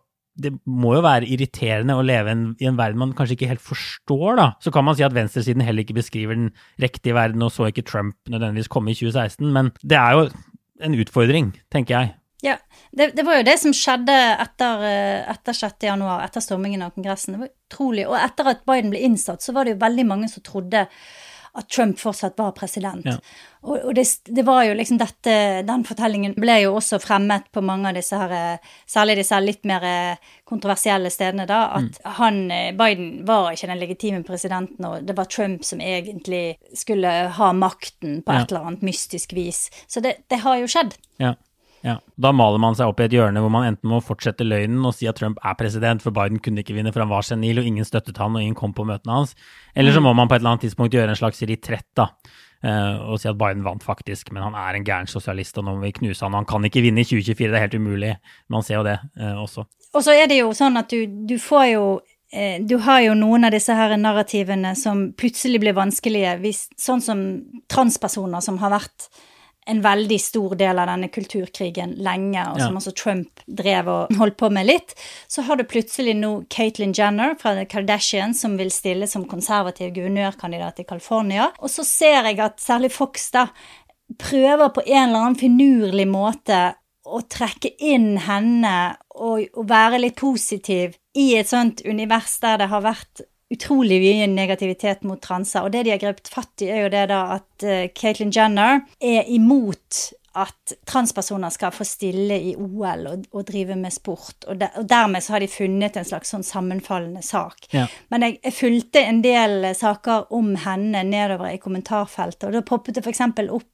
det 0.40 0.52
må 0.64 0.94
jo 0.96 1.02
være 1.04 1.28
irriterende 1.28 1.96
å 1.98 2.04
leve 2.06 2.32
en, 2.32 2.44
i 2.62 2.68
en 2.68 2.78
verden 2.78 3.00
man 3.02 3.12
kanskje 3.16 3.36
ikke 3.36 3.50
helt 3.50 3.64
forstår, 3.64 4.38
da. 4.40 4.46
Så 4.64 4.72
kan 4.74 4.86
man 4.86 4.96
si 4.96 5.04
at 5.04 5.14
venstresiden 5.16 5.64
heller 5.64 5.84
ikke 5.84 5.98
beskriver 5.98 6.38
den 6.38 6.50
riktige 6.80 7.16
verden, 7.16 7.44
og 7.44 7.52
så 7.52 7.68
ikke 7.68 7.84
Trump 7.88 8.16
nødvendigvis 8.32 8.72
komme 8.72 8.94
i 8.94 8.98
2016, 8.98 9.52
men 9.52 9.70
det 9.84 10.00
er 10.00 10.16
jo 10.16 10.26
en 10.82 10.98
utfordring, 10.98 11.52
tenker 11.72 11.98
jeg. 11.98 12.14
Ja, 12.42 12.56
det, 12.90 13.12
det 13.14 13.22
var 13.22 13.38
jo 13.38 13.46
det 13.46 13.54
som 13.62 13.74
skjedde 13.76 14.14
etter, 14.42 14.80
eh, 14.88 15.20
etter 15.30 15.54
6. 15.54 15.76
januar, 15.86 16.24
etter 16.24 16.42
stormingen 16.42 16.82
av 16.82 16.96
Kongressen. 16.96 17.36
Det 17.36 17.44
var 17.44 17.52
utrolig. 17.52 18.06
Og 18.08 18.16
etter 18.18 18.50
at 18.50 18.64
Biden 18.66 18.90
ble 18.90 19.04
innsatt, 19.06 19.44
så 19.44 19.54
var 19.54 19.68
det 19.68 19.76
jo 19.76 19.84
veldig 19.84 20.06
mange 20.08 20.30
som 20.32 20.42
trodde 20.42 20.88
at 21.54 21.68
Trump 21.68 21.98
fortsatt 22.00 22.38
var 22.38 22.54
president. 22.56 23.04
Ja. 23.04 23.18
Og, 23.60 23.76
og 23.76 23.94
det, 23.94 24.06
det, 24.24 24.42
var 24.42 24.64
jo 24.64 24.74
liksom 24.74 24.98
dette 24.98 25.34
Den 25.68 25.84
fortellingen 25.86 26.32
ble 26.34 26.56
jo 26.64 26.72
også 26.78 26.98
fremmet 26.98 27.44
på 27.54 27.62
mange 27.62 27.92
av 27.92 27.94
disse 27.94 28.18
her 28.18 28.56
Særlig 28.90 29.20
disse 29.20 29.38
litt 29.38 29.62
mer 29.68 29.84
kontroversielle 30.48 31.12
stedene, 31.12 31.46
da. 31.48 31.60
At 31.78 32.00
mm. 32.00 32.10
han, 32.18 32.40
Biden, 32.76 33.12
var 33.28 33.52
ikke 33.52 33.70
den 33.70 33.80
legitime 33.80 34.24
presidenten, 34.26 34.84
og 34.84 35.06
det 35.06 35.16
var 35.16 35.30
Trump 35.30 35.64
som 35.64 35.80
egentlig 35.80 36.58
skulle 36.76 37.12
ha 37.38 37.52
makten 37.56 38.20
på 38.26 38.34
et 38.34 38.50
eller 38.50 38.68
annet 38.68 38.84
mystisk 38.84 39.32
vis. 39.36 39.68
Så 39.86 40.02
det, 40.04 40.18
det 40.28 40.42
har 40.44 40.58
jo 40.60 40.68
skjedd. 40.68 40.98
Ja. 41.22 41.32
Ja, 41.82 41.96
Da 42.14 42.30
maler 42.30 42.60
man 42.62 42.76
seg 42.78 42.90
opp 42.90 43.00
i 43.02 43.08
et 43.08 43.14
hjørne 43.16 43.40
hvor 43.42 43.50
man 43.50 43.66
enten 43.66 43.90
må 43.90 43.98
fortsette 44.04 44.46
løgnen 44.46 44.84
og 44.86 44.94
si 44.94 45.08
at 45.10 45.18
Trump 45.18 45.40
er 45.42 45.56
president, 45.58 46.02
for 46.04 46.14
Biden 46.14 46.38
kunne 46.42 46.62
ikke 46.62 46.76
vinne, 46.76 46.92
for 46.94 47.02
han 47.02 47.10
var 47.10 47.26
senil, 47.26 47.58
og 47.58 47.66
ingen 47.66 47.86
støttet 47.86 48.20
han, 48.22 48.36
og 48.38 48.44
ingen 48.44 48.58
kom 48.58 48.74
på 48.76 48.86
møtene 48.86 49.18
hans. 49.18 49.34
Eller 49.74 49.94
så 49.94 50.02
mm. 50.02 50.06
må 50.06 50.14
man 50.18 50.30
på 50.30 50.36
et 50.36 50.44
eller 50.44 50.54
annet 50.54 50.68
tidspunkt 50.68 50.94
gjøre 50.94 51.10
en 51.10 51.18
slags 51.18 51.42
retrett, 51.50 51.88
da. 51.98 52.12
Eh, 52.62 52.98
og 53.10 53.18
si 53.18 53.26
at 53.26 53.38
Biden 53.38 53.64
vant 53.66 53.82
faktisk, 53.82 54.30
men 54.30 54.44
han 54.46 54.54
er 54.54 54.78
en 54.78 54.86
gæren 54.86 55.10
sosialist, 55.10 55.58
og 55.58 55.66
nå 55.66 55.74
må 55.74 55.88
vi 55.88 55.94
knuse 55.98 56.22
han. 56.22 56.38
Han 56.38 56.46
kan 56.46 56.62
ikke 56.68 56.84
vinne 56.84 57.02
i 57.02 57.08
2024, 57.08 57.50
det 57.50 57.58
er 57.58 57.66
helt 57.66 57.78
umulig. 57.78 58.14
Man 58.52 58.62
ser 58.66 58.78
jo 58.78 58.86
det 58.86 59.00
eh, 59.18 59.34
også. 59.34 59.66
Og 59.92 60.06
så 60.06 60.14
er 60.14 60.30
det 60.30 60.38
jo 60.38 60.52
sånn 60.56 60.78
at 60.78 60.92
du, 60.92 61.26
du 61.26 61.34
får 61.42 61.66
jo 61.72 61.84
eh, 62.30 62.62
du 62.62 62.76
har 62.86 63.02
jo 63.02 63.18
noen 63.18 63.48
av 63.48 63.56
disse 63.56 63.74
her 63.74 63.96
narrativene 63.98 64.76
som 64.78 65.08
plutselig 65.18 65.58
blir 65.64 65.74
vanskelige, 65.76 66.38
hvis, 66.44 66.68
sånn 66.78 67.02
som 67.02 67.26
transpersoner 67.72 68.44
som 68.44 68.62
har 68.62 68.76
vært 68.78 69.10
en 69.66 69.82
veldig 69.82 70.18
stor 70.20 70.54
del 70.58 70.78
av 70.82 70.88
denne 70.90 71.08
kulturkrigen 71.12 71.94
lenge, 72.02 72.42
og 72.50 72.58
som 72.60 72.74
Ja. 72.74 72.80
også 72.80 72.94
Trump 72.98 73.40
drev 73.46 73.88
og 73.88 74.08
holdt 74.20 74.36
på 74.36 74.50
med 74.50 74.66
litt. 74.66 74.94
Så 75.28 75.42
har 75.46 75.56
du 75.56 75.64
plutselig 75.64 76.16
nå 76.18 76.44
Caitlyn 76.50 76.92
Jenner 76.96 77.36
fra 77.38 77.54
The 77.54 77.64
Kardashians 77.70 78.40
som 78.42 78.56
vil 78.58 78.70
stille 78.74 79.06
som 79.06 79.24
konservativ 79.24 79.92
guvernørkandidat 79.94 80.80
i 80.80 80.84
California. 80.88 81.50
Og 81.60 81.70
så 81.70 81.84
ser 81.86 82.24
jeg 82.30 82.40
at 82.40 82.60
særlig 82.60 82.90
Fox 82.92 83.30
da 83.30 83.46
prøver 84.18 84.68
på 84.74 84.82
en 84.86 85.08
eller 85.08 85.18
annen 85.18 85.38
finurlig 85.40 86.08
måte 86.10 86.74
å 87.06 87.20
trekke 87.26 87.72
inn 87.82 88.16
henne 88.26 88.96
og, 89.14 89.46
og 89.54 89.68
være 89.68 89.98
litt 90.02 90.16
positiv 90.20 90.94
i 91.18 91.32
et 91.36 91.48
sånt 91.50 91.82
univers 91.84 92.38
der 92.42 92.60
det 92.62 92.68
har 92.72 92.84
vært 92.84 93.24
utrolig 93.52 94.00
mye 94.02 94.30
negativitet 94.32 95.04
mot 95.08 95.20
transer. 95.22 95.64
Og 95.64 95.74
det 95.74 95.84
de 95.86 95.94
har 95.94 96.02
grepet 96.02 96.32
fatt 96.32 96.64
i, 96.64 96.70
er 96.72 96.86
jo 96.86 96.94
det 96.94 97.06
da 97.12 97.22
at 97.38 97.66
uh, 97.68 97.86
Caitlyn 97.94 98.34
Jenner 98.34 98.82
er 98.98 99.30
imot 99.30 100.02
at 100.32 100.72
transpersoner 100.88 101.52
skal 101.52 101.72
få 101.76 101.84
stille 101.84 102.38
i 102.40 102.54
OL 102.56 103.04
og, 103.10 103.26
og 103.36 103.44
drive 103.48 103.76
med 103.76 103.92
sport. 103.92 104.46
Og, 104.46 104.56
de, 104.60 104.68
og 104.80 104.86
dermed 104.88 105.24
så 105.24 105.34
har 105.34 105.44
de 105.44 105.50
funnet 105.52 105.98
en 105.98 106.08
slags 106.08 106.32
sånn 106.32 106.46
sammenfallende 106.46 107.20
sak. 107.24 107.68
Ja. 107.74 107.84
Men 108.12 108.24
jeg, 108.24 108.38
jeg 108.40 108.56
fulgte 108.56 109.02
en 109.04 109.20
del 109.24 109.68
saker 109.76 110.32
om 110.32 110.54
henne 110.64 111.04
nedover 111.08 111.52
i 111.52 111.60
kommentarfeltet, 111.60 112.48
og 112.48 112.56
da 112.56 112.64
poppet 112.64 112.96
det 112.96 113.04
f.eks. 113.04 113.20
opp 113.52 113.71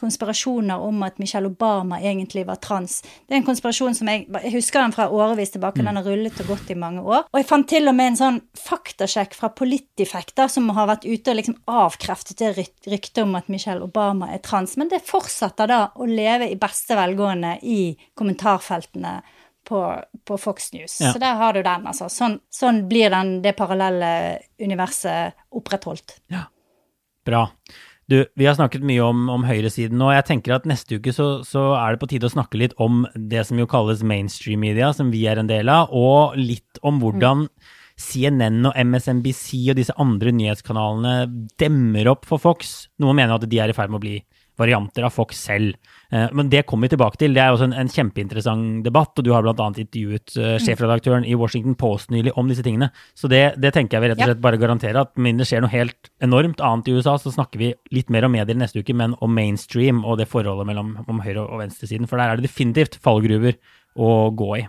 konspirasjoner 0.00 0.82
om 0.82 1.02
at 1.06 1.18
Michelle 1.22 1.48
Obama 1.48 1.98
egentlig 2.00 2.44
var 2.48 2.58
trans. 2.60 2.98
Det 3.26 3.34
er 3.34 3.38
en 3.40 3.46
konspirasjon 3.46 3.96
som 3.96 4.10
jeg, 4.12 4.26
jeg 4.28 4.52
husker 4.56 4.82
den 4.82 4.94
fra 4.96 5.08
årevis 5.08 5.54
tilbake, 5.54 5.84
den 5.84 5.96
har 5.96 6.04
rullet 6.06 6.40
og 6.44 6.50
gått 6.52 6.72
i 6.72 6.78
mange 6.78 7.04
år. 7.04 7.24
Og 7.32 7.40
jeg 7.40 7.48
fant 7.48 7.68
til 7.70 7.88
og 7.88 7.96
med 7.96 8.12
en 8.12 8.20
sånn 8.20 8.40
faktasjekk 8.60 9.36
fra 9.38 9.52
Politifact 9.56 10.34
da, 10.36 10.48
som 10.52 10.68
har 10.76 10.90
vært 10.90 11.06
ute 11.08 11.32
og 11.32 11.40
liksom 11.40 11.56
avkreftet 11.70 12.42
det 12.42 12.52
ryk- 12.58 12.90
ryktet 12.92 13.22
om 13.24 13.34
at 13.38 13.48
Michelle 13.52 13.86
Obama 13.86 14.32
er 14.34 14.44
trans, 14.44 14.76
men 14.76 14.92
det 14.92 15.04
fortsetter 15.06 15.70
da 15.70 15.80
å 15.96 16.08
leve 16.10 16.50
i 16.52 16.60
beste 16.60 16.98
velgående 16.98 17.56
i 17.62 17.80
kommentarfeltene 18.18 19.20
på, 19.66 19.80
på 20.24 20.38
Fox 20.38 20.72
News. 20.72 21.00
Ja. 21.00 21.12
Så 21.12 21.18
der 21.18 21.34
har 21.40 21.56
du 21.56 21.62
den, 21.62 21.86
altså. 21.90 22.06
Sånn, 22.12 22.38
sånn 22.52 22.84
blir 22.90 23.10
den, 23.10 23.40
det 23.42 23.56
parallelle 23.58 24.38
universet 24.62 25.34
opprettholdt. 25.56 26.20
Ja. 26.30 26.44
Bra. 27.26 27.48
Du, 28.06 28.20
vi 28.38 28.46
har 28.46 28.54
snakket 28.54 28.84
mye 28.86 29.02
om, 29.02 29.24
om 29.34 29.44
høyresiden 29.46 29.98
nå. 29.98 30.12
Jeg 30.14 30.26
tenker 30.28 30.54
at 30.54 30.68
neste 30.70 31.00
uke 31.00 31.10
så, 31.14 31.40
så 31.46 31.72
er 31.74 31.94
det 31.94 32.02
på 32.02 32.08
tide 32.12 32.28
å 32.28 32.34
snakke 32.36 32.60
litt 32.60 32.76
om 32.82 33.02
det 33.16 33.42
som 33.48 33.58
jo 33.58 33.66
kalles 33.70 34.04
mainstream 34.06 34.62
media, 34.62 34.92
som 34.94 35.10
vi 35.10 35.24
er 35.26 35.40
en 35.42 35.50
del 35.50 35.70
av, 35.72 35.90
og 35.90 36.38
litt 36.38 36.78
om 36.86 37.00
hvordan 37.02 37.48
CNN 37.98 38.60
og 38.68 38.76
MSNBC 38.78 39.72
og 39.72 39.78
disse 39.80 39.96
andre 39.98 40.30
nyhetskanalene 40.36 41.14
demmer 41.58 42.12
opp 42.12 42.28
for 42.28 42.38
Fox. 42.38 42.76
Noen 43.02 43.18
mener 43.18 43.40
at 43.40 43.48
de 43.50 43.60
er 43.62 43.72
i 43.72 43.76
ferd 43.76 43.90
med 43.90 43.98
å 43.98 44.04
bli 44.04 44.16
varianter 44.58 45.04
av 45.06 45.12
Fox 45.14 45.38
selv. 45.48 45.74
Eh, 46.10 46.28
Men 46.32 46.48
det 46.52 46.64
kommer 46.66 46.86
vi 46.86 46.94
tilbake 46.96 47.18
til. 47.20 47.34
Det 47.34 47.42
er 47.42 47.52
også 47.54 47.68
en, 47.68 47.74
en 47.76 47.90
kjempeinteressant 47.92 48.84
debatt, 48.84 49.12
og 49.18 49.24
du 49.26 49.32
har 49.34 49.44
bl.a. 49.44 49.54
intervjuet 49.68 50.36
eh, 50.40 50.56
sjefredaktøren 50.64 51.26
i 51.28 51.36
Washington 51.38 51.76
Post 51.78 52.12
nylig 52.14 52.32
om 52.36 52.48
disse 52.48 52.64
tingene. 52.66 52.90
Så 53.14 53.28
det, 53.32 53.42
det 53.62 53.74
tenker 53.76 53.98
jeg 53.98 54.04
vi 54.06 54.12
rett 54.12 54.22
og 54.22 54.30
slett 54.32 54.44
bare 54.44 54.60
garantere 54.60 55.02
at 55.04 55.12
med 55.16 55.30
mindre 55.30 55.44
det 55.44 55.50
skjer 55.50 55.64
noe 55.64 55.72
helt 55.74 56.10
enormt 56.24 56.62
annet 56.64 56.88
i 56.88 56.96
USA, 56.96 57.16
så 57.20 57.32
snakker 57.34 57.60
vi 57.60 57.72
litt 57.92 58.12
mer 58.12 58.24
om 58.26 58.32
medier 58.32 58.56
neste 58.56 58.80
uke, 58.80 58.94
men 58.96 59.16
om 59.20 59.34
mainstream 59.36 60.04
og 60.04 60.20
det 60.20 60.28
forholdet 60.30 60.68
mellom 60.68 60.94
om 61.06 61.20
høyre- 61.24 61.44
og 61.44 61.60
venstresiden, 61.60 62.08
for 62.08 62.16
der 62.20 62.32
er 62.32 62.40
det 62.40 62.48
definitivt 62.48 62.96
fallgruver 63.02 63.58
å 63.96 64.30
gå 64.36 64.48
i. 64.60 64.64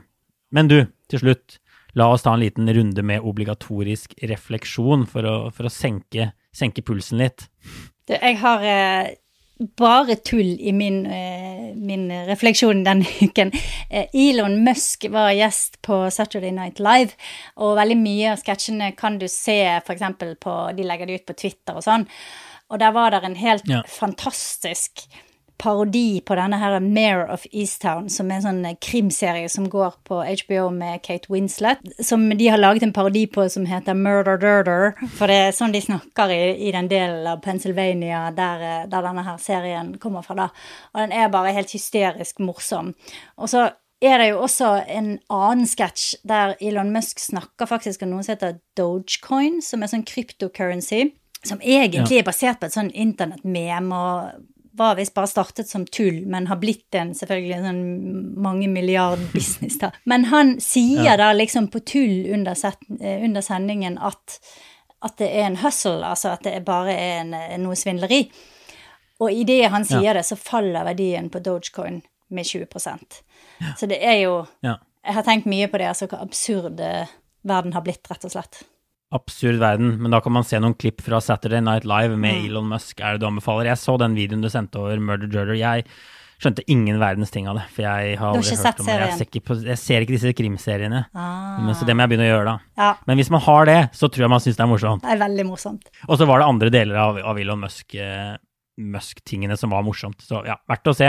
Men 0.56 0.70
du, 0.72 0.80
til 1.12 1.24
slutt, 1.24 1.60
la 1.98 2.10
oss 2.14 2.24
ta 2.26 2.34
en 2.36 2.44
liten 2.44 2.70
runde 2.74 3.04
med 3.04 3.24
obligatorisk 3.26 4.14
refleksjon 4.30 5.08
for 5.10 5.28
å, 5.28 5.36
for 5.56 5.68
å 5.68 5.74
senke, 5.74 6.32
senke 6.56 6.84
pulsen 6.86 7.24
litt. 7.24 7.48
Du, 8.08 8.14
jeg 8.16 8.38
har 8.44 8.64
eh, 8.64 9.16
bare 9.78 10.16
tull 10.22 10.56
i 10.60 10.72
min, 10.76 11.06
eh, 11.06 11.74
min 11.76 12.08
refleksjon 12.28 12.84
denne 12.86 13.06
uken. 13.26 13.52
Eh, 13.90 14.06
Elon 14.14 14.60
Musk 14.64 15.06
var 15.14 15.32
gjest 15.34 15.80
på 15.82 16.04
Saturday 16.14 16.52
Night 16.52 16.80
Live, 16.80 17.16
og 17.58 17.78
veldig 17.80 17.98
mye 18.02 18.34
av 18.36 18.44
sketsjene 18.44 18.92
kan 18.98 19.18
du 19.22 19.28
se 19.32 19.58
f.eks. 19.80 20.04
på 20.44 20.58
De 20.78 20.84
legger 20.86 21.08
det 21.10 21.22
ut 21.22 21.26
på 21.32 21.38
Twitter 21.42 21.80
og 21.80 21.86
sånn. 21.86 22.06
Og 22.70 22.82
der 22.82 22.92
var 22.92 23.12
det 23.16 23.24
en 23.24 23.36
helt 23.40 23.64
Ja. 23.70 23.82
fantastisk 23.88 25.08
parodi 25.58 26.22
på 26.26 26.36
denne 26.38 26.60
her 26.62 26.78
Mare 26.84 27.26
of 27.34 27.46
Easttown, 27.52 28.10
som 28.14 28.30
er 28.30 28.40
en 28.40 28.46
sånn 28.46 28.66
eh, 28.70 28.78
krimserie 28.84 29.50
som 29.52 29.68
går 29.72 29.98
på 30.08 30.20
HBO 30.22 30.70
med 30.76 31.02
Kate 31.06 31.32
Winslet, 31.34 31.82
som 32.04 32.28
de 32.30 32.50
har 32.52 32.62
laget 32.62 32.86
en 32.86 32.94
parodi 32.96 33.26
på 33.32 33.48
som 33.50 33.66
heter 33.70 33.98
Murder 33.98 34.40
Durder, 34.42 34.94
for 35.18 35.32
det 35.32 35.40
er 35.48 35.58
sånn 35.58 35.74
de 35.76 35.82
snakker 35.84 36.34
i, 36.34 36.42
i 36.68 36.74
den 36.76 36.90
delen 36.92 37.26
av 37.30 37.42
Pennsylvania 37.46 38.28
der, 38.38 38.64
eh, 38.68 38.86
der 38.92 39.10
denne 39.10 39.26
her 39.26 39.42
serien 39.42 39.96
kommer 40.02 40.26
fra, 40.26 40.38
da. 40.46 40.48
Og 40.94 41.04
den 41.04 41.18
er 41.18 41.34
bare 41.34 41.56
helt 41.58 41.74
hysterisk 41.74 42.42
morsom. 42.44 42.94
Og 43.38 43.52
så 43.52 43.70
er 44.02 44.22
det 44.22 44.28
jo 44.30 44.42
også 44.46 44.74
en 44.94 45.16
annen 45.34 45.66
sketsj 45.66 46.20
der 46.28 46.54
Elon 46.62 46.92
Musk 46.94 47.22
snakker 47.22 47.70
faktisk 47.70 48.04
om 48.06 48.14
noe 48.14 48.26
som 48.26 48.36
heter 48.36 48.60
Dogecoin, 48.78 49.58
som 49.66 49.82
er 49.82 49.90
sånn 49.90 50.06
cryptocurrency, 50.06 51.08
som 51.46 51.62
egentlig 51.64 52.20
er 52.20 52.28
basert 52.28 52.62
på 52.62 52.70
et 52.70 52.76
sånn 52.76 52.94
internettmeme 52.94 53.98
og 53.98 54.46
var 54.78 54.96
visst 54.96 55.14
bare 55.14 55.28
startet 55.28 55.70
som 55.70 55.86
tull, 55.86 56.26
men 56.30 56.48
har 56.48 56.60
blitt 56.62 56.96
en 56.96 57.14
selvfølgelig 57.18 57.56
en 57.58 57.68
sånn 57.68 57.86
mange 58.44 58.70
milliard 58.72 59.22
business, 59.36 59.80
da. 59.82 59.92
Men 60.06 60.28
han 60.32 60.58
sier 60.64 61.18
da 61.20 61.32
liksom 61.36 61.70
på 61.74 61.82
tull 61.88 62.28
under, 62.36 62.58
set, 62.58 62.82
eh, 63.00 63.24
under 63.26 63.46
sendingen 63.46 63.98
at, 63.98 64.40
at 65.06 65.18
det 65.22 65.32
er 65.32 65.50
en 65.50 65.60
hustle, 65.64 66.02
altså 66.06 66.36
at 66.36 66.46
det 66.46 66.62
bare 66.68 66.94
er 66.94 67.24
en, 67.24 67.34
eh, 67.38 67.58
noe 67.62 67.78
svindleri. 67.80 68.26
Og 69.18 69.34
idet 69.34 69.72
han 69.74 69.86
sier 69.88 70.14
det, 70.14 70.26
så 70.28 70.38
faller 70.38 70.86
verdien 70.86 71.32
på 71.34 71.42
Dogecoin 71.42 72.04
med 72.30 72.46
20 72.46 72.68
ja. 73.58 73.74
Så 73.78 73.90
det 73.90 73.98
er 74.04 74.22
jo 74.22 74.46
Ja. 74.62 74.78
Jeg 75.08 75.16
har 75.16 75.24
tenkt 75.24 75.46
mye 75.48 75.68
på 75.72 75.80
det, 75.80 75.88
altså 75.88 76.06
hvor 76.12 76.20
absurd 76.20 76.82
eh, 76.84 77.08
verden 77.48 77.74
har 77.74 77.82
blitt, 77.82 78.04
rett 78.12 78.26
og 78.28 78.34
slett. 78.34 78.60
Absurd 79.16 79.60
verden, 79.62 79.94
men 80.04 80.12
da 80.12 80.20
kan 80.20 80.34
man 80.36 80.44
se 80.44 80.60
noen 80.60 80.76
klipp 80.76 81.00
fra 81.06 81.22
Saturday 81.24 81.62
Night 81.64 81.86
Live 81.88 82.18
med 82.20 82.46
Elon 82.50 82.68
Musk, 82.68 83.00
er 83.00 83.16
det 83.16 83.22
du 83.24 83.28
anbefaler. 83.30 83.70
Jeg 83.72 83.80
så 83.80 83.96
den 84.02 84.16
videoen 84.18 84.42
du 84.44 84.50
sendte 84.52 84.82
over 84.82 85.00
Murder 85.00 85.30
Jurder. 85.32 85.56
Jeg 85.56 85.86
skjønte 86.38 86.62
ingen 86.70 87.00
verdens 87.02 87.32
ting 87.34 87.48
av 87.50 87.56
det, 87.58 87.64
for 87.74 87.82
jeg 87.88 88.18
har 88.20 88.36
aldri 88.36 88.58
hørt 88.60 88.82
om 88.84 88.86
det. 88.86 88.98
Jeg 89.00 89.14
ser, 89.18 89.26
ikke 89.32 89.42
på, 89.48 89.56
jeg 89.66 89.80
ser 89.82 90.04
ikke 90.06 90.14
disse 90.18 90.34
krimseriene, 90.38 91.06
Ah. 91.16 91.56
men, 91.64 91.74
så 91.74 91.88
det 91.88 91.96
må 91.98 92.04
jeg 92.06 92.12
begynne 92.14 92.28
å 92.28 92.34
gjøre 92.34 92.50
da. 92.52 92.58
Ja, 92.78 92.90
Men 93.08 93.18
hvis 93.18 93.32
man 93.34 93.42
har 93.48 93.66
det, 93.66 93.78
så 93.98 94.10
tror 94.12 94.28
jeg 94.28 94.30
man 94.36 94.44
syns 94.44 94.60
det 94.60 94.66
er 94.68 94.70
morsomt. 94.70 95.02
det 95.02 95.16
er 95.16 95.24
veldig 95.24 95.46
morsomt. 95.48 95.90
Og 96.08 96.18
så 96.20 96.28
var 96.30 96.44
det 96.44 96.50
andre 96.52 96.70
deler 96.70 96.96
av, 97.08 97.18
av 97.24 97.40
Elon 97.42 97.64
Musk-tingene 97.64 98.38
Musk-tingene 98.78 99.58
som 99.58 99.72
var 99.74 99.82
morsomt. 99.82 100.22
Så 100.22 100.44
ja, 100.46 100.54
verdt 100.70 100.92
å 100.92 100.94
se. 100.94 101.08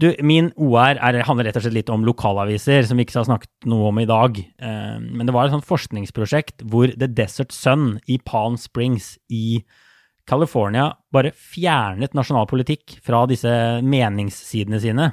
Du, 0.00 0.08
min 0.24 0.48
OR 0.56 0.96
er, 0.96 1.18
handler 1.28 1.50
rett 1.50 1.58
og 1.58 1.64
slett 1.66 1.76
litt 1.76 1.90
om 1.92 2.06
lokalaviser, 2.08 2.86
som 2.88 2.96
vi 2.96 3.04
ikke 3.04 3.18
har 3.18 3.28
snakket 3.28 3.68
noe 3.68 3.90
om 3.90 3.98
i 4.00 4.08
dag. 4.08 4.38
Eh, 4.40 4.96
men 5.02 5.28
det 5.28 5.34
var 5.36 5.48
et 5.48 5.54
sånt 5.54 5.68
forskningsprosjekt 5.68 6.64
hvor 6.72 6.92
The 6.94 7.08
Desert 7.10 7.52
Sun 7.52 7.98
i 8.08 8.16
Palm 8.24 8.56
Springs 8.60 9.14
i 9.28 9.60
California 10.30 10.86
bare 11.12 11.34
fjernet 11.34 12.14
nasjonal 12.16 12.46
politikk 12.48 12.96
fra 13.04 13.26
disse 13.28 13.52
meningssidene 13.84 14.80
sine. 14.80 15.10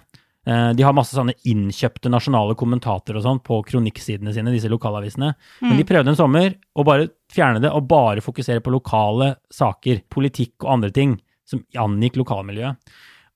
Eh, 0.48 0.70
De 0.78 0.86
har 0.86 0.96
masse 0.96 1.18
sånne 1.18 1.36
innkjøpte 1.50 2.12
nasjonale 2.14 2.56
kommentatorer 2.60 3.20
og 3.20 3.26
sånn 3.26 3.44
på 3.44 3.60
kronikksidene 3.68 4.32
sine, 4.36 4.54
disse 4.56 4.72
lokalavisene. 4.72 5.34
Men 5.66 5.82
de 5.82 5.88
prøvde 5.90 6.14
en 6.14 6.20
sommer 6.20 6.56
å 6.78 6.88
bare 6.88 7.10
fjerne 7.34 7.60
det 7.64 7.74
og 7.76 7.90
bare 7.92 8.24
fokusere 8.24 8.64
på 8.64 8.72
lokale 8.78 9.34
saker, 9.52 10.06
politikk 10.08 10.64
og 10.64 10.78
andre 10.78 10.94
ting 10.96 11.18
som 11.48 11.66
angikk 11.76 12.22
lokalmiljøet. 12.24 12.80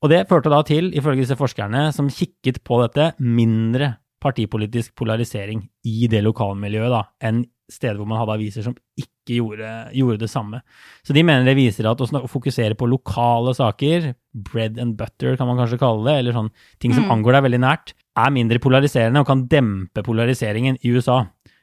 Og 0.01 0.09
det 0.09 0.25
førte 0.29 0.49
da 0.49 0.61
til, 0.65 0.89
ifølge 0.97 1.23
disse 1.23 1.37
forskerne 1.37 1.89
som 1.93 2.09
kikket 2.09 2.61
på 2.65 2.79
dette, 2.81 3.11
mindre 3.21 3.95
partipolitisk 4.21 4.93
polarisering 4.97 5.63
i 5.89 6.07
det 6.09 6.21
lokalmiljøet 6.25 6.93
da, 6.93 7.01
enn 7.25 7.43
steder 7.71 7.97
hvor 7.99 8.09
man 8.09 8.19
hadde 8.19 8.35
aviser 8.35 8.65
som 8.65 8.75
ikke 8.99 9.37
gjorde, 9.37 9.69
gjorde 9.95 10.19
det 10.23 10.29
samme. 10.31 10.59
Så 11.07 11.15
de 11.15 11.23
mener 11.25 11.47
det 11.47 11.55
viser 11.57 11.87
at 11.87 12.01
å 12.03 12.27
fokusere 12.29 12.75
på 12.77 12.89
lokale 12.89 13.53
saker, 13.57 14.11
bread 14.33 14.79
and 14.81 14.97
butter 14.99 15.37
kan 15.39 15.49
man 15.49 15.61
kanskje 15.61 15.79
kalle 15.81 16.03
det, 16.09 16.17
eller 16.19 16.35
sånn 16.35 16.51
ting 16.83 16.95
som 16.97 17.09
angår 17.13 17.37
deg 17.37 17.45
veldig 17.47 17.61
nært, 17.63 17.93
er 18.19 18.33
mindre 18.35 18.59
polariserende 18.59 19.23
og 19.23 19.29
kan 19.29 19.45
dempe 19.51 20.03
polariseringen 20.03 20.81
i 20.83 20.91
USA 20.91 21.21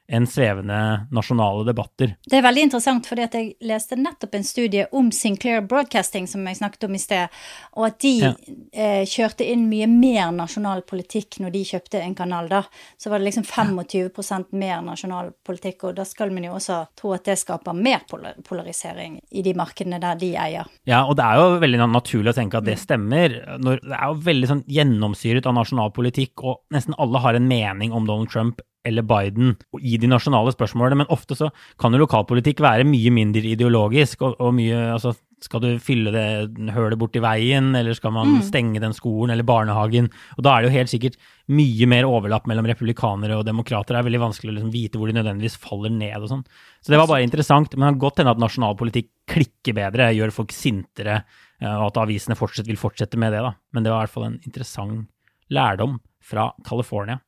enn 0.08 0.26
svevende 0.26 1.06
nasjonale 1.12 1.66
debatter. 1.68 2.14
Det 2.24 2.38
er 2.38 2.44
veldig 2.46 2.62
interessant, 2.68 3.06
fordi 3.06 3.24
at 3.26 3.34
jeg 3.36 3.50
leste 3.68 3.96
nettopp 4.00 4.34
en 4.38 4.46
studie 4.46 4.86
om 4.96 5.10
Sinclair 5.12 5.60
Broadcasting, 5.68 6.26
som 6.30 6.46
jeg 6.48 6.56
snakket 6.62 6.86
om 6.88 6.94
i 6.96 7.00
sted, 7.02 7.34
og 7.76 7.86
at 7.90 7.98
de 8.00 8.14
Ja. 8.18 8.32
eh, 8.72 9.04
kjørte 9.04 9.44
inn 9.46 9.68
mye 9.68 9.86
mer 9.86 10.30
nasjonal 10.32 10.82
politikk 10.82 11.40
når 11.40 11.52
de 11.52 11.64
kjøpte 11.64 12.00
en 12.02 12.14
kanal, 12.14 12.48
da. 12.48 12.62
Så 12.98 13.10
var 13.10 13.18
det 13.18 13.26
liksom 13.32 13.44
25% 13.44 14.52
mer 14.52 14.80
nasjonal 14.82 15.32
politikk, 15.44 15.84
og 15.84 15.96
da 15.96 16.04
skal 16.04 16.30
man 16.30 16.44
jo 16.44 16.52
også 16.54 16.86
tro 16.96 17.12
at 17.12 17.24
det 17.24 17.38
skaper 17.38 17.74
mer 17.74 18.00
polarisering 18.08 19.20
i 19.30 19.42
de 19.42 19.52
markedene 19.54 20.00
der 20.00 20.14
de 20.20 20.32
eier. 20.36 20.66
Ja, 20.86 21.04
og 21.04 21.16
det 21.16 21.24
er 21.24 21.36
jo 21.36 21.60
veldig 21.60 21.78
naturlig 21.92 22.32
å 22.32 22.38
tenke 22.38 22.58
at 22.58 22.64
det 22.64 22.78
stemmer. 22.80 23.36
Når, 23.58 23.80
det 23.84 23.92
er 23.98 24.06
jo 24.08 24.14
veldig 24.24 24.48
sånn 24.48 24.64
gjennomsyret 24.66 25.46
av 25.46 25.54
nasjonal 25.54 25.92
politikk, 25.92 26.42
og 26.44 26.62
nesten 26.74 26.96
alle 26.98 27.18
har 27.24 27.34
en 27.38 27.48
mening 27.48 27.92
om 27.92 28.06
Donald 28.08 28.30
Trump 28.32 28.62
eller 28.86 29.02
Biden 29.02 29.56
i 29.82 29.96
de 29.98 30.06
nasjonale 30.10 30.52
spørsmålene, 30.54 31.02
men 31.02 31.10
ofte 31.12 31.36
så 31.36 31.50
kan 31.78 31.92
jo 31.92 32.04
lokalpolitikk 32.04 32.60
være 32.64 32.86
mye 32.88 33.10
mindre 33.10 33.42
ideologisk, 33.54 34.22
og, 34.22 34.36
og 34.40 34.54
mye 34.54 34.92
altså 34.94 35.14
skal 35.40 35.60
du 35.62 35.68
fylle 35.78 36.10
det 36.10 36.72
hølet 36.74 36.98
borti 36.98 37.20
veien, 37.22 37.68
eller 37.78 37.94
skal 37.94 38.10
man 38.10 38.26
Mm. 38.26 38.42
stenge 38.42 38.80
den 38.82 38.92
skolen 38.92 39.30
eller 39.30 39.46
barnehagen? 39.46 40.08
Og 40.36 40.42
da 40.42 40.56
er 40.56 40.62
det 40.62 40.70
jo 40.72 40.78
helt 40.78 40.90
sikkert 40.90 41.16
mye 41.48 41.86
mer 41.86 42.08
overlapp 42.08 42.48
mellom 42.50 42.66
republikanere 42.66 43.36
og 43.38 43.44
demokrater. 43.46 43.94
Det 43.94 44.00
er 44.00 44.08
veldig 44.08 44.24
vanskelig 44.24 44.50
å 44.50 44.56
liksom 44.56 44.72
vite 44.72 44.98
hvor 44.98 45.06
de 45.06 45.14
nødvendigvis 45.14 45.56
faller 45.62 45.90
ned 45.94 46.16
og 46.16 46.28
sånn. 46.28 46.42
Så 46.82 46.90
det 46.90 46.98
var 46.98 47.06
bare 47.06 47.22
interessant. 47.22 47.70
Men 47.76 47.86
det 47.86 48.00
kan 48.00 48.02
godt 48.08 48.18
hende 48.18 48.34
at 48.34 48.42
nasjonalpolitikk 48.42 49.08
klikker 49.30 49.74
bedre, 49.78 50.10
gjør 50.16 50.34
folk 50.34 50.50
sintere, 50.50 51.22
eh, 51.62 51.76
og 51.76 51.86
at 51.92 52.02
avisene 52.02 52.34
fortsatt 52.34 52.66
vil 52.66 52.76
fortsette 52.76 53.16
med 53.16 53.32
det, 53.32 53.40
da. 53.46 53.54
Men 53.72 53.84
det 53.86 53.92
var 53.92 54.02
i 54.02 54.06
hvert 54.08 54.16
fall 54.18 54.24
en 54.32 54.40
interessant 54.42 55.06
lærdom 55.54 56.00
fra 56.20 56.50
California. 56.66 57.20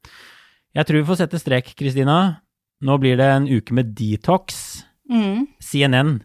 Jeg 0.76 0.86
tror 0.86 1.00
vi 1.00 1.08
får 1.08 1.22
sette 1.24 1.40
strek, 1.42 1.72
Kristina. 1.78 2.18
Nå 2.80 2.98
blir 3.02 3.18
det 3.20 3.26
en 3.26 3.48
uke 3.50 3.74
med 3.76 3.90
detox. 3.98 4.84
Mm. 5.10 5.48
CNN. 5.60 6.20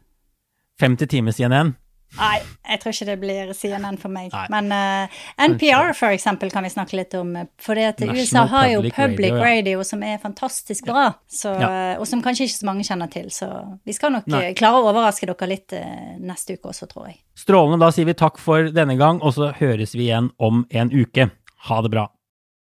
50 0.79 1.07
timer 1.07 1.31
CNN. 1.35 1.73
Nei, 2.15 2.37
jeg 2.63 2.79
tror 2.79 2.93
ikke 2.93 3.07
det 3.09 3.15
blir 3.19 3.49
CNN 3.57 3.97
for 3.99 4.13
meg. 4.13 4.29
Nei. 4.31 4.45
Men 4.53 4.69
uh, 4.71 5.17
NPR 5.49 5.91
for 5.97 6.15
eksempel 6.15 6.51
kan 6.53 6.63
vi 6.63 6.71
snakke 6.71 6.95
litt 6.95 7.15
om. 7.17 7.33
For 7.59 7.75
det 7.75 7.87
at 7.89 8.03
USA 8.07 8.45
har 8.51 8.69
jo 8.71 8.79
Public 8.85 8.95
public 8.95 9.33
Radio, 9.33 9.43
radio, 9.43 9.77
ja. 9.81 9.87
som 9.89 10.05
er 10.07 10.21
fantastisk 10.23 10.87
bra, 10.87 11.09
så, 11.27 11.55
Ja. 11.59 11.71
og 11.99 12.07
som 12.07 12.23
kanskje 12.23 12.47
ikke 12.47 12.59
så 12.61 12.69
mange 12.69 12.87
kjenner 12.87 13.11
til. 13.11 13.27
Så 13.33 13.49
vi 13.83 13.95
skal 13.97 14.15
nok 14.15 14.29
Nei. 14.31 14.45
eh, 14.51 14.55
klare 14.55 14.79
å 14.79 14.87
overraske 14.93 15.27
dere 15.27 15.51
litt 15.51 15.75
uh, 15.75 16.15
neste 16.23 16.55
uke 16.55 16.71
også, 16.71 16.87
tror 16.91 17.09
jeg. 17.09 17.19
Strålende. 17.35 17.81
Da 17.83 17.91
sier 17.91 18.07
vi 18.07 18.15
takk 18.15 18.39
for 18.39 18.71
denne 18.71 18.95
gang, 19.01 19.19
og 19.19 19.35
så 19.35 19.51
høres 19.59 19.97
vi 19.97 20.07
igjen 20.07 20.31
om 20.39 20.63
en 20.71 20.93
uke. 20.93 21.31
Ha 21.67 21.81
det 21.81 21.91
bra. 21.91 22.07